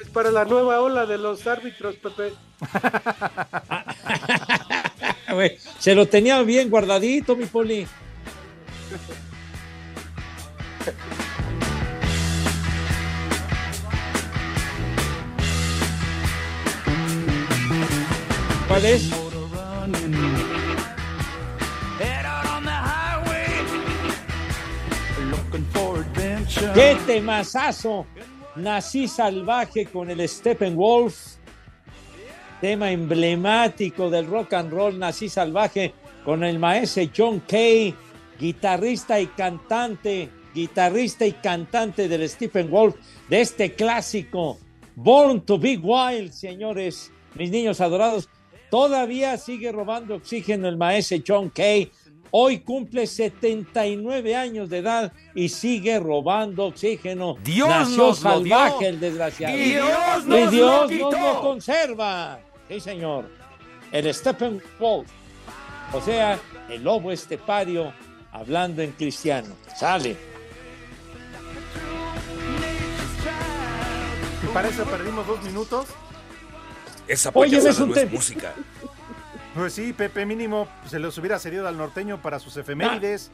Es 0.00 0.08
para 0.08 0.30
la 0.30 0.44
nueva 0.44 0.80
ola 0.80 1.04
de 1.06 1.18
los 1.18 1.46
árbitros, 1.46 1.96
Pepe. 1.96 2.32
Güey, 5.32 5.58
Se 5.78 5.94
lo 5.94 6.06
tenía 6.06 6.42
bien 6.42 6.68
guardadito, 6.70 7.34
mi 7.36 7.46
Poli. 7.46 7.86
¿Cuál 18.68 18.84
es? 18.86 19.10
¡Qué 26.74 26.96
temazazo! 27.06 28.06
Nací 28.56 29.08
salvaje 29.08 29.86
con 29.86 30.10
el 30.10 30.26
Steppenwolf. 30.28 31.36
Tema 32.60 32.90
emblemático 32.90 34.08
del 34.08 34.26
rock 34.26 34.54
and 34.54 34.72
roll. 34.72 34.98
Nací 34.98 35.28
salvaje 35.28 35.94
con 36.24 36.44
el 36.44 36.58
maestro 36.58 37.02
John 37.14 37.40
Kay, 37.40 37.94
guitarrista 38.42 39.20
y 39.20 39.28
cantante, 39.28 40.28
guitarrista 40.52 41.24
y 41.24 41.30
cantante 41.30 42.08
del 42.08 42.28
Steppenwolf, 42.28 42.96
de 43.28 43.40
este 43.40 43.72
clásico. 43.74 44.58
Born 44.96 45.42
to 45.42 45.56
be 45.58 45.76
Wild, 45.80 46.32
señores, 46.32 47.12
mis 47.36 47.52
niños 47.52 47.80
adorados. 47.80 48.28
Todavía 48.68 49.36
sigue 49.36 49.70
robando 49.70 50.16
oxígeno 50.16 50.66
el 50.66 50.76
maestro 50.76 51.18
John 51.24 51.50
Kay. 51.50 51.92
Hoy 52.32 52.60
cumple 52.60 53.06
79 53.06 54.34
años 54.34 54.68
de 54.70 54.78
edad 54.78 55.12
y 55.36 55.48
sigue 55.48 56.00
robando 56.00 56.66
oxígeno. 56.66 57.36
Dios 57.44 57.68
Nació 57.68 57.96
nos 57.96 58.24
lo 58.24 58.40
dio. 58.40 58.56
salvaje 58.56 58.88
el 58.88 58.98
desgraciado. 58.98 59.56
Y 59.56 59.60
Dios 59.60 59.88
Y 60.24 60.28
nos 60.28 60.50
Dios 60.50 60.92
lo 60.92 61.10
nos 61.10 61.20
lo 61.20 61.40
conserva. 61.42 62.40
Sí, 62.68 62.80
señor. 62.80 63.26
El 63.92 64.12
Steppenwolf. 64.12 65.08
O 65.92 66.00
sea, 66.00 66.40
el 66.68 66.82
lobo 66.82 67.12
estepario 67.12 67.92
hablando 68.32 68.82
en 68.82 68.92
cristiano. 68.92 69.54
Sale. 69.78 70.16
Y 74.42 74.46
para 74.52 74.68
eso 74.68 74.84
perdimos 74.84 75.26
dos 75.26 75.42
minutos. 75.42 75.86
Esa 77.06 77.30
Oye, 77.34 77.60
ves 77.60 77.78
un 77.80 77.88
no 77.90 77.94
es 77.94 78.00
tema. 78.00 78.12
música. 78.12 78.52
Pues 79.54 79.74
sí, 79.74 79.92
Pepe 79.92 80.24
mínimo 80.24 80.66
se 80.88 80.98
los 80.98 81.18
hubiera 81.18 81.38
cedido 81.38 81.68
al 81.68 81.76
norteño 81.76 82.22
para 82.22 82.38
sus 82.38 82.56
efemérides. 82.56 83.30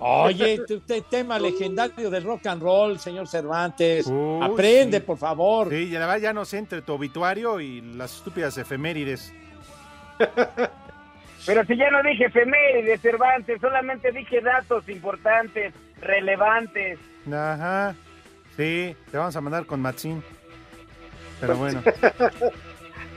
Oye, 0.00 0.58
te- 0.66 0.80
te- 0.80 1.02
tema 1.02 1.38
legendario 1.38 2.10
del 2.10 2.24
rock 2.24 2.46
and 2.48 2.60
roll, 2.60 2.98
señor 2.98 3.28
Cervantes. 3.28 4.08
Uy, 4.08 4.42
Aprende, 4.42 4.98
sí. 4.98 5.04
por 5.06 5.18
favor. 5.18 5.70
Sí, 5.70 5.88
ya 5.88 6.00
la 6.00 6.06
verdad 6.06 6.20
ya 6.20 6.32
no 6.32 6.44
sé 6.44 6.58
entre 6.58 6.82
tu 6.82 6.94
obituario 6.94 7.60
y 7.60 7.80
las 7.80 8.16
estúpidas 8.16 8.58
efemérides. 8.58 9.32
Pero 11.46 11.64
si 11.64 11.76
ya 11.76 11.90
no 11.90 12.02
dije 12.02 12.24
efemérides, 12.26 13.00
Cervantes, 13.00 13.60
solamente 13.60 14.10
dije 14.12 14.40
datos 14.40 14.88
importantes, 14.88 15.72
relevantes. 16.00 16.98
Ajá. 17.32 17.94
Sí, 18.56 18.96
te 19.10 19.16
vamos 19.16 19.36
a 19.36 19.40
mandar 19.40 19.64
con 19.66 19.80
Maxine. 19.80 20.22
Pero 21.40 21.56
bueno. 21.58 21.82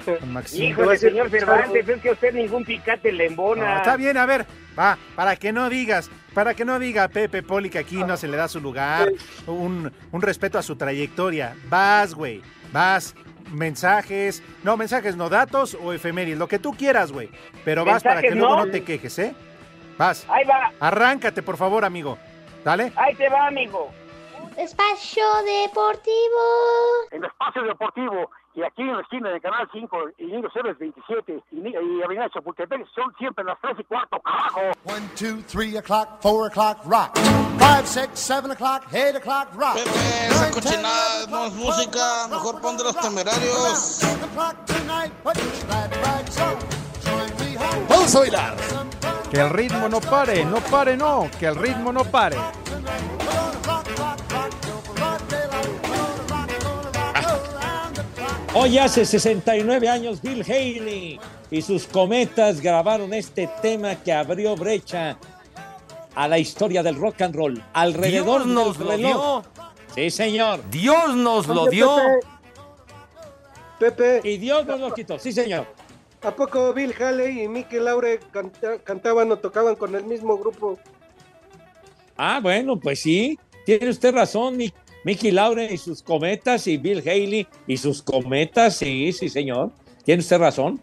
Con. 0.06 0.44
Híjole, 0.54 0.98
señor 0.98 1.30
Cervantes, 1.30 1.88
es 1.88 2.02
que 2.02 2.10
a 2.10 2.14
usted 2.14 2.34
ningún 2.34 2.64
picate 2.66 3.12
le 3.12 3.26
No, 3.26 3.30
embona. 3.32 3.78
está 3.78 3.98
bien, 3.98 4.18
a 4.18 4.26
ver, 4.26 4.46
va, 4.78 4.98
para 5.16 5.36
que 5.36 5.52
no 5.52 5.70
digas, 5.70 6.10
para 6.34 6.54
que 6.54 6.66
no 6.66 6.80
diga 6.80 7.08
Pepe 7.10 7.44
Poli 7.44 7.70
que 7.70 7.80
aquí 7.80 7.98
no 8.04 8.16
se 8.18 8.28
le 8.28 8.38
da 8.38 8.48
su 8.48 8.60
lugar, 8.62 9.10
un, 9.46 9.92
un 10.12 10.22
respeto 10.22 10.58
a 10.58 10.64
su 10.64 10.76
trayectoria. 10.76 11.56
Vas, 11.68 12.14
güey, 12.16 12.42
vas, 12.72 13.14
mensajes, 13.52 14.44
no, 14.64 14.78
mensajes, 14.78 15.16
no, 15.16 15.30
datos 15.30 15.78
o 15.82 15.94
efemérides, 15.94 16.40
lo 16.40 16.48
que 16.48 16.60
tú 16.60 16.74
quieras, 16.74 17.12
güey. 17.12 17.30
Pero 17.66 17.86
vas 17.86 18.04
para 18.04 18.22
que 18.22 18.32
luego 18.32 18.56
no. 18.56 18.66
no 18.66 18.72
te 18.72 18.84
quejes, 18.84 19.18
¿eh? 19.20 19.36
Vas, 19.98 20.26
Ahí 20.30 20.46
va, 20.46 20.72
arráncate, 20.80 21.42
por 21.42 21.58
favor, 21.58 21.84
amigo. 21.84 22.18
Dale. 22.64 22.92
ahí 22.96 23.16
te 23.16 23.30
va, 23.30 23.48
amigo. 23.48 23.90
Espacio 24.58 25.24
Deportivo. 25.46 26.10
En 27.12 27.24
Espacio 27.24 27.64
Deportivo 27.64 28.30
y 28.56 28.64
aquí 28.64 28.82
en 28.82 28.96
la 28.96 29.02
esquina 29.02 29.30
de 29.30 29.40
Canal 29.42 29.68
5 29.72 29.98
y 30.18 30.26
Niños 30.26 30.52
Héroes 30.56 30.78
27 30.80 31.44
y, 31.52 31.56
Ni- 31.56 31.70
y 31.72 32.04
Avenida 32.04 32.30
Chapultepec 32.34 32.86
son 32.94 33.14
siempre 33.18 33.44
las 33.44 33.58
3 33.62 33.78
y 33.80 33.84
cuarto, 33.84 34.20
carajo. 34.20 34.62
One, 34.86 35.08
two, 35.18 35.42
three 35.48 35.78
o'clock, 35.78 36.22
four 36.22 36.48
o'clock, 36.48 36.80
rock. 36.86 37.16
Five, 37.60 37.86
six, 37.86 38.20
seven 38.20 38.52
o'clock, 38.52 38.84
eight 38.94 39.16
o'clock, 39.16 39.50
rock. 39.56 39.76
Esa 39.78 40.52
cochinada 40.52 41.28
no 41.30 41.46
es 41.46 41.54
música, 41.54 42.28
mejor 42.30 42.60
pon 42.62 42.78
de 42.78 42.84
los 42.86 42.96
temerarios. 42.98 44.02
Vamos 47.90 48.16
a 48.16 48.20
bailar. 48.20 48.56
Que 49.30 49.40
el 49.42 49.50
ritmo 49.52 49.88
no 49.90 50.00
pare, 50.02 50.44
no 50.46 50.58
pare, 50.58 50.98
no, 50.98 51.30
que 51.40 51.46
el 51.48 51.56
ritmo 51.56 51.92
no 51.92 52.04
pare. 52.06 52.38
Hoy 58.62 58.78
hace 58.78 59.06
69 59.06 59.88
años 59.88 60.22
Bill 60.22 60.44
Haley 60.44 61.18
y 61.50 61.62
sus 61.62 61.86
cometas 61.88 62.60
grabaron 62.60 63.14
este 63.14 63.50
tema 63.62 63.96
que 63.96 64.12
abrió 64.12 64.54
brecha 64.58 65.18
a 66.14 66.28
la 66.28 66.38
historia 66.38 66.84
del 66.84 66.96
rock 66.96 67.22
and 67.22 67.36
roll 67.36 67.64
alrededor 67.72 68.44
Dios 68.44 68.48
nos 68.48 68.78
del 68.78 68.88
lo 68.88 68.92
reloj. 68.94 69.46
Sí, 69.96 70.10
señor. 70.12 70.62
Dios 70.70 71.16
nos 71.16 71.48
lo 71.48 71.68
dio. 71.68 71.96
Pepe, 73.80 74.20
Y 74.26 74.38
Dios 74.38 74.66
nos 74.66 74.80
lo 74.80 74.94
quitó. 74.94 75.18
Sí, 75.20 75.32
señor. 75.32 75.66
¿a 76.22 76.36
poco 76.36 76.74
Bill 76.74 76.94
Haley 77.02 77.44
y 77.44 77.48
Mickey 77.48 77.80
Laure 77.80 78.20
canta- 78.34 78.78
cantaban 78.84 79.32
o 79.32 79.38
tocaban 79.38 79.78
con 79.78 79.96
el 79.96 80.04
mismo 80.04 80.38
grupo? 80.38 80.78
Ah, 82.18 82.42
bueno, 82.44 82.78
pues 82.78 83.00
sí. 83.00 83.40
Tiene 83.66 83.88
usted 83.90 84.14
razón, 84.14 84.58
Mi- 84.58 84.74
Mickey 85.04 85.32
Laure 85.32 85.66
y 85.72 85.78
sus 85.78 86.04
cometas 86.04 86.68
y 86.68 86.78
Bill 86.78 87.00
Haley 87.00 87.48
y 87.68 87.78
sus 87.78 88.02
cometas. 88.02 88.76
Sí, 88.78 89.12
sí, 89.14 89.30
señor. 89.30 89.72
Tiene 90.04 90.20
usted 90.22 90.38
razón. 90.40 90.82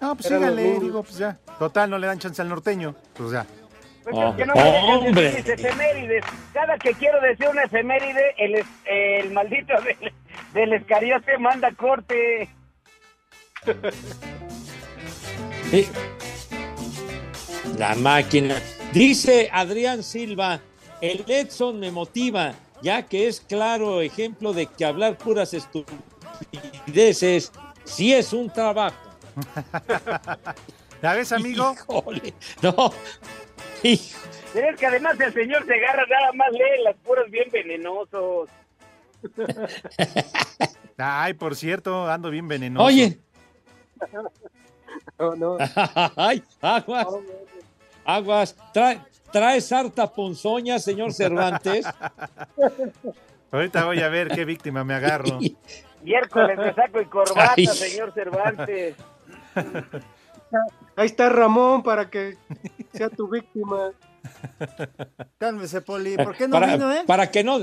No, 0.00 0.14
pues 0.16 0.26
síganle, 0.28 0.80
digo, 0.80 1.02
pues 1.02 1.18
ya. 1.18 1.38
Total, 1.58 1.88
no 1.90 1.98
le 1.98 2.06
dan 2.06 2.18
chance 2.18 2.40
al 2.40 2.48
norteño. 2.48 2.94
Pues 3.14 3.32
ya. 3.32 3.46
Pues 4.02 4.16
Oh, 4.16 4.30
es 4.30 4.36
que 4.36 4.46
no 4.46 4.54
me 4.54 4.62
dejan 4.62 4.84
hombre. 5.06 5.22
decir 5.22 5.44
mis 5.44 5.48
efemérides. 5.64 6.24
Cada 6.54 6.78
que 6.78 6.94
quiero 6.94 7.20
decir 7.20 7.48
una 7.48 7.64
efeméride, 7.64 8.34
el, 8.38 8.64
el 8.86 9.30
maldito 9.30 9.74
del, 9.84 10.12
del 10.54 10.72
escariote 10.72 11.36
manda 11.38 11.70
corte. 11.72 12.48
Sí. 15.70 15.86
La 17.78 17.94
máquina. 17.94 18.56
Dice 18.92 19.48
Adrián 19.52 20.02
Silva, 20.02 20.60
el 21.00 21.24
Edson 21.28 21.78
me 21.80 21.90
motiva, 21.90 22.54
ya 22.82 23.02
que 23.06 23.26
es 23.28 23.40
claro 23.40 24.00
ejemplo 24.00 24.52
de 24.52 24.66
que 24.66 24.84
hablar 24.84 25.16
puras 25.18 25.54
estupideces 25.54 27.52
sí 27.84 28.12
es 28.12 28.32
un 28.32 28.50
trabajo. 28.50 28.96
¿Ya 31.02 31.14
ves, 31.14 31.32
amigo? 31.32 31.72
Híjole, 31.72 32.34
no. 32.62 32.92
Hijo. 33.82 34.18
Es 34.54 34.76
que 34.76 34.86
además 34.86 35.18
el 35.20 35.32
señor 35.32 35.64
se 35.64 35.74
agarra 35.74 36.04
nada 36.06 36.32
más 36.34 36.52
lee 36.52 36.82
las 36.84 36.96
puras 36.96 37.30
bien 37.30 37.48
venenosos. 37.50 38.50
Ay, 40.98 41.34
por 41.34 41.56
cierto, 41.56 42.08
ando 42.08 42.30
bien 42.30 42.48
venenoso. 42.48 42.84
Oye, 42.84 43.18
No, 45.18 45.36
no. 45.36 45.58
Ay, 46.16 46.42
aguas, 46.60 47.06
aguas, 48.04 48.56
trae, 48.72 49.00
traes 49.30 49.72
harta 49.72 50.12
ponzoña, 50.12 50.78
señor 50.78 51.12
Cervantes. 51.12 51.86
Ahorita 53.52 53.84
voy 53.84 54.00
a 54.00 54.08
ver 54.08 54.28
qué 54.28 54.44
víctima 54.44 54.84
me 54.84 54.94
agarro. 54.94 55.38
Miércoles 56.02 56.56
de 56.56 56.74
saco 56.74 57.00
y 57.00 57.06
corbata, 57.06 57.54
Ay. 57.56 57.66
señor 57.66 58.12
Cervantes. 58.14 58.96
Ahí 60.96 61.06
está 61.06 61.28
Ramón 61.28 61.82
para 61.82 62.08
que 62.08 62.36
sea 62.92 63.08
tu 63.08 63.28
víctima. 63.28 63.90
Cálmese, 65.38 65.80
Poli. 65.80 66.16
¿Por 66.16 66.36
qué 66.36 66.48
no 66.48 66.52
para, 66.52 66.72
vino, 66.72 66.92
eh? 66.92 67.02
para 67.06 67.30
que 67.30 67.44
no 67.44 67.60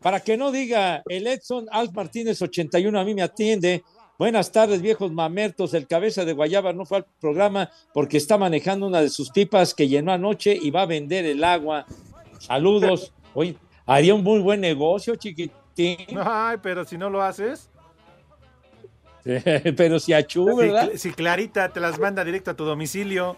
para 0.00 0.20
que 0.20 0.36
no 0.36 0.52
diga 0.52 1.02
el 1.06 1.26
Edson 1.26 1.66
Alf 1.70 1.92
Martínez 1.92 2.40
81 2.40 2.98
a 2.98 3.04
mí 3.04 3.14
me 3.14 3.22
atiende. 3.22 3.82
Buenas 4.18 4.50
tardes, 4.50 4.82
viejos 4.82 5.12
mamertos. 5.12 5.74
El 5.74 5.86
cabeza 5.86 6.24
de 6.24 6.32
Guayaba 6.32 6.72
no 6.72 6.84
fue 6.84 6.98
al 6.98 7.06
programa 7.20 7.70
porque 7.94 8.16
está 8.16 8.36
manejando 8.36 8.88
una 8.88 9.00
de 9.00 9.10
sus 9.10 9.30
pipas 9.30 9.74
que 9.74 9.86
llenó 9.86 10.10
anoche 10.10 10.58
y 10.60 10.72
va 10.72 10.82
a 10.82 10.86
vender 10.86 11.24
el 11.24 11.44
agua. 11.44 11.86
Saludos. 12.40 13.12
Oye, 13.34 13.56
haría 13.86 14.14
un 14.16 14.24
muy 14.24 14.40
buen 14.40 14.60
negocio, 14.60 15.14
chiquitín. 15.14 16.18
Ay, 16.20 16.56
pero 16.60 16.84
si 16.84 16.98
no 16.98 17.08
lo 17.08 17.22
haces. 17.22 17.70
Pero 19.76 20.00
si 20.00 20.14
achú, 20.14 20.48
Si, 20.48 20.56
¿verdad? 20.56 20.90
si 20.94 21.12
Clarita 21.12 21.68
te 21.68 21.80
las 21.80 21.98
manda 21.98 22.24
directo 22.24 22.52
a 22.52 22.54
tu 22.54 22.64
domicilio. 22.64 23.36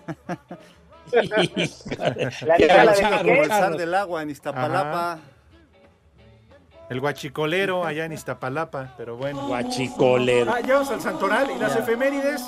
La 1.12 2.56
Qué 2.56 2.68
de 2.68 3.76
del 3.76 3.94
agua 3.94 4.22
en 4.22 4.30
Iztapalapa. 4.30 5.18
El 6.90 7.00
guachicolero 7.00 7.84
allá 7.86 8.04
en 8.04 8.12
Iztapalapa, 8.12 8.94
pero 8.98 9.16
bueno. 9.16 9.46
Guachicolero. 9.46 10.52
Ah, 10.52 10.60
ya 10.60 10.74
vamos 10.74 10.90
al 10.90 11.00
Santoral 11.00 11.50
y 11.50 11.58
las 11.58 11.72
Ya. 11.74 11.80
efemérides. 11.80 12.42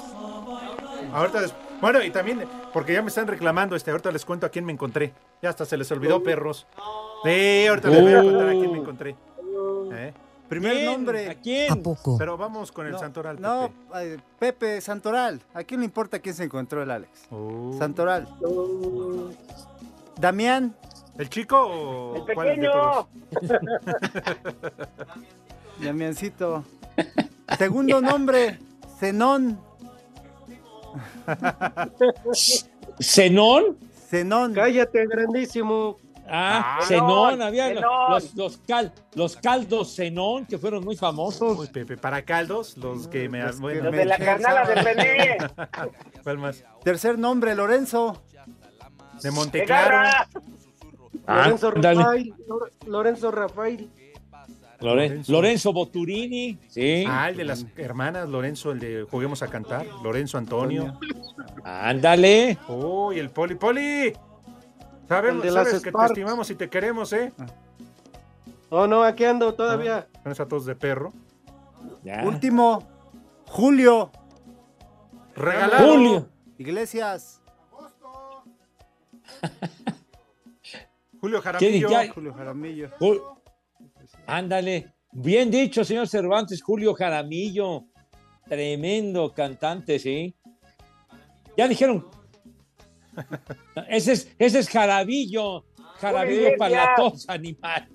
Ahorita 1.12 1.40
des- 1.42 1.54
Bueno, 1.80 2.00
y 2.02 2.10
también, 2.10 2.44
porque 2.72 2.92
ya 2.92 3.02
me 3.02 3.08
están 3.08 3.26
reclamando, 3.26 3.74
este, 3.74 3.90
ahorita 3.90 4.12
les 4.12 4.24
cuento 4.24 4.46
a 4.46 4.48
quién 4.50 4.64
me 4.64 4.72
encontré. 4.72 5.12
Ya 5.42 5.48
hasta 5.50 5.64
se 5.64 5.76
les 5.76 5.90
olvidó, 5.90 6.22
perros. 6.22 6.66
Sí, 7.24 7.66
ahorita 7.68 7.88
les 7.88 8.02
voy 8.02 8.12
a 8.12 8.22
contar 8.22 8.48
a 8.48 8.52
quién 8.52 8.72
me 8.72 8.78
encontré. 8.78 9.16
¿Eh? 9.92 10.12
Primer 10.48 10.72
¿Quién? 10.74 10.86
nombre. 10.86 11.30
¿A 11.30 11.34
quién? 11.34 11.72
¿A 11.72 11.76
poco? 11.76 12.16
Pero 12.18 12.36
vamos 12.36 12.70
con 12.70 12.86
el 12.86 12.92
No, 12.92 12.98
Santoral. 12.98 13.40
No, 13.40 13.70
eh, 13.96 14.18
Pepe 14.38 14.80
Santoral. 14.80 15.40
¿A 15.54 15.64
quién 15.64 15.80
le 15.80 15.86
importa 15.86 16.18
quién 16.20 16.34
se 16.34 16.44
encontró 16.44 16.82
el 16.82 16.90
Alex? 16.90 17.28
Santoral. 17.78 18.28
Damián. 20.18 20.74
¿El 21.18 21.28
chico 21.28 21.58
o 21.60 22.16
El 22.16 22.22
pequeño. 22.24 23.08
Damiancito. 25.80 26.64
Segundo 27.58 28.00
nombre, 28.00 28.58
Zenón. 28.98 29.60
¿Zenón? 33.00 33.76
Zenón. 34.08 34.54
Cállate, 34.54 35.06
grandísimo. 35.06 35.96
Ah, 36.34 36.78
Ah, 36.78 36.84
Zenón, 36.86 37.38
no, 37.40 37.44
había 37.44 37.68
Zenón. 37.68 38.10
Los, 38.10 38.34
los, 38.34 38.56
cal- 38.58 38.92
los 39.14 39.36
caldos 39.36 39.96
Zenón 39.96 40.46
que 40.46 40.56
fueron 40.56 40.84
muy 40.84 40.96
famosos. 40.96 41.58
Uy, 41.58 41.66
Pepe, 41.66 41.96
para 41.96 42.22
caldos, 42.22 42.76
los 42.78 43.08
que 43.08 43.28
me... 43.28 43.42
Los 43.42 43.60
bueno. 43.60 43.84
Los 43.84 43.92
de 43.92 44.04
la 44.04 44.18
carnala 44.18 44.64
de 44.64 44.74
René. 44.76 45.36
¿Cuál 46.22 46.38
más? 46.38 46.64
Tercer 46.84 47.18
nombre, 47.18 47.54
Lorenzo. 47.54 48.22
De 49.22 49.30
Monteclaro. 49.30 50.08
Lorenzo 51.26 51.68
Ándale. 51.68 51.98
Rafael. 52.02 52.34
Lor- 52.48 52.72
Lorenzo 52.86 53.30
Rafael. 53.30 53.90
Loren- 54.80 55.22
Lorenzo. 55.28 55.72
Boturini, 55.72 56.58
sí. 56.68 57.04
Ah, 57.06 57.28
el 57.30 57.36
de 57.36 57.44
las 57.44 57.64
hermanas, 57.76 58.28
Lorenzo, 58.28 58.72
el 58.72 58.80
de 58.80 59.06
Juguemos 59.08 59.40
a 59.42 59.46
Cantar. 59.48 59.86
Lorenzo 60.02 60.38
Antonio. 60.38 60.98
Ándale. 61.62 62.58
Uy, 62.68 63.20
el 63.20 63.30
Poli. 63.30 63.54
¡Poli! 63.54 64.12
Sabemos, 65.08 65.46
sabes 65.52 65.80
que 65.82 65.92
te 65.92 66.04
estimamos 66.06 66.50
y 66.50 66.54
te 66.56 66.68
queremos, 66.68 67.12
¿eh? 67.12 67.32
Oh, 68.70 68.86
no, 68.88 69.04
aquí 69.04 69.24
ando 69.24 69.54
todavía. 69.54 70.08
Con 70.22 70.32
esa 70.32 70.46
tos 70.48 70.64
de 70.66 70.74
perro. 70.74 71.12
Último, 72.24 72.82
Julio. 73.46 74.10
Regalado. 75.36 75.92
Julio. 75.92 76.28
Iglesias. 76.58 77.40
Julio 81.22 81.38
¿Qué 81.40 81.44
Jaramillo. 81.44 81.88
Julio 82.14 82.34
Jaramillo. 82.34 82.90
Ándale. 84.26 84.92
Bien 85.12 85.50
dicho, 85.52 85.84
señor 85.84 86.08
Cervantes, 86.08 86.60
Julio 86.60 86.94
Jaramillo. 86.94 87.84
Tremendo 88.48 89.32
cantante, 89.32 90.00
sí. 90.00 90.34
Ya 91.56 91.68
dijeron. 91.68 92.08
Ese 93.88 94.12
es, 94.14 94.32
ese 94.36 94.58
es 94.58 94.68
Jarabillo. 94.68 95.64
Jarabillo 96.00 96.42
Julio 96.42 96.58
para 96.58 96.74
la 96.86 96.94
tos, 96.96 97.28
animal. 97.28 97.88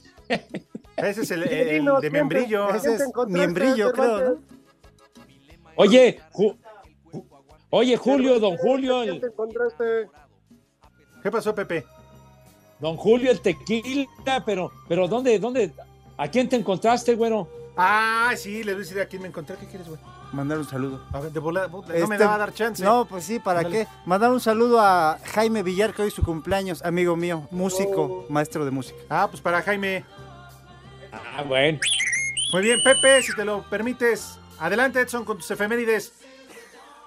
Ese 0.95 1.21
es 1.23 1.31
el, 1.31 1.41
de 1.41 1.49
¿quién 1.49 1.85
te- 1.99 2.09
membrillo. 2.09 2.73
Ese 2.73 2.95
es 2.95 3.03
miembrillo, 3.27 3.91
creo? 3.91 4.19
¿no? 4.35 4.43
Oye, 5.75 6.19
Ju- 6.31 6.57
oye, 7.71 7.97
Julio, 7.97 8.39
don 8.39 8.55
Julio. 8.55 9.03
¿Qué 11.21 11.29
pasó, 11.29 11.53
Pepe? 11.53 11.83
Don 12.79 12.97
Julio 12.97 13.31
el 13.31 13.41
tequila, 13.41 14.07
pero, 14.45 14.71
pero 14.87 15.07
¿dónde, 15.07 15.39
dónde, 15.39 15.73
a 16.17 16.27
quién 16.27 16.49
te 16.49 16.55
encontraste, 16.55 17.15
güero? 17.15 17.47
Ah, 17.75 18.33
sí, 18.35 18.63
le 18.63 18.73
voy 18.73 18.81
a 18.81 18.83
decir 18.85 18.99
a 18.99 19.05
quién 19.05 19.21
me 19.21 19.27
encontré. 19.27 19.55
¿Qué 19.57 19.67
quieres, 19.67 19.87
güey? 19.87 19.99
Mandar 20.33 20.57
un 20.57 20.65
saludo. 20.65 21.01
A 21.13 21.19
ver, 21.19 21.31
de 21.31 21.39
volada, 21.39 21.67
no 21.67 21.81
me 21.83 21.97
Este, 21.99 22.25
va 22.25 22.35
a 22.35 22.37
dar 22.37 22.53
chance. 22.53 22.83
No, 22.83 23.05
pues 23.05 23.23
sí, 23.23 23.39
¿para 23.39 23.63
qué? 23.63 23.87
Mandar 24.05 24.31
un 24.31 24.39
saludo 24.39 24.81
a 24.81 25.19
Jaime 25.23 25.63
Villar, 25.63 25.93
que 25.93 26.01
hoy 26.01 26.07
es 26.09 26.13
su 26.13 26.23
cumpleaños, 26.23 26.83
amigo 26.83 27.15
mío, 27.15 27.47
músico, 27.51 28.25
maestro 28.29 28.65
de 28.65 28.71
música. 28.71 28.99
Ah, 29.09 29.27
pues 29.29 29.41
para 29.41 29.61
Jaime. 29.61 30.03
Ah, 31.11 31.43
bueno. 31.43 31.79
Muy 32.51 32.61
bien, 32.61 32.79
Pepe, 32.83 33.21
si 33.21 33.33
te 33.35 33.45
lo 33.45 33.61
permites. 33.69 34.37
Adelante, 34.59 35.01
Edson, 35.01 35.23
con 35.23 35.37
tus 35.37 35.49
efemérides. 35.51 36.13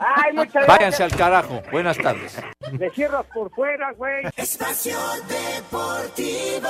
Ay, 0.01 0.33
muchas 0.33 0.67
Váyanse 0.67 0.99
gracias. 0.99 1.13
al 1.13 1.19
carajo. 1.19 1.63
Buenas 1.71 1.99
tardes. 1.99 2.37
Me 2.73 2.89
cierras 2.91 3.27
por 3.35 3.51
fuera, 3.51 3.93
güey. 3.93 4.25
Espacio 4.35 4.97
Deportivo. 5.29 6.69